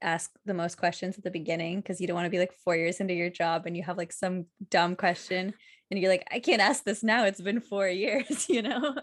ask 0.02 0.32
the 0.46 0.54
most 0.54 0.78
questions 0.78 1.18
at 1.18 1.24
the 1.24 1.32
beginning 1.32 1.78
because 1.78 2.00
you 2.00 2.08
don't 2.08 2.16
want 2.16 2.26
to 2.26 2.32
be 2.32 2.40
like 2.40 2.54
four 2.54 2.76
years 2.76 3.00
into 3.00 3.14
your 3.14 3.30
job 3.30 3.66
and 3.66 3.76
you 3.76 3.84
have 3.84 3.98
like 3.98 4.14
some 4.14 4.46
dumb 4.70 4.96
question 4.96 5.54
and 5.92 6.00
you're 6.00 6.10
like, 6.10 6.28
I 6.32 6.40
can't 6.40 6.62
ask 6.62 6.84
this 6.84 7.04
now. 7.04 7.26
It's 7.26 7.42
been 7.42 7.62
four 7.62 7.88
years, 7.90 8.48
you 8.50 8.62
know? 8.62 8.96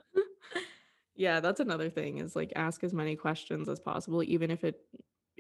yeah, 1.14 1.40
that's 1.40 1.60
another 1.60 1.90
thing 1.90 2.18
is 2.18 2.36
like 2.36 2.52
ask 2.56 2.84
as 2.84 2.92
many 2.92 3.16
questions 3.16 3.68
as 3.68 3.80
possible, 3.80 4.22
even 4.22 4.50
if 4.50 4.64
it, 4.64 4.80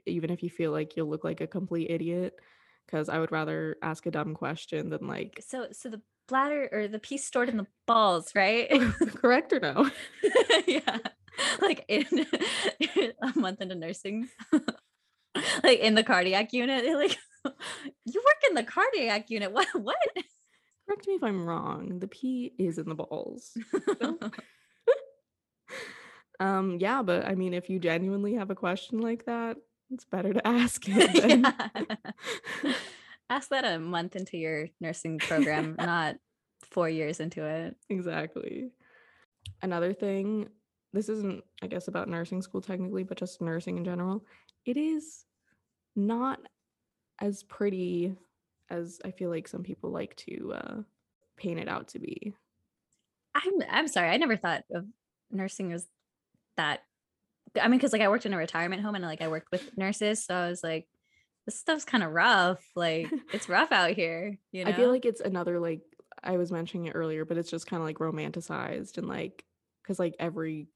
even 0.06 0.30
if 0.30 0.42
you 0.42 0.50
feel 0.50 0.72
like 0.72 0.96
you'll 0.96 1.08
look 1.08 1.24
like 1.24 1.40
a 1.40 1.46
complete 1.46 1.90
idiot 1.90 2.38
because 2.86 3.08
I 3.08 3.18
would 3.18 3.32
rather 3.32 3.76
ask 3.82 4.06
a 4.06 4.10
dumb 4.10 4.34
question 4.34 4.90
than 4.90 5.06
like 5.06 5.42
so 5.44 5.66
so 5.72 5.88
the 5.88 6.00
bladder 6.28 6.68
or 6.72 6.88
the 6.88 6.98
piece 6.98 7.24
stored 7.24 7.48
in 7.48 7.56
the 7.56 7.66
balls, 7.86 8.32
right? 8.34 8.70
correct 9.14 9.52
or 9.52 9.60
no? 9.60 9.90
yeah. 10.66 10.98
Like 11.60 11.84
in 11.88 12.06
a 13.22 13.38
month 13.38 13.60
into 13.60 13.74
nursing. 13.74 14.28
like 15.64 15.80
in 15.80 15.94
the 15.94 16.02
cardiac 16.02 16.52
unit. 16.52 16.84
like 16.84 17.16
you 18.04 18.22
work 18.24 18.42
in 18.48 18.54
the 18.54 18.64
cardiac 18.64 19.30
unit. 19.30 19.52
What 19.52 19.68
what? 19.74 19.96
Correct 20.86 21.06
me 21.08 21.14
if 21.14 21.22
I'm 21.22 21.46
wrong. 21.46 21.98
The 21.98 22.08
pee 22.08 22.52
is 22.58 22.78
in 22.78 22.88
the 22.88 22.94
balls. 22.94 23.56
um 26.40 26.76
yeah, 26.78 27.02
but 27.02 27.26
I 27.26 27.34
mean 27.34 27.54
if 27.54 27.68
you 27.68 27.78
genuinely 27.78 28.34
have 28.34 28.50
a 28.50 28.54
question 28.54 29.00
like 29.00 29.26
that, 29.26 29.56
it's 29.90 30.04
better 30.04 30.32
to 30.32 30.46
ask 30.46 30.82
it. 30.86 31.46
ask 33.30 33.48
that 33.50 33.64
a 33.64 33.78
month 33.78 34.16
into 34.16 34.36
your 34.36 34.68
nursing 34.80 35.18
program, 35.18 35.74
not 35.78 36.16
four 36.70 36.88
years 36.88 37.20
into 37.20 37.44
it. 37.44 37.76
Exactly. 37.88 38.70
Another 39.62 39.92
thing, 39.92 40.48
this 40.92 41.08
isn't, 41.08 41.44
I 41.62 41.66
guess, 41.66 41.88
about 41.88 42.08
nursing 42.08 42.42
school 42.42 42.60
technically, 42.60 43.04
but 43.04 43.18
just 43.18 43.40
nursing 43.40 43.78
in 43.78 43.84
general. 43.84 44.24
It 44.64 44.76
is 44.76 45.25
not 45.96 46.38
as 47.20 47.42
pretty 47.42 48.14
as 48.68 49.00
I 49.04 49.10
feel 49.10 49.30
like 49.30 49.48
some 49.48 49.62
people 49.62 49.90
like 49.90 50.16
to 50.16 50.52
uh, 50.54 50.74
paint 51.36 51.60
it 51.60 51.68
out 51.68 51.88
to 51.88 51.98
be. 51.98 52.34
I'm 53.34 53.62
I'm 53.70 53.88
sorry, 53.88 54.10
I 54.10 54.16
never 54.16 54.36
thought 54.36 54.64
of 54.72 54.86
nursing 55.30 55.72
as 55.72 55.86
that 56.56 56.80
I 57.60 57.68
mean, 57.68 57.78
because 57.78 57.92
like 57.92 58.02
I 58.02 58.08
worked 58.08 58.26
in 58.26 58.34
a 58.34 58.38
retirement 58.38 58.82
home 58.82 58.94
and 58.94 59.04
like 59.04 59.22
I 59.22 59.28
worked 59.28 59.50
with 59.50 59.76
nurses, 59.76 60.24
so 60.24 60.34
I 60.34 60.48
was 60.48 60.62
like, 60.62 60.88
this 61.46 61.58
stuff's 61.58 61.84
kind 61.84 62.02
of 62.02 62.12
rough. 62.12 62.64
Like 62.74 63.08
it's 63.32 63.48
rough 63.48 63.72
out 63.72 63.90
here. 63.90 64.38
You 64.52 64.64
know, 64.64 64.70
I 64.70 64.74
feel 64.74 64.90
like 64.90 65.04
it's 65.04 65.20
another 65.20 65.60
like 65.60 65.82
I 66.22 66.36
was 66.36 66.52
mentioning 66.52 66.86
it 66.86 66.92
earlier, 66.94 67.24
but 67.24 67.38
it's 67.38 67.50
just 67.50 67.66
kind 67.66 67.80
of 67.80 67.86
like 67.86 67.98
romanticized 67.98 68.98
and 68.98 69.08
like 69.08 69.44
because 69.82 69.98
like 69.98 70.16
every 70.18 70.68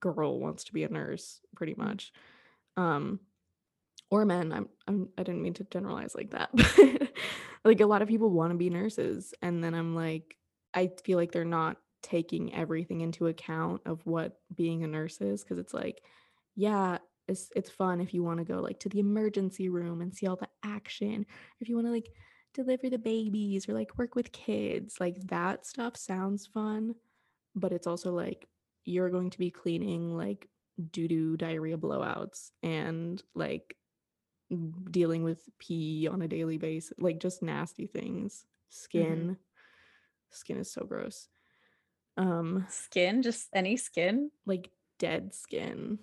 girl 0.00 0.38
wants 0.38 0.64
to 0.64 0.72
be 0.72 0.84
a 0.84 0.88
nurse 0.88 1.40
pretty 1.54 1.74
mm. 1.74 1.78
much, 1.78 2.12
um, 2.76 3.20
or 4.10 4.24
men. 4.24 4.52
I'm, 4.52 4.68
I'm 4.86 5.08
I 5.18 5.22
didn't 5.22 5.42
mean 5.42 5.54
to 5.54 5.64
generalize 5.64 6.14
like 6.14 6.30
that, 6.30 6.50
but 6.54 7.10
like 7.64 7.80
a 7.80 7.86
lot 7.86 8.02
of 8.02 8.08
people 8.08 8.30
want 8.30 8.52
to 8.52 8.58
be 8.58 8.70
nurses, 8.70 9.34
and 9.42 9.62
then 9.62 9.74
I'm 9.74 9.94
like, 9.94 10.36
I 10.74 10.90
feel 11.04 11.18
like 11.18 11.32
they're 11.32 11.44
not 11.44 11.76
taking 12.02 12.54
everything 12.54 13.00
into 13.00 13.26
account 13.26 13.82
of 13.84 14.04
what 14.06 14.38
being 14.54 14.84
a 14.84 14.86
nurse 14.86 15.20
is 15.20 15.42
because 15.42 15.58
it's 15.58 15.74
like 15.74 16.00
yeah 16.54 16.98
it's 17.26 17.50
it's 17.56 17.70
fun 17.70 18.00
if 18.00 18.14
you 18.14 18.22
want 18.22 18.38
to 18.38 18.44
go 18.44 18.60
like 18.60 18.78
to 18.78 18.88
the 18.88 19.00
emergency 19.00 19.68
room 19.68 20.00
and 20.00 20.14
see 20.14 20.26
all 20.26 20.36
the 20.36 20.48
action 20.64 21.26
if 21.60 21.68
you 21.68 21.74
want 21.74 21.86
to 21.86 21.92
like 21.92 22.08
deliver 22.54 22.88
the 22.88 22.98
babies 22.98 23.68
or 23.68 23.74
like 23.74 23.98
work 23.98 24.14
with 24.14 24.32
kids 24.32 24.96
like 25.00 25.16
that 25.26 25.66
stuff 25.66 25.96
sounds 25.96 26.46
fun 26.46 26.94
but 27.54 27.72
it's 27.72 27.86
also 27.86 28.12
like 28.12 28.46
you're 28.84 29.10
going 29.10 29.30
to 29.30 29.38
be 29.38 29.50
cleaning 29.50 30.16
like 30.16 30.48
doo-doo 30.92 31.36
diarrhea 31.36 31.76
blowouts 31.76 32.50
and 32.62 33.22
like 33.34 33.76
dealing 34.90 35.22
with 35.22 35.48
pee 35.58 36.08
on 36.10 36.22
a 36.22 36.28
daily 36.28 36.56
basis 36.56 36.92
like 36.98 37.20
just 37.20 37.42
nasty 37.42 37.86
things 37.86 38.44
skin 38.70 39.18
mm-hmm. 39.18 39.32
skin 40.30 40.56
is 40.56 40.70
so 40.72 40.84
gross 40.84 41.28
um 42.18 42.66
skin, 42.68 43.22
just 43.22 43.48
any 43.54 43.76
skin? 43.76 44.30
Like 44.44 44.70
dead 44.98 45.34
skin. 45.34 46.00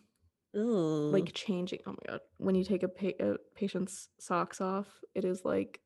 Ooh. 0.56 1.12
Like 1.12 1.34
changing. 1.34 1.80
Oh 1.86 1.92
my 1.92 1.98
god. 2.08 2.22
When 2.38 2.56
you 2.56 2.64
take 2.64 2.84
a, 2.84 2.88
pa- 2.88 3.20
a 3.20 3.36
patient's 3.54 4.08
socks 4.18 4.62
off, 4.62 4.88
it 5.14 5.26
is 5.26 5.44
like 5.44 5.82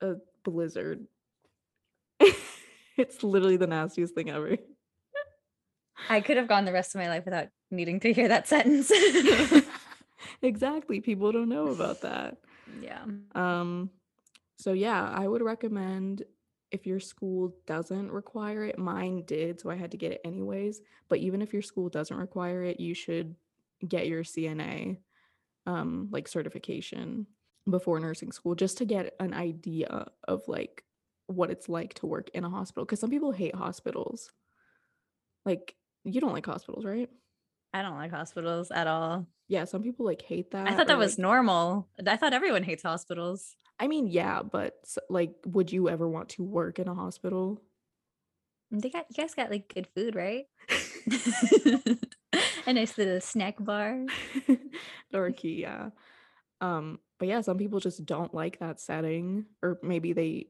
a 0.00 0.14
blizzard. 0.44 1.06
it's 2.96 3.24
literally 3.24 3.56
the 3.56 3.66
nastiest 3.66 4.14
thing 4.14 4.30
ever. 4.30 4.56
I 6.08 6.20
could 6.20 6.36
have 6.36 6.48
gone 6.48 6.64
the 6.64 6.72
rest 6.72 6.94
of 6.94 7.00
my 7.00 7.08
life 7.08 7.24
without 7.24 7.48
needing 7.70 7.98
to 8.00 8.12
hear 8.12 8.28
that 8.28 8.46
sentence. 8.46 8.92
exactly. 10.42 11.00
People 11.00 11.32
don't 11.32 11.48
know 11.48 11.70
about 11.70 12.00
that. 12.02 12.38
Yeah. 12.66 13.06
Um 13.34 13.90
so 14.56 14.72
yeah, 14.72 15.08
I 15.08 15.26
would 15.26 15.42
recommend 15.42 16.24
if 16.70 16.86
your 16.86 17.00
school 17.00 17.54
doesn't 17.66 18.10
require 18.12 18.64
it, 18.64 18.78
mine 18.78 19.24
did, 19.26 19.60
so 19.60 19.70
I 19.70 19.76
had 19.76 19.90
to 19.92 19.96
get 19.98 20.12
it 20.12 20.20
anyways. 20.24 20.80
But 21.08 21.18
even 21.20 21.42
if 21.42 21.52
your 21.52 21.62
school 21.62 21.88
doesn't 21.88 22.16
require 22.16 22.62
it, 22.64 22.80
you 22.80 22.94
should 22.94 23.36
get 23.86 24.06
your 24.06 24.24
CNA 24.24 24.98
um 25.66 26.08
like 26.12 26.28
certification. 26.28 27.26
before 27.70 28.00
nursing 28.00 28.32
school 28.32 28.54
just 28.56 28.78
to 28.78 28.84
get 28.86 29.14
an 29.20 29.34
idea 29.34 30.08
of 30.28 30.42
like 30.48 30.84
what 31.28 31.50
it's 31.50 31.68
like 31.68 31.94
to 31.94 32.06
work 32.06 32.30
in 32.34 32.44
a 32.44 32.50
hospital 32.50 32.84
because 32.84 33.00
some 33.00 33.10
people 33.10 33.32
hate 33.32 33.54
hospitals. 33.54 34.32
Like 35.44 35.74
you 36.04 36.20
don't 36.20 36.32
like 36.32 36.46
hospitals, 36.46 36.84
right? 36.84 37.08
I 37.74 37.82
don't 37.82 37.96
like 37.96 38.10
hospitals 38.10 38.70
at 38.70 38.86
all. 38.86 39.26
Yeah, 39.48 39.64
some 39.64 39.82
people 39.82 40.06
like 40.06 40.22
hate 40.22 40.50
that. 40.52 40.68
I 40.68 40.74
thought 40.76 40.86
that 40.88 40.98
was 40.98 41.18
like- 41.18 41.22
normal. 41.22 41.88
I 42.06 42.16
thought 42.16 42.32
everyone 42.34 42.62
hates 42.62 42.82
hospitals. 42.82 43.56
I 43.80 43.88
mean, 43.88 44.06
yeah, 44.06 44.42
but 44.42 44.74
like, 45.08 45.34
would 45.46 45.72
you 45.72 45.88
ever 45.88 46.08
want 46.08 46.28
to 46.30 46.44
work 46.44 46.78
in 46.78 46.86
a 46.88 46.94
hospital? 46.94 47.60
They 48.70 48.90
got 48.90 49.06
you 49.10 49.22
guys 49.22 49.34
got 49.34 49.50
like 49.50 49.72
good 49.72 49.86
food, 49.94 50.14
right? 50.14 50.46
a 52.66 52.72
nice 52.72 52.96
little 52.96 53.20
snack 53.20 53.56
bar. 53.58 54.04
Dorky, 55.12 55.58
yeah. 55.60 55.90
Um, 56.60 57.00
but 57.18 57.28
yeah, 57.28 57.40
some 57.40 57.58
people 57.58 57.80
just 57.80 58.04
don't 58.06 58.32
like 58.34 58.60
that 58.60 58.80
setting, 58.80 59.46
or 59.62 59.78
maybe 59.82 60.12
they 60.12 60.46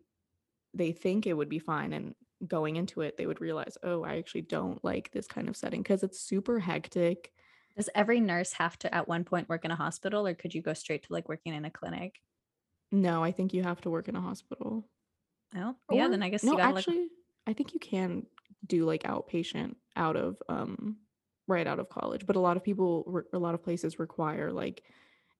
they 0.74 0.92
think 0.92 1.26
it 1.26 1.34
would 1.34 1.48
be 1.48 1.58
fine, 1.58 1.92
and 1.92 2.14
going 2.46 2.76
into 2.76 3.00
it, 3.02 3.16
they 3.16 3.26
would 3.26 3.40
realize, 3.40 3.78
oh, 3.82 4.04
I 4.04 4.16
actually 4.18 4.42
don't 4.42 4.82
like 4.84 5.12
this 5.12 5.26
kind 5.26 5.48
of 5.48 5.56
setting 5.56 5.82
because 5.82 6.02
it's 6.02 6.20
super 6.20 6.58
hectic. 6.60 7.32
Does 7.76 7.90
every 7.94 8.18
nurse 8.18 8.54
have 8.54 8.78
to 8.78 8.94
at 8.94 9.08
one 9.08 9.24
point 9.24 9.48
work 9.50 9.64
in 9.66 9.70
a 9.70 9.76
hospital 9.76 10.26
or 10.26 10.34
could 10.34 10.54
you 10.54 10.62
go 10.62 10.72
straight 10.72 11.02
to 11.02 11.12
like 11.12 11.28
working 11.28 11.52
in 11.54 11.64
a 11.66 11.70
clinic? 11.70 12.22
No, 12.92 13.24
I 13.24 13.32
think 13.32 13.52
you 13.52 13.64
have 13.64 13.80
to 13.80 13.90
work 13.90 14.06
in 14.08 14.14
a 14.14 14.20
hospital. 14.20 14.88
Oh, 15.54 15.78
yeah, 15.88 16.08
then 16.08 16.22
I 16.22 16.28
guess 16.30 16.50
no, 16.50 16.52
you 16.52 16.58
gotta 16.58 16.82
actually, 16.82 17.10
I 17.46 17.52
think 17.52 17.74
you 17.74 17.80
can 17.80 18.26
do 18.66 18.84
like 18.84 19.02
outpatient 19.04 19.76
out 19.96 20.16
of 20.16 20.40
um 20.48 20.98
right 21.48 21.66
out 21.66 21.78
of 21.80 21.88
college, 21.88 22.26
but 22.26 22.36
a 22.36 22.40
lot 22.40 22.56
of 22.56 22.62
people, 22.62 23.22
a 23.32 23.38
lot 23.38 23.54
of 23.54 23.62
places 23.62 23.98
require 23.98 24.52
like 24.52 24.84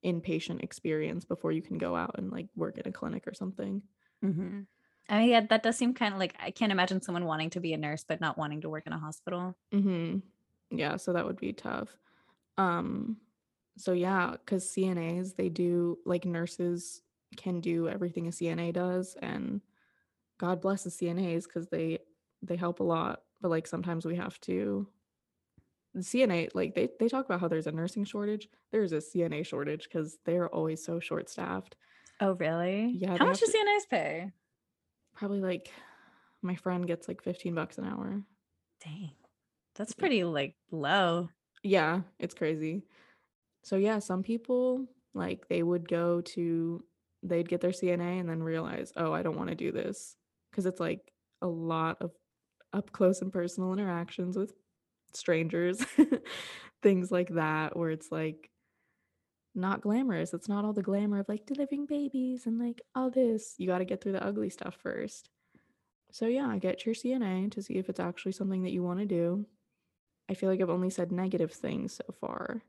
inpatient 0.05 0.62
experience 0.62 1.24
before 1.24 1.53
you 1.53 1.62
can 1.62 1.78
go 1.78 1.94
out 1.96 2.16
and 2.18 2.30
like 2.30 2.48
work 2.57 2.76
in 2.78 2.86
a 2.88 2.92
clinic 2.92 3.26
or 3.26 3.34
something. 3.34 3.82
like 4.22 4.32
hmm 4.34 4.62
I 5.09 5.18
mean, 5.18 5.28
yeah, 5.30 5.40
that 5.48 5.62
does 5.62 5.76
seem 5.76 5.94
kind 5.94 6.14
of 6.14 6.20
like 6.20 6.34
I 6.40 6.50
can't 6.50 6.72
imagine 6.72 7.03
someone 7.03 7.24
wanting 7.24 7.50
to 7.50 7.61
be 7.61 7.72
a 7.72 7.78
nurse 7.78 8.05
but 8.07 8.20
not 8.20 8.38
wanting 8.38 8.61
to 8.62 8.68
work 8.68 8.86
in 8.86 8.92
a 8.92 8.98
hospital. 8.98 9.57
Mm-hmm. 9.72 10.18
Yeah, 10.76 10.96
so 10.96 11.12
that 11.12 11.26
would 11.26 11.38
be 11.38 11.53
tough. 11.53 11.96
Um, 12.57 13.18
so 13.76 13.92
yeah, 13.92 14.32
because 14.32 14.64
CNAs, 14.64 15.36
they 15.36 15.48
do 15.48 15.98
like 16.05 16.24
nurses 16.24 17.03
can 17.36 17.61
do 17.61 17.88
everything 17.88 18.26
a 18.26 18.30
CNA 18.30 18.74
does, 18.74 19.16
and 19.20 19.61
God 20.38 20.61
bless 20.61 20.84
the 20.84 20.90
CNAs 20.90 21.44
because 21.44 21.68
they 21.68 21.98
they 22.42 22.57
help 22.57 22.80
a 22.80 22.84
lot. 22.84 23.22
But 23.40 23.50
like 23.50 23.66
sometimes 23.66 24.07
we 24.07 24.16
have 24.16 24.40
to 24.42 24.86
the 25.94 26.00
CNA, 26.00 26.50
like 26.55 26.74
they 26.74 26.88
they 26.98 27.09
talk 27.09 27.26
about 27.26 27.40
how 27.40 27.48
there's 27.48 27.66
a 27.66 27.72
nursing 27.72 28.05
shortage. 28.05 28.48
There's 28.70 28.92
a 28.92 28.98
CNA 28.98 29.46
shortage 29.46 29.84
because 29.84 30.18
they're 30.24 30.48
always 30.48 30.84
so 30.84 31.00
short 31.00 31.28
staffed. 31.28 31.76
Oh, 32.20 32.32
really? 32.34 32.92
Yeah, 32.96 33.16
How 33.18 33.26
much 33.26 33.40
have 33.40 33.53
does 33.53 33.55
CNAs 33.55 33.90
pay? 33.90 34.32
Probably 35.15 35.41
like 35.41 35.71
my 36.43 36.55
friend 36.57 36.87
gets 36.87 37.09
like 37.09 37.23
15 37.23 37.55
bucks 37.55 37.79
an 37.79 37.85
hour. 37.85 38.23
Dang. 38.85 39.13
That's 39.75 39.95
pretty 39.95 40.25
like 40.25 40.55
low. 40.71 41.29
Yeah, 41.63 42.03
it's 42.19 42.35
crazy. 42.35 42.83
So 43.63 43.77
yeah, 43.77 43.99
some 44.01 44.23
people 44.23 44.87
like 45.15 45.49
they 45.49 45.63
would 45.63 45.89
go 45.89 46.21
to 46.23 46.85
they'd 47.23 47.49
get 47.49 47.61
their 47.61 47.73
CNA 47.73 48.21
and 48.21 48.29
then 48.29 48.43
realize, 48.43 48.93
"Oh, 48.97 49.13
I 49.13 49.23
don't 49.23 49.37
want 49.37 49.51
to 49.51 49.57
do 49.57 49.73
this." 49.73 50.17
Cuz 50.53 50.67
it's 50.67 50.81
like 50.81 51.13
a 51.43 51.47
lot 51.49 51.99
of 52.03 52.13
up 52.73 52.93
close 52.93 53.23
and 53.23 53.33
personal 53.33 53.73
interactions 53.73 54.37
with 54.37 54.55
strangers. 55.15 55.85
Things 56.83 57.13
like 57.13 57.31
that 57.31 57.77
where 57.77 57.91
it's 57.91 58.13
like 58.13 58.51
not 59.55 59.80
glamorous. 59.80 60.34
It's 60.34 60.48
not 60.48 60.64
all 60.64 60.72
the 60.72 60.82
glamour 60.82 61.20
of 61.20 61.28
like 61.28 61.46
delivering 61.46 61.86
babies 61.86 62.46
and 62.46 62.59
like 62.59 62.80
all 62.94 63.11
this. 63.11 63.55
You 63.59 63.66
got 63.66 63.78
to 63.78 63.84
get 63.84 64.03
through 64.03 64.12
the 64.12 64.24
ugly 64.24 64.50
stuff 64.50 64.76
first. 64.82 65.28
So 66.11 66.26
yeah, 66.26 66.57
get 66.59 66.84
your 66.84 66.94
CNA 66.94 67.53
to 67.53 67.62
see 67.62 67.74
if 67.74 67.88
it's 67.88 68.00
actually 68.00 68.32
something 68.32 68.62
that 68.62 68.72
you 68.72 68.82
want 68.82 69.00
to 69.00 69.07
do. 69.07 69.46
I 70.30 70.34
feel 70.34 70.48
like 70.48 70.61
I've 70.61 70.70
only 70.70 70.90
said 70.90 71.12
negative 71.12 71.53
things 71.53 71.94
so 71.94 72.14
far. 72.20 72.62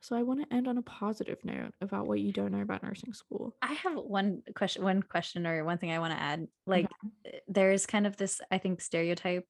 So 0.00 0.14
I 0.14 0.22
want 0.22 0.42
to 0.42 0.54
end 0.54 0.68
on 0.68 0.76
a 0.76 0.82
positive 0.82 1.38
note 1.44 1.72
about 1.80 2.06
what 2.06 2.20
you 2.20 2.30
don't 2.30 2.52
know 2.52 2.60
about 2.60 2.82
nursing 2.82 3.14
school. 3.14 3.56
I 3.62 3.72
have 3.72 3.96
one 3.96 4.42
question, 4.54 4.84
one 4.84 5.02
question 5.02 5.46
or 5.46 5.64
one 5.64 5.78
thing 5.78 5.92
I 5.92 5.98
want 5.98 6.12
to 6.12 6.20
add. 6.20 6.46
Like 6.66 6.88
uh, 7.26 7.30
there's 7.48 7.86
kind 7.86 8.06
of 8.06 8.16
this, 8.18 8.40
I 8.50 8.58
think, 8.58 8.82
stereotype 8.82 9.46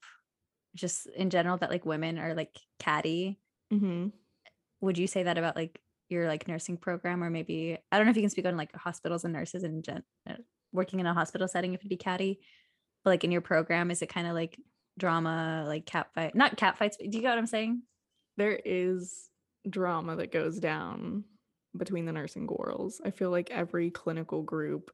just 0.76 1.06
in 1.08 1.30
general 1.30 1.56
that 1.56 1.70
like 1.70 1.84
women 1.84 2.18
are 2.18 2.34
like 2.34 2.56
catty. 2.78 3.40
Mm-hmm. 3.72 4.08
Would 4.82 4.98
you 4.98 5.08
say 5.08 5.24
that 5.24 5.38
about 5.38 5.56
like 5.56 5.80
your 6.14 6.28
like 6.28 6.48
nursing 6.48 6.76
program 6.76 7.22
or 7.22 7.30
maybe 7.30 7.76
I 7.92 7.96
don't 7.96 8.06
know 8.06 8.10
if 8.10 8.16
you 8.16 8.22
can 8.22 8.30
speak 8.30 8.46
on 8.46 8.56
like 8.56 8.74
hospitals 8.74 9.24
and 9.24 9.32
nurses 9.32 9.62
and 9.64 9.84
gen- 9.84 10.04
uh, 10.28 10.36
working 10.72 11.00
in 11.00 11.06
a 11.06 11.14
hospital 11.14 11.48
setting 11.48 11.74
if 11.74 11.80
it'd 11.80 11.88
be 11.88 11.96
catty, 11.96 12.40
but 13.04 13.10
like 13.10 13.24
in 13.24 13.30
your 13.30 13.40
program, 13.40 13.90
is 13.90 14.02
it 14.02 14.08
kind 14.08 14.26
of 14.26 14.34
like 14.34 14.58
drama, 14.98 15.64
like 15.66 15.86
cat 15.86 16.08
fight, 16.14 16.34
not 16.34 16.56
cat 16.56 16.78
fights, 16.78 16.96
but 16.98 17.10
do 17.10 17.18
you 17.18 17.22
get 17.22 17.30
what 17.30 17.38
I'm 17.38 17.46
saying? 17.46 17.82
There 18.36 18.58
is 18.64 19.30
drama 19.68 20.16
that 20.16 20.32
goes 20.32 20.58
down 20.58 21.24
between 21.76 22.06
the 22.06 22.12
nursing 22.12 22.46
girls. 22.46 23.00
I 23.04 23.10
feel 23.10 23.30
like 23.30 23.50
every 23.50 23.90
clinical 23.90 24.42
group 24.42 24.90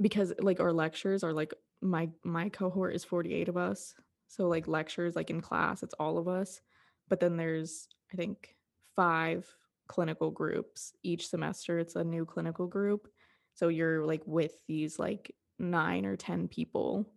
because 0.00 0.32
like 0.40 0.60
our 0.60 0.72
lectures 0.72 1.22
are 1.22 1.32
like 1.32 1.54
my 1.80 2.08
my 2.24 2.48
cohort 2.48 2.94
is 2.94 3.04
48 3.04 3.48
of 3.48 3.56
us. 3.56 3.94
So 4.28 4.48
like 4.48 4.66
lectures 4.66 5.14
like 5.14 5.30
in 5.30 5.40
class 5.40 5.82
it's 5.82 5.94
all 5.94 6.18
of 6.18 6.28
us. 6.28 6.60
But 7.08 7.20
then 7.20 7.36
there's 7.36 7.88
I 8.12 8.16
think 8.16 8.56
5 8.96 9.46
clinical 9.86 10.30
groups 10.30 10.92
each 11.02 11.28
semester 11.28 11.78
it's 11.78 11.96
a 11.96 12.04
new 12.04 12.24
clinical 12.24 12.66
group. 12.66 13.08
So 13.54 13.68
you're 13.68 14.04
like 14.04 14.22
with 14.26 14.52
these 14.66 14.98
like 14.98 15.34
9 15.58 16.06
or 16.06 16.16
10 16.16 16.48
people. 16.48 17.12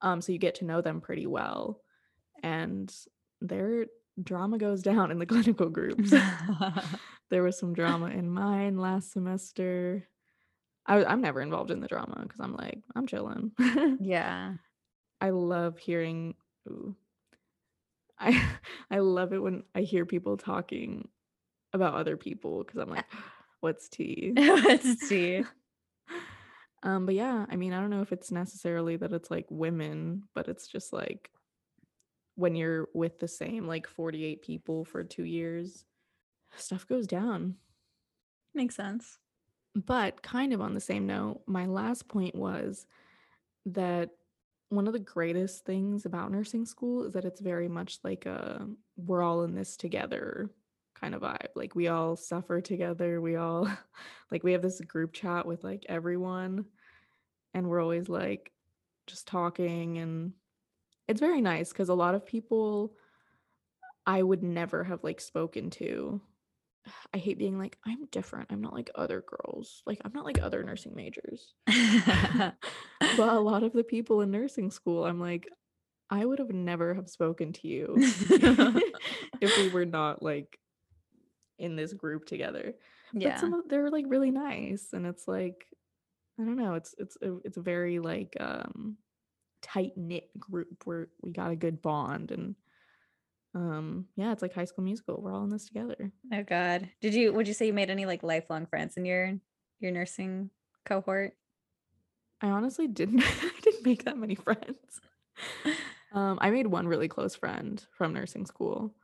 Um 0.00 0.20
so 0.20 0.32
you 0.32 0.38
get 0.38 0.56
to 0.56 0.64
know 0.64 0.80
them 0.80 1.00
pretty 1.00 1.26
well. 1.26 1.80
And 2.42 2.92
their 3.40 3.86
drama 4.22 4.58
goes 4.58 4.82
down 4.90 5.10
in 5.10 5.18
the 5.18 5.26
clinical 5.26 5.68
groups. 5.68 6.12
there 7.30 7.42
was 7.42 7.58
some 7.58 7.74
drama 7.74 8.06
in 8.06 8.30
mine 8.30 8.78
last 8.78 9.12
semester. 9.12 10.08
I, 10.86 11.04
I'm 11.04 11.20
never 11.20 11.42
involved 11.42 11.70
in 11.70 11.80
the 11.80 11.88
drama 11.88 12.20
because 12.22 12.40
I'm 12.40 12.56
like, 12.56 12.80
I'm 12.96 13.06
chilling. 13.06 13.52
yeah. 14.00 14.54
I 15.20 15.30
love 15.30 15.78
hearing. 15.78 16.34
Ooh, 16.68 16.94
I 18.18 18.42
I 18.90 18.98
love 18.98 19.32
it 19.32 19.42
when 19.42 19.64
I 19.74 19.82
hear 19.82 20.06
people 20.06 20.36
talking 20.36 21.08
about 21.72 21.94
other 21.94 22.16
people 22.16 22.64
because 22.64 22.78
I'm 22.78 22.90
like, 22.90 23.06
what's 23.60 23.88
tea? 23.88 24.32
Let's 24.36 25.00
see. 25.08 25.44
um, 26.82 27.06
but 27.06 27.14
yeah, 27.14 27.46
I 27.48 27.56
mean, 27.56 27.72
I 27.72 27.80
don't 27.80 27.90
know 27.90 28.02
if 28.02 28.12
it's 28.12 28.30
necessarily 28.30 28.96
that 28.96 29.12
it's 29.12 29.30
like 29.30 29.46
women, 29.50 30.24
but 30.34 30.48
it's 30.48 30.66
just 30.66 30.92
like 30.92 31.30
when 32.36 32.54
you're 32.54 32.88
with 32.94 33.18
the 33.18 33.28
same 33.28 33.66
like 33.66 33.88
48 33.88 34.42
people 34.42 34.84
for 34.84 35.02
two 35.02 35.24
years, 35.24 35.84
stuff 36.56 36.86
goes 36.86 37.06
down. 37.06 37.56
Makes 38.54 38.76
sense. 38.76 39.18
But 39.74 40.22
kind 40.22 40.52
of 40.52 40.60
on 40.60 40.74
the 40.74 40.80
same 40.80 41.06
note, 41.06 41.42
my 41.46 41.66
last 41.66 42.08
point 42.08 42.34
was 42.34 42.86
that 43.66 44.10
one 44.70 44.86
of 44.86 44.92
the 44.92 44.98
greatest 44.98 45.64
things 45.64 46.04
about 46.04 46.30
nursing 46.30 46.64
school 46.64 47.04
is 47.04 47.12
that 47.14 47.24
it's 47.24 47.40
very 47.40 47.68
much 47.68 47.98
like 48.04 48.26
a 48.26 48.66
we're 48.96 49.22
all 49.22 49.44
in 49.44 49.54
this 49.54 49.76
together 49.76 50.50
kind 51.00 51.14
of 51.14 51.22
vibe. 51.22 51.48
Like 51.54 51.74
we 51.74 51.88
all 51.88 52.16
suffer 52.16 52.60
together. 52.60 53.20
We 53.20 53.36
all 53.36 53.68
like 54.30 54.42
we 54.42 54.52
have 54.52 54.62
this 54.62 54.80
group 54.80 55.12
chat 55.12 55.46
with 55.46 55.64
like 55.64 55.84
everyone 55.88 56.66
and 57.54 57.68
we're 57.68 57.82
always 57.82 58.08
like 58.08 58.52
just 59.06 59.26
talking 59.26 59.98
and 59.98 60.32
it's 61.06 61.20
very 61.20 61.40
nice 61.40 61.72
cuz 61.72 61.88
a 61.88 61.94
lot 61.94 62.14
of 62.14 62.26
people 62.26 62.94
I 64.06 64.22
would 64.22 64.42
never 64.42 64.84
have 64.84 65.04
like 65.04 65.20
spoken 65.20 65.70
to 65.70 66.20
I 67.14 67.18
hate 67.18 67.38
being 67.38 67.58
like, 67.58 67.78
I'm 67.86 68.06
different. 68.06 68.48
I'm 68.50 68.60
not 68.60 68.74
like 68.74 68.90
other 68.94 69.24
girls. 69.26 69.82
Like, 69.86 70.00
I'm 70.04 70.12
not 70.14 70.24
like 70.24 70.40
other 70.40 70.62
nursing 70.62 70.94
majors. 70.94 71.54
but 71.66 72.54
a 73.18 73.40
lot 73.40 73.62
of 73.62 73.72
the 73.72 73.84
people 73.84 74.20
in 74.20 74.30
nursing 74.30 74.70
school, 74.70 75.04
I'm 75.04 75.20
like, 75.20 75.48
I 76.10 76.24
would 76.24 76.38
have 76.38 76.52
never 76.52 76.94
have 76.94 77.08
spoken 77.08 77.52
to 77.54 77.68
you 77.68 77.94
if 79.40 79.56
we 79.58 79.68
were 79.68 79.84
not 79.84 80.22
like 80.22 80.58
in 81.58 81.76
this 81.76 81.92
group 81.92 82.26
together. 82.26 82.74
But 83.12 83.22
yeah. 83.22 83.40
some 83.40 83.54
of 83.54 83.68
they're 83.68 83.90
like 83.90 84.04
really 84.08 84.30
nice, 84.30 84.88
and 84.92 85.06
it's 85.06 85.26
like, 85.26 85.66
I 86.38 86.44
don't 86.44 86.56
know. 86.56 86.74
It's 86.74 86.94
it's 86.98 87.16
a, 87.22 87.36
it's 87.44 87.56
a 87.56 87.62
very 87.62 87.98
like 87.98 88.36
um 88.40 88.96
tight 89.62 89.92
knit 89.96 90.30
group 90.38 90.82
where 90.84 91.08
we 91.22 91.32
got 91.32 91.50
a 91.50 91.56
good 91.56 91.82
bond 91.82 92.30
and 92.30 92.54
um 93.54 94.06
yeah 94.14 94.30
it's 94.30 94.40
like 94.40 94.54
high 94.54 94.64
school 94.64 94.84
musical 94.84 95.20
we're 95.20 95.32
all 95.34 95.42
in 95.42 95.50
this 95.50 95.66
together 95.66 96.12
Oh 96.32 96.42
God. 96.42 96.88
Did 97.00 97.14
you 97.14 97.32
would 97.32 97.48
you 97.48 97.54
say 97.54 97.66
you 97.66 97.72
made 97.72 97.90
any 97.90 98.06
like 98.06 98.22
lifelong 98.22 98.66
friends 98.66 98.96
in 98.96 99.04
your 99.04 99.34
your 99.80 99.90
nursing 99.90 100.50
cohort? 100.84 101.34
I 102.40 102.48
honestly 102.48 102.86
didn't 102.86 103.22
I 103.42 103.50
didn't 103.62 103.86
make 103.86 104.04
that 104.04 104.16
many 104.16 104.34
friends. 104.34 105.00
Um, 106.10 106.38
I 106.40 106.48
made 106.48 106.66
one 106.66 106.88
really 106.88 107.06
close 107.06 107.34
friend 107.34 107.84
from 107.92 108.14
nursing 108.14 108.46
school. 108.46 108.94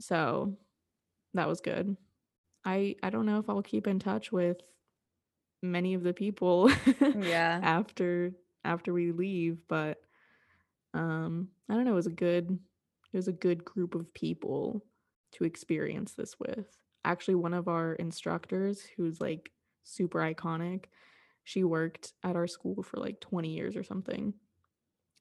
So 0.00 0.56
that 1.34 1.48
was 1.48 1.60
good. 1.60 1.96
I 2.64 2.96
I 3.02 3.10
don't 3.10 3.26
know 3.26 3.38
if 3.38 3.48
I'll 3.48 3.62
keep 3.62 3.86
in 3.86 3.98
touch 3.98 4.32
with 4.32 4.58
many 5.62 5.94
of 5.94 6.02
the 6.02 6.12
people 6.12 6.70
Yeah. 7.00 7.60
after 7.62 8.32
after 8.64 8.92
we 8.92 9.12
leave, 9.12 9.58
but 9.68 9.98
um, 10.94 11.48
I 11.68 11.74
don't 11.74 11.84
know, 11.84 11.92
it 11.92 11.96
was 11.96 12.06
a 12.06 12.10
good 12.10 12.58
it 13.12 13.16
was 13.16 13.28
a 13.28 13.32
good 13.32 13.64
group 13.64 13.94
of 13.94 14.12
people 14.14 14.84
to 15.32 15.44
experience 15.44 16.14
this 16.14 16.38
with. 16.38 16.66
Actually, 17.04 17.34
one 17.36 17.54
of 17.54 17.68
our 17.68 17.94
instructors 17.94 18.82
who's 18.96 19.20
like 19.20 19.50
super 19.82 20.20
iconic, 20.20 20.84
she 21.44 21.64
worked 21.64 22.12
at 22.22 22.36
our 22.36 22.46
school 22.46 22.82
for 22.82 22.98
like 22.98 23.20
20 23.20 23.50
years 23.50 23.76
or 23.76 23.82
something. 23.82 24.32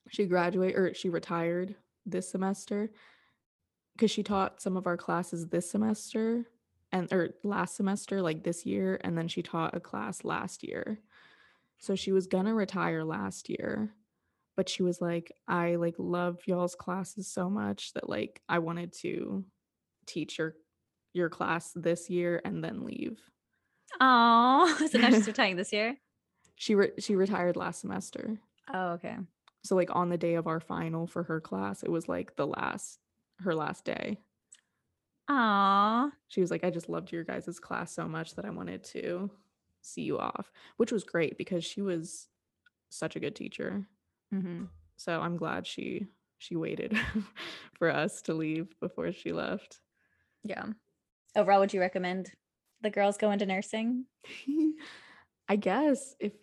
She 0.10 0.26
graduated 0.26 0.78
or 0.78 0.94
she 0.94 1.10
retired 1.10 1.76
this 2.06 2.30
semester 2.30 2.92
because 3.96 4.12
she 4.12 4.24
taught 4.24 4.62
some 4.62 4.78
of 4.78 4.88
our 4.88 4.98
classes 4.98 5.48
this 5.48 5.70
semester 5.70 6.46
and 6.92 7.12
or 7.12 7.30
last 7.44 7.76
semester 7.76 8.22
like 8.22 8.44
this 8.44 8.66
year 8.66 9.00
and 9.04 9.18
then 9.18 9.28
she 9.28 9.42
taught 9.42 9.76
a 9.76 9.80
class 9.80 10.24
last 10.24 10.64
year 10.64 11.00
so 11.80 11.96
she 11.96 12.12
was 12.12 12.28
gonna 12.28 12.54
retire 12.54 13.04
last 13.04 13.50
year 13.50 13.94
but 14.56 14.70
she 14.70 14.84
was 14.84 15.02
like 15.02 15.32
i 15.48 15.76
like 15.76 15.96
love 15.98 16.38
y'all's 16.46 16.76
classes 16.76 17.28
so 17.28 17.50
much 17.50 17.94
that 17.94 18.08
like 18.10 18.42
i 18.50 18.60
wanted 18.60 18.94
to 18.94 19.44
teach 20.06 20.38
your 20.38 20.56
your 21.14 21.30
class 21.30 21.72
this 21.76 22.10
year 22.10 22.42
and 22.46 22.64
then 22.64 22.84
leave 22.86 23.20
Oh, 24.02 24.88
so 24.92 24.98
now 24.98 25.10
she's 25.12 25.28
retiring 25.28 25.56
this 25.56 25.72
year. 25.72 25.96
she 26.56 26.74
re- 26.76 26.94
she 27.00 27.16
retired 27.16 27.56
last 27.56 27.82
semester 27.82 28.40
Oh, 28.74 28.92
okay. 28.94 29.16
so 29.64 29.76
like 29.76 29.90
on 29.96 30.10
the 30.10 30.18
day 30.18 30.36
of 30.36 30.48
our 30.48 30.60
final 30.60 31.06
for 31.06 31.24
her 31.24 31.40
class 31.42 31.84
it 31.84 31.92
was 31.92 32.08
like 32.08 32.36
the 32.36 32.48
last 32.48 33.00
her 33.44 33.56
last 33.56 33.86
day 33.86 34.18
Aw. 35.30 36.12
she 36.28 36.42
was 36.42 36.52
like 36.52 36.64
i 36.64 36.70
just 36.70 36.90
loved 36.90 37.12
your 37.12 37.24
guys' 37.24 37.60
class 37.60 37.94
so 37.94 38.08
much 38.08 38.36
that 38.36 38.46
i 38.46 38.50
wanted 38.50 38.84
to 38.84 39.30
see 39.82 40.02
you 40.02 40.18
off 40.20 40.52
which 40.78 40.92
was 40.92 41.04
great 41.04 41.38
because 41.38 41.64
she 41.64 41.82
was 41.82 42.28
such 42.90 43.16
a 43.16 43.20
good 43.20 43.36
teacher 43.36 43.88
hmm 44.32 44.66
so 44.98 45.20
i'm 45.22 45.38
glad 45.38 45.66
she 45.66 46.08
she 46.38 46.56
waited 46.56 46.98
for 47.78 47.90
us 47.90 48.22
to 48.24 48.34
leave 48.34 48.68
before 48.82 49.12
she 49.14 49.32
left 49.32 49.80
Yeah. 50.44 50.66
Overall, 51.36 51.62
would 51.62 51.74
you 51.74 51.80
recommend 51.80 52.32
the 52.82 52.90
girls 52.92 53.18
go 53.18 53.32
into 53.32 53.46
nursing? 53.46 54.06
i 55.50 55.56
guess 55.56 56.16
if 56.20 56.34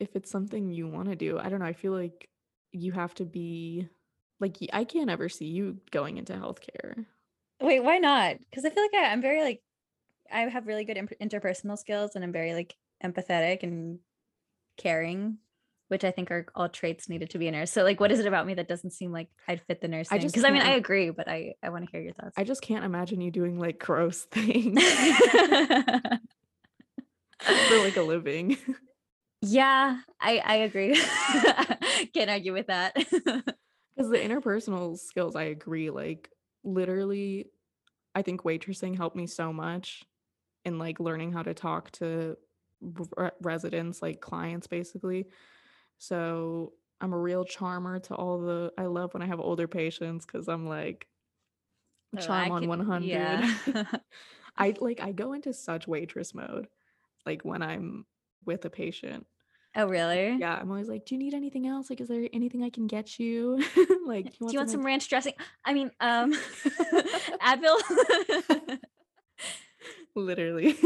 if 0.00 0.14
it's 0.16 0.30
something 0.30 0.70
you 0.70 0.86
want 0.88 1.08
to 1.08 1.16
do 1.16 1.38
i 1.38 1.48
don't 1.48 1.58
know 1.60 1.66
i 1.66 1.72
feel 1.72 1.92
like 1.92 2.28
you 2.72 2.92
have 2.92 3.14
to 3.14 3.24
be 3.24 3.88
like 4.40 4.56
I 4.72 4.84
can't 4.84 5.10
ever 5.10 5.28
see 5.28 5.46
you 5.46 5.78
going 5.90 6.18
into 6.18 6.32
healthcare 6.34 7.06
Wait, 7.60 7.80
why 7.80 7.98
not? 7.98 8.36
Because 8.38 8.64
I 8.64 8.70
feel 8.70 8.84
like 8.84 8.94
I, 8.94 9.10
I'm 9.10 9.20
very 9.20 9.42
like 9.42 9.60
I 10.32 10.42
have 10.42 10.66
really 10.66 10.84
good 10.84 10.96
imp- 10.96 11.18
interpersonal 11.20 11.76
skills 11.76 12.14
and 12.14 12.22
I'm 12.22 12.32
very 12.32 12.54
like 12.54 12.76
empathetic 13.04 13.62
and 13.62 13.98
caring, 14.76 15.38
which 15.88 16.04
I 16.04 16.10
think 16.10 16.30
are 16.30 16.46
all 16.54 16.68
traits 16.68 17.08
needed 17.08 17.30
to 17.30 17.38
be 17.38 17.48
a 17.48 17.50
nurse. 17.50 17.72
So 17.72 17.82
like, 17.82 17.98
what 17.98 18.12
is 18.12 18.20
it 18.20 18.26
about 18.26 18.46
me 18.46 18.54
that 18.54 18.68
doesn't 18.68 18.92
seem 18.92 19.10
like 19.10 19.28
I'd 19.48 19.62
fit 19.62 19.80
the 19.80 19.88
nursing? 19.88 20.20
just 20.20 20.34
Because 20.34 20.44
I 20.44 20.50
mean, 20.50 20.62
I 20.62 20.74
agree, 20.74 21.10
but 21.10 21.28
I 21.28 21.54
I 21.62 21.70
want 21.70 21.84
to 21.84 21.90
hear 21.90 22.00
your 22.00 22.12
thoughts. 22.12 22.34
i 22.36 22.44
just 22.44 22.62
can't 22.62 22.84
imagine 22.84 23.20
you 23.20 23.30
doing 23.30 23.58
like 23.58 23.78
gross 23.78 24.22
things 24.30 24.80
for 27.42 27.78
like 27.78 27.96
a 27.96 28.02
living 28.02 28.56
yeah, 29.42 29.98
I 30.20 30.38
I 30.44 30.54
agree. 30.56 30.94
Can't 32.14 32.30
argue 32.30 32.52
with 32.52 32.66
that. 32.68 32.96
Because 33.98 34.12
the 34.12 34.18
interpersonal 34.18 34.96
skills, 34.96 35.34
I 35.36 35.44
agree. 35.44 35.90
Like, 35.90 36.30
literally, 36.62 37.46
I 38.14 38.22
think 38.22 38.44
waitressing 38.44 38.96
helped 38.96 39.16
me 39.16 39.26
so 39.26 39.52
much 39.52 40.04
in 40.64 40.78
like 40.78 41.00
learning 41.00 41.32
how 41.32 41.42
to 41.42 41.52
talk 41.54 41.90
to 41.92 42.36
re- 42.80 43.30
residents, 43.42 44.00
like 44.00 44.20
clients, 44.20 44.68
basically. 44.68 45.26
So 45.98 46.74
I'm 47.00 47.12
a 47.12 47.18
real 47.18 47.44
charmer 47.44 47.98
to 48.00 48.14
all 48.14 48.38
the. 48.40 48.72
I 48.78 48.86
love 48.86 49.14
when 49.14 49.22
I 49.22 49.26
have 49.26 49.40
older 49.40 49.66
patients 49.68 50.24
because 50.26 50.48
I'm 50.48 50.68
like 50.68 51.08
Oh, 52.16 52.20
charm 52.20 52.52
I 52.52 52.54
on 52.54 52.60
can- 52.62 52.68
100. 52.68 53.06
Yeah. 53.08 53.54
I 54.56 54.74
like 54.80 55.00
I 55.00 55.12
go 55.12 55.32
into 55.34 55.52
such 55.52 55.88
waitress 55.88 56.34
mode, 56.34 56.68
like 57.26 57.44
when 57.44 57.62
I'm 57.62 58.06
with 58.46 58.64
a 58.64 58.70
patient. 58.70 59.26
Oh 59.76 59.86
really? 59.86 60.36
Yeah, 60.38 60.56
I'm 60.60 60.70
always 60.70 60.88
like, 60.88 61.04
"Do 61.06 61.14
you 61.14 61.18
need 61.18 61.34
anything 61.34 61.66
else? 61.66 61.90
Like, 61.90 62.00
is 62.00 62.08
there 62.08 62.28
anything 62.32 62.62
I 62.62 62.70
can 62.70 62.86
get 62.86 63.18
you? 63.18 63.56
like, 64.06 64.24
Do 64.38 64.46
you 64.50 64.58
want 64.58 64.70
some 64.70 64.80
like, 64.80 64.86
ranch 64.86 65.08
dressing? 65.08 65.34
I 65.64 65.72
mean, 65.74 65.90
um, 66.00 66.32
Advil. 67.42 68.78
literally 70.14 70.76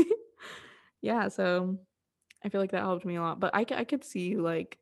yeah 1.00 1.28
so 1.28 1.78
i 2.44 2.50
feel 2.50 2.60
like 2.60 2.72
that 2.72 2.82
helped 2.82 3.06
me 3.06 3.16
a 3.16 3.22
lot 3.22 3.40
but 3.40 3.54
I, 3.54 3.64
I 3.70 3.84
could 3.84 4.04
see 4.04 4.28
you 4.28 4.42
like 4.42 4.76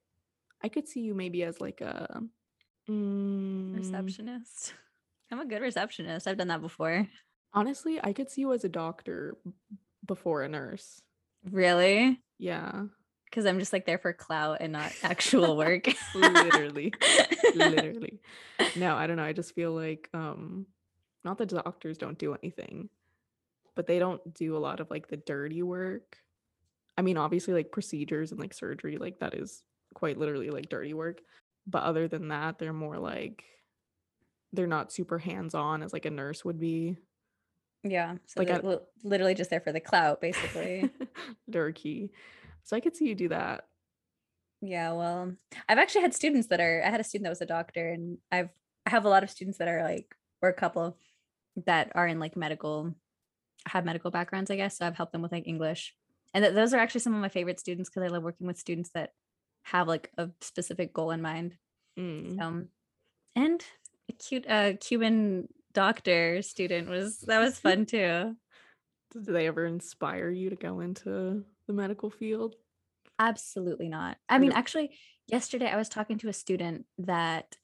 i 0.62 0.68
could 0.68 0.88
see 0.88 1.00
you 1.02 1.14
maybe 1.14 1.44
as 1.44 1.60
like 1.60 1.80
a 1.80 2.20
mm, 2.88 3.76
receptionist. 3.76 4.74
I'm 5.30 5.38
a 5.38 5.46
good 5.46 5.62
receptionist. 5.62 6.26
I've 6.26 6.36
done 6.36 6.48
that 6.48 6.60
before. 6.60 7.06
honestly 7.54 8.00
i 8.02 8.12
could 8.12 8.28
see 8.28 8.40
you 8.40 8.52
as 8.52 8.64
a 8.64 8.68
doctor 8.68 9.36
before 10.04 10.42
a 10.42 10.48
nurse 10.48 11.00
Really? 11.48 12.20
yeah 12.38 12.86
Because 13.30 13.46
I'm 13.46 13.58
just 13.60 13.72
like 13.72 13.86
there 13.86 13.98
for 13.98 14.12
clout 14.12 14.58
and 14.60 14.72
not 14.72 14.92
actual 15.02 15.56
work. 15.56 15.88
literally 16.14 16.92
literally 17.54 18.20
no 18.76 18.94
i 18.94 19.06
don't 19.06 19.16
know 19.16 19.24
i 19.24 19.32
just 19.32 19.54
feel 19.54 19.72
like 19.72 20.08
um 20.14 20.66
not 21.24 21.38
that 21.38 21.48
doctors 21.48 21.98
don't 21.98 22.18
do 22.18 22.34
anything 22.34 22.88
but 23.74 23.86
they 23.86 23.98
don't 23.98 24.34
do 24.34 24.56
a 24.56 24.58
lot 24.58 24.78
of 24.80 24.88
like 24.90 25.08
the 25.08 25.16
dirty 25.16 25.62
work 25.62 26.16
i 26.96 27.02
mean 27.02 27.16
obviously 27.16 27.52
like 27.54 27.72
procedures 27.72 28.30
and 28.30 28.40
like 28.40 28.54
surgery 28.54 28.98
like 28.98 29.18
that 29.18 29.34
is 29.34 29.62
quite 29.94 30.16
literally 30.18 30.50
like 30.50 30.68
dirty 30.68 30.94
work 30.94 31.20
but 31.66 31.82
other 31.82 32.06
than 32.06 32.28
that 32.28 32.58
they're 32.58 32.72
more 32.72 32.98
like 32.98 33.42
they're 34.52 34.66
not 34.66 34.92
super 34.92 35.18
hands 35.18 35.54
on 35.54 35.82
as 35.82 35.92
like 35.92 36.04
a 36.06 36.10
nurse 36.10 36.44
would 36.44 36.60
be 36.60 36.96
Yeah. 37.82 38.16
So 38.26 38.40
Like 38.42 38.50
I- 38.50 38.78
literally 39.02 39.34
just 39.34 39.50
there 39.50 39.60
for 39.60 39.72
the 39.72 39.80
clout, 39.80 40.20
basically. 40.20 40.90
Durkee. 41.50 42.10
So 42.64 42.76
i 42.76 42.80
could 42.80 42.96
see 42.96 43.06
you 43.06 43.14
do 43.14 43.28
that 43.28 43.64
yeah. 44.62 44.92
Well, 44.92 45.32
I've 45.68 45.78
actually 45.78 46.02
had 46.02 46.14
students 46.14 46.48
that 46.48 46.60
are. 46.60 46.82
I 46.84 46.90
had 46.90 47.00
a 47.00 47.04
student 47.04 47.24
that 47.24 47.30
was 47.30 47.40
a 47.40 47.46
doctor, 47.46 47.88
and 47.88 48.18
I've 48.30 48.50
I 48.86 48.90
have 48.90 49.04
a 49.04 49.08
lot 49.08 49.22
of 49.22 49.30
students 49.30 49.58
that 49.58 49.68
are 49.68 49.82
like, 49.82 50.14
or 50.42 50.48
a 50.48 50.54
couple 50.54 50.98
that 51.66 51.92
are 51.94 52.06
in 52.06 52.18
like 52.18 52.36
medical, 52.36 52.94
have 53.66 53.84
medical 53.84 54.10
backgrounds, 54.10 54.50
I 54.50 54.56
guess. 54.56 54.78
So 54.78 54.86
I've 54.86 54.96
helped 54.96 55.12
them 55.12 55.22
with 55.22 55.32
like 55.32 55.48
English, 55.48 55.94
and 56.34 56.44
th- 56.44 56.54
those 56.54 56.74
are 56.74 56.78
actually 56.78 57.00
some 57.00 57.14
of 57.14 57.20
my 57.20 57.28
favorite 57.28 57.60
students 57.60 57.88
because 57.88 58.02
I 58.02 58.12
love 58.12 58.22
working 58.22 58.46
with 58.46 58.58
students 58.58 58.90
that 58.94 59.12
have 59.64 59.88
like 59.88 60.10
a 60.18 60.30
specific 60.40 60.92
goal 60.92 61.10
in 61.10 61.22
mind. 61.22 61.56
Mm. 61.98 62.40
Um, 62.40 62.68
and 63.34 63.64
a 64.08 64.12
cute 64.12 64.46
uh 64.48 64.74
Cuban 64.80 65.48
doctor 65.72 66.42
student 66.42 66.88
was 66.88 67.20
that 67.20 67.38
was 67.38 67.58
fun 67.58 67.86
too. 67.86 68.36
did 69.12 69.24
they 69.24 69.46
ever 69.46 69.64
inspire 69.64 70.28
you 70.28 70.50
to 70.50 70.56
go 70.56 70.80
into 70.80 71.44
the 71.70 71.76
medical 71.82 72.10
field 72.10 72.56
Absolutely 73.18 73.88
not. 73.90 74.16
I 74.30 74.38
mean, 74.38 74.50
actually, 74.52 74.92
yesterday 75.26 75.68
I 75.70 75.76
was 75.76 75.90
talking 75.90 76.16
to 76.18 76.28
a 76.28 76.32
student 76.32 76.86
that 76.96 77.56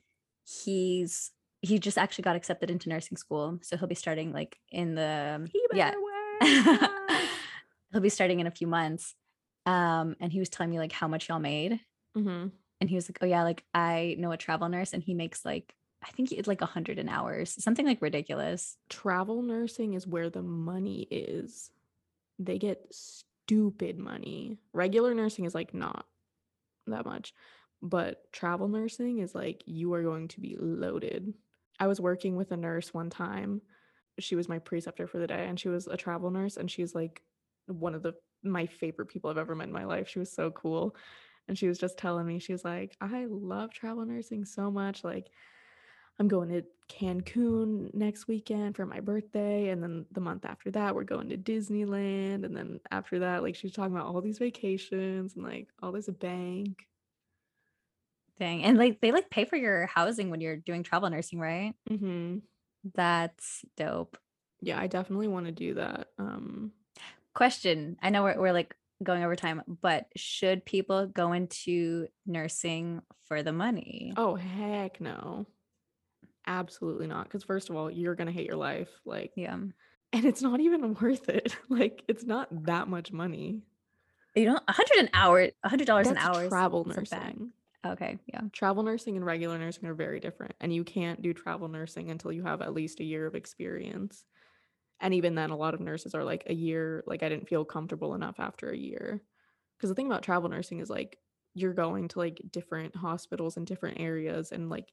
he's 0.44 1.30
he 1.62 1.78
just 1.78 1.96
actually 1.96 2.24
got 2.28 2.36
accepted 2.36 2.70
into 2.70 2.90
nursing 2.90 3.16
school, 3.16 3.58
so 3.62 3.76
he'll 3.78 3.88
be 3.88 3.94
starting 3.94 4.32
like 4.34 4.58
in 4.70 4.94
the 4.94 5.48
He 5.50 5.62
yeah. 5.72 5.94
he'll 7.92 8.02
be 8.02 8.10
starting 8.10 8.40
in 8.40 8.46
a 8.46 8.50
few 8.50 8.66
months. 8.66 9.14
Um, 9.64 10.14
and 10.20 10.30
he 10.30 10.38
was 10.38 10.50
telling 10.50 10.70
me 10.70 10.78
like 10.78 10.92
how 10.92 11.08
much 11.08 11.28
y'all 11.30 11.38
made, 11.40 11.80
Mhm. 12.14 12.52
and 12.80 12.90
he 12.90 12.94
was 12.94 13.08
like, 13.08 13.18
"Oh 13.22 13.26
yeah, 13.26 13.42
like 13.42 13.64
I 13.74 14.14
know 14.18 14.32
a 14.32 14.36
travel 14.36 14.68
nurse, 14.68 14.92
and 14.92 15.02
he 15.02 15.14
makes 15.14 15.42
like 15.44 15.74
I 16.02 16.10
think 16.10 16.32
it's 16.32 16.46
like 16.46 16.60
a 16.60 16.66
hundred 16.66 16.98
an 16.98 17.08
hour, 17.08 17.46
something 17.46 17.86
like 17.86 18.02
ridiculous." 18.02 18.76
travel 18.90 19.40
nursing 19.42 19.94
is 19.94 20.06
where 20.06 20.28
the 20.28 20.42
money 20.42 21.08
is. 21.10 21.70
They 22.38 22.58
get 22.58 22.94
stupid 23.46 23.98
money. 23.98 24.58
Regular 24.72 25.14
nursing 25.14 25.44
is 25.44 25.54
like 25.54 25.72
not 25.72 26.06
that 26.86 27.04
much, 27.04 27.32
but 27.80 28.30
travel 28.32 28.68
nursing 28.68 29.18
is 29.18 29.34
like 29.34 29.62
you 29.66 29.92
are 29.94 30.02
going 30.02 30.28
to 30.28 30.40
be 30.40 30.56
loaded. 30.58 31.34
I 31.78 31.86
was 31.86 32.00
working 32.00 32.36
with 32.36 32.50
a 32.52 32.56
nurse 32.56 32.92
one 32.92 33.10
time. 33.10 33.62
She 34.18 34.34
was 34.34 34.48
my 34.48 34.58
preceptor 34.58 35.06
for 35.06 35.18
the 35.18 35.26
day 35.26 35.46
and 35.46 35.60
she 35.60 35.68
was 35.68 35.86
a 35.86 35.96
travel 35.96 36.30
nurse 36.30 36.56
and 36.56 36.70
she's 36.70 36.94
like 36.94 37.22
one 37.66 37.94
of 37.94 38.02
the 38.02 38.14
my 38.42 38.66
favorite 38.66 39.06
people 39.06 39.30
I've 39.30 39.38
ever 39.38 39.54
met 39.54 39.68
in 39.68 39.72
my 39.72 39.84
life. 39.84 40.08
She 40.08 40.18
was 40.18 40.32
so 40.32 40.50
cool. 40.50 40.96
And 41.48 41.56
she 41.56 41.68
was 41.68 41.78
just 41.78 41.98
telling 41.98 42.26
me, 42.26 42.38
she 42.38 42.52
was 42.52 42.64
like, 42.64 42.96
I 43.00 43.26
love 43.28 43.72
travel 43.72 44.04
nursing 44.04 44.44
so 44.44 44.70
much. 44.70 45.04
Like, 45.04 45.28
I'm 46.18 46.28
going 46.28 46.48
to 46.48 46.62
Cancun 46.88 47.92
next 47.94 48.28
weekend 48.28 48.76
for 48.76 48.86
my 48.86 49.00
birthday. 49.00 49.68
And 49.68 49.82
then 49.82 50.06
the 50.12 50.20
month 50.20 50.44
after 50.44 50.70
that, 50.72 50.94
we're 50.94 51.04
going 51.04 51.28
to 51.28 51.36
Disneyland. 51.36 52.44
And 52.44 52.56
then 52.56 52.80
after 52.90 53.18
that, 53.20 53.42
like 53.42 53.54
she's 53.56 53.72
talking 53.72 53.94
about 53.94 54.06
all 54.06 54.20
these 54.20 54.38
vacations 54.38 55.34
and 55.34 55.44
like 55.44 55.68
all 55.82 55.92
this 55.92 56.08
bank. 56.08 56.86
Dang, 58.38 58.64
and 58.64 58.76
like 58.76 59.00
they 59.00 59.12
like 59.12 59.30
pay 59.30 59.46
for 59.46 59.56
your 59.56 59.86
housing 59.86 60.30
when 60.30 60.40
you're 60.40 60.56
doing 60.56 60.82
travel 60.82 61.08
nursing, 61.08 61.38
right? 61.38 61.74
hmm 61.88 62.38
That's 62.94 63.64
dope. 63.76 64.18
Yeah, 64.60 64.78
I 64.78 64.86
definitely 64.86 65.28
want 65.28 65.46
to 65.46 65.52
do 65.52 65.74
that. 65.74 66.08
Um, 66.18 66.72
question. 67.34 67.96
I 68.02 68.10
know 68.10 68.22
we're, 68.24 68.38
we're 68.40 68.52
like 68.52 68.74
going 69.02 69.22
over 69.22 69.36
time, 69.36 69.62
but 69.66 70.06
should 70.16 70.64
people 70.64 71.06
go 71.06 71.32
into 71.32 72.08
nursing 72.26 73.02
for 73.24 73.42
the 73.42 73.52
money? 73.52 74.12
Oh, 74.16 74.34
heck 74.34 75.00
no. 75.00 75.46
Absolutely 76.46 77.06
not. 77.06 77.24
Because, 77.24 77.42
first 77.44 77.70
of 77.70 77.76
all, 77.76 77.90
you're 77.90 78.14
going 78.14 78.26
to 78.28 78.32
hate 78.32 78.46
your 78.46 78.56
life. 78.56 78.88
Like, 79.04 79.32
Yeah. 79.36 79.54
and 79.54 79.72
it's 80.24 80.42
not 80.42 80.60
even 80.60 80.94
worth 81.00 81.28
it. 81.28 81.56
Like, 81.68 82.02
it's 82.08 82.24
not 82.24 82.48
that 82.66 82.88
much 82.88 83.12
money. 83.12 83.62
You 84.34 84.44
know, 84.46 84.60
a 84.68 84.72
hundred 84.72 84.98
an 84.98 85.10
hour, 85.14 85.48
a 85.64 85.68
hundred 85.68 85.86
dollars 85.86 86.08
an 86.08 86.18
hour. 86.18 86.48
travel 86.48 86.88
is 86.90 86.96
a 86.96 87.00
bad- 87.02 87.10
nursing. 87.10 87.52
Okay. 87.86 88.18
Yeah. 88.26 88.40
Travel 88.52 88.82
nursing 88.82 89.16
and 89.16 89.24
regular 89.24 89.58
nursing 89.58 89.86
are 89.88 89.94
very 89.94 90.18
different. 90.20 90.54
And 90.60 90.74
you 90.74 90.82
can't 90.84 91.22
do 91.22 91.32
travel 91.32 91.68
nursing 91.68 92.10
until 92.10 92.32
you 92.32 92.42
have 92.42 92.60
at 92.60 92.74
least 92.74 92.98
a 93.00 93.04
year 93.04 93.26
of 93.26 93.34
experience. 93.36 94.24
And 95.00 95.14
even 95.14 95.34
then, 95.36 95.50
a 95.50 95.56
lot 95.56 95.72
of 95.74 95.80
nurses 95.80 96.14
are 96.14 96.24
like 96.24 96.44
a 96.48 96.54
year, 96.54 97.04
like 97.06 97.22
I 97.22 97.28
didn't 97.28 97.48
feel 97.48 97.64
comfortable 97.64 98.14
enough 98.14 98.40
after 98.40 98.70
a 98.70 98.76
year. 98.76 99.22
Because 99.76 99.88
the 99.90 99.94
thing 99.94 100.06
about 100.06 100.22
travel 100.22 100.48
nursing 100.48 100.80
is 100.80 100.90
like 100.90 101.18
you're 101.54 101.74
going 101.74 102.08
to 102.08 102.18
like 102.18 102.40
different 102.50 102.96
hospitals 102.96 103.56
in 103.56 103.64
different 103.64 104.00
areas, 104.00 104.52
and 104.52 104.68
like 104.68 104.92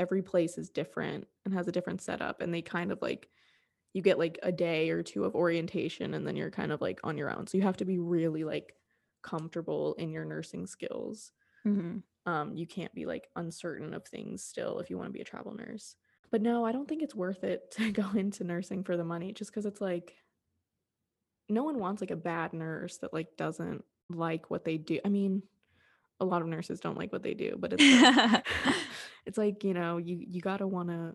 every 0.00 0.22
place 0.22 0.58
is 0.58 0.70
different 0.70 1.28
and 1.44 1.54
has 1.54 1.68
a 1.68 1.72
different 1.72 2.02
setup. 2.02 2.40
And 2.40 2.52
they 2.54 2.62
kind 2.62 2.92
of 2.92 3.02
like 3.02 3.28
you 3.92 4.02
get 4.02 4.18
like 4.18 4.38
a 4.42 4.52
day 4.52 4.90
or 4.90 5.02
two 5.02 5.24
of 5.24 5.36
orientation, 5.36 6.14
and 6.14 6.26
then 6.26 6.36
you're 6.36 6.50
kind 6.50 6.72
of 6.72 6.80
like 6.80 7.00
on 7.04 7.18
your 7.18 7.30
own. 7.30 7.46
So 7.46 7.58
you 7.58 7.64
have 7.64 7.78
to 7.78 7.84
be 7.84 7.98
really 7.98 8.44
like 8.44 8.74
comfortable 9.22 9.94
in 9.94 10.12
your 10.12 10.24
nursing 10.24 10.66
skills 10.66 11.32
hmm 11.64 11.98
um 12.26 12.54
you 12.54 12.66
can't 12.66 12.94
be 12.94 13.06
like 13.06 13.28
uncertain 13.36 13.94
of 13.94 14.06
things 14.06 14.44
still 14.44 14.78
if 14.78 14.90
you 14.90 14.96
want 14.96 15.08
to 15.08 15.12
be 15.12 15.20
a 15.20 15.24
travel 15.24 15.54
nurse 15.54 15.96
but 16.30 16.42
no 16.42 16.64
i 16.64 16.72
don't 16.72 16.88
think 16.88 17.02
it's 17.02 17.14
worth 17.14 17.44
it 17.44 17.70
to 17.72 17.90
go 17.92 18.10
into 18.14 18.44
nursing 18.44 18.84
for 18.84 18.96
the 18.96 19.04
money 19.04 19.32
just 19.32 19.50
because 19.50 19.66
it's 19.66 19.80
like 19.80 20.16
no 21.48 21.64
one 21.64 21.78
wants 21.78 22.00
like 22.00 22.10
a 22.10 22.16
bad 22.16 22.52
nurse 22.52 22.98
that 22.98 23.12
like 23.12 23.36
doesn't 23.36 23.84
like 24.08 24.50
what 24.50 24.64
they 24.64 24.78
do 24.78 25.00
i 25.04 25.08
mean 25.08 25.42
a 26.20 26.24
lot 26.24 26.42
of 26.42 26.48
nurses 26.48 26.80
don't 26.80 26.98
like 26.98 27.12
what 27.12 27.22
they 27.22 27.34
do 27.34 27.56
but 27.58 27.72
it's 27.72 28.02
like, 28.02 28.46
it's 29.26 29.38
like 29.38 29.64
you 29.64 29.74
know 29.74 29.96
you 29.96 30.24
you 30.28 30.40
got 30.40 30.58
to 30.58 30.66
want 30.66 30.88
to 30.88 31.14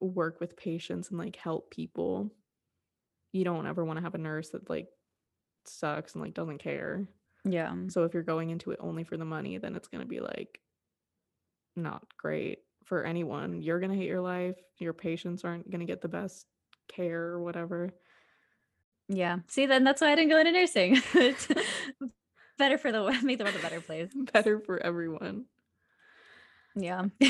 work 0.00 0.40
with 0.40 0.56
patients 0.56 1.10
and 1.10 1.18
like 1.18 1.36
help 1.36 1.70
people 1.70 2.30
you 3.32 3.44
don't 3.44 3.66
ever 3.66 3.84
want 3.84 3.96
to 3.96 4.02
have 4.02 4.14
a 4.14 4.18
nurse 4.18 4.50
that 4.50 4.68
like 4.70 4.88
sucks 5.64 6.14
and 6.14 6.22
like 6.22 6.34
doesn't 6.34 6.58
care 6.58 7.08
yeah. 7.44 7.72
so 7.88 8.04
if 8.04 8.14
you're 8.14 8.22
going 8.22 8.50
into 8.50 8.70
it 8.70 8.78
only 8.80 9.04
for 9.04 9.16
the 9.16 9.24
money, 9.24 9.58
then 9.58 9.76
it's 9.76 9.88
going 9.88 10.02
to 10.02 10.08
be 10.08 10.20
like 10.20 10.60
not 11.76 12.02
great 12.16 12.58
for 12.84 13.04
anyone. 13.04 13.62
You're 13.62 13.80
going 13.80 13.92
to 13.92 13.96
hate 13.96 14.08
your 14.08 14.20
life. 14.20 14.56
Your 14.78 14.92
patients 14.92 15.44
aren't 15.44 15.70
going 15.70 15.80
to 15.80 15.86
get 15.86 16.00
the 16.00 16.08
best 16.08 16.46
care 16.88 17.22
or 17.22 17.42
whatever. 17.42 17.90
Yeah. 19.08 19.38
See, 19.48 19.66
then 19.66 19.84
that's 19.84 20.00
why 20.00 20.12
I 20.12 20.14
didn't 20.14 20.30
go 20.30 20.38
into 20.38 20.52
nursing. 20.52 21.00
Better 22.58 22.78
for 22.78 22.92
the 22.92 23.18
make 23.22 23.38
the 23.38 23.44
world 23.44 23.56
a 23.56 23.60
better 23.60 23.80
place. 23.80 24.10
Better 24.32 24.60
for 24.60 24.78
everyone. 24.78 25.44
Yeah. 26.74 27.06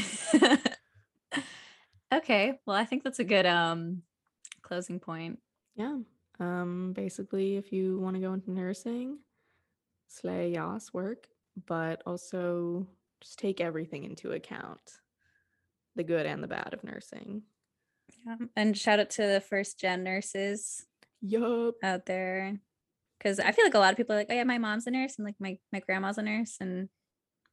okay. 2.13 2.59
Well, 2.67 2.77
I 2.77 2.85
think 2.85 3.05
that's 3.05 3.19
a 3.19 3.25
good 3.25 3.47
um 3.47 4.03
closing 4.63 4.99
point. 5.01 5.39
Yeah. 5.77 5.99
Um 6.41 6.93
basically 6.95 7.57
if 7.57 7.73
you 7.73 7.99
want 8.01 8.17
to 8.17 8.21
go 8.21 8.33
into 8.33 8.51
nursing, 8.51 9.19
slay 10.09 10.53
yas 10.53 10.93
work, 10.93 11.29
but 11.67 12.03
also 12.07 12.87
just 13.21 13.39
take 13.39 13.61
everything 13.61 14.05
into 14.05 14.33
account. 14.33 14.81
The 15.97 16.05
good 16.05 16.27
and 16.27 16.43
the 16.43 16.49
bad 16.49 16.73
of 16.73 16.85
nursing. 16.85 17.43
Yeah. 18.25 18.37
And 18.57 18.77
shout 18.77 19.01
out 19.01 19.11
to 19.11 19.23
the 19.27 19.41
first 19.41 19.79
gen 19.79 20.05
nurses 20.05 20.87
Yup. 21.21 21.75
out 21.83 22.07
there. 22.07 22.61
Cause 23.23 23.41
I 23.41 23.51
feel 23.53 23.65
like 23.65 23.75
a 23.75 23.79
lot 23.79 23.91
of 23.93 23.97
people 23.97 24.15
are 24.15 24.19
like, 24.19 24.29
oh 24.31 24.35
yeah, 24.35 24.45
my 24.45 24.59
mom's 24.59 24.87
a 24.87 24.91
nurse 24.91 25.17
and 25.19 25.25
like 25.27 25.35
my, 25.41 25.59
my 25.73 25.81
grandma's 25.81 26.19
a 26.19 26.23
nurse 26.23 26.57
and 26.61 26.89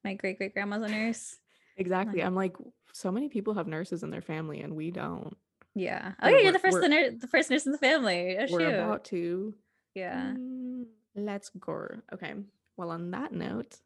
my 0.03 0.13
great 0.13 0.37
great 0.37 0.53
grandma's 0.53 0.83
a 0.83 0.87
nurse. 0.87 1.35
Exactly. 1.77 2.19
Like- 2.19 2.27
I'm 2.27 2.35
like 2.35 2.55
so 2.93 3.11
many 3.11 3.29
people 3.29 3.55
have 3.55 3.67
nurses 3.67 4.03
in 4.03 4.09
their 4.11 4.21
family 4.21 4.61
and 4.61 4.75
we 4.75 4.91
don't. 4.91 5.35
Yeah. 5.73 6.13
Oh 6.21 6.29
yeah, 6.29 6.37
you're 6.39 6.51
the 6.53 6.59
1st 6.59 6.71
we're- 6.71 7.09
the, 7.17 7.27
first 7.27 7.49
nurse 7.49 7.65
in 7.65 7.71
the 7.71 7.77
family. 7.77 8.37
Oh, 8.37 8.45
We're 8.49 8.59
shoot. 8.59 8.73
about 8.75 9.03
to. 9.05 9.53
yeah. 9.95 10.33
Mm, 10.37 10.85
let's 11.15 11.49
go. 11.49 11.87
Okay. 12.13 12.33
Well, 12.77 12.91
on 12.91 13.11
that 13.11 13.33
note, 13.33 13.77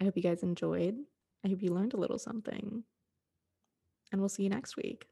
I 0.00 0.04
hope 0.04 0.16
you 0.16 0.22
guys 0.22 0.42
enjoyed. 0.42 0.96
I 1.44 1.48
hope 1.48 1.62
you 1.62 1.72
learned 1.72 1.94
a 1.94 1.98
little 1.98 2.18
something. 2.18 2.82
And 4.12 4.20
we'll 4.20 4.28
see 4.28 4.42
you 4.44 4.48
next 4.50 4.76
week. 4.76 5.06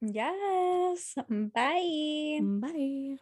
Yes. 0.00 1.14
Bye. 1.28 2.38
Bye. 2.42 3.16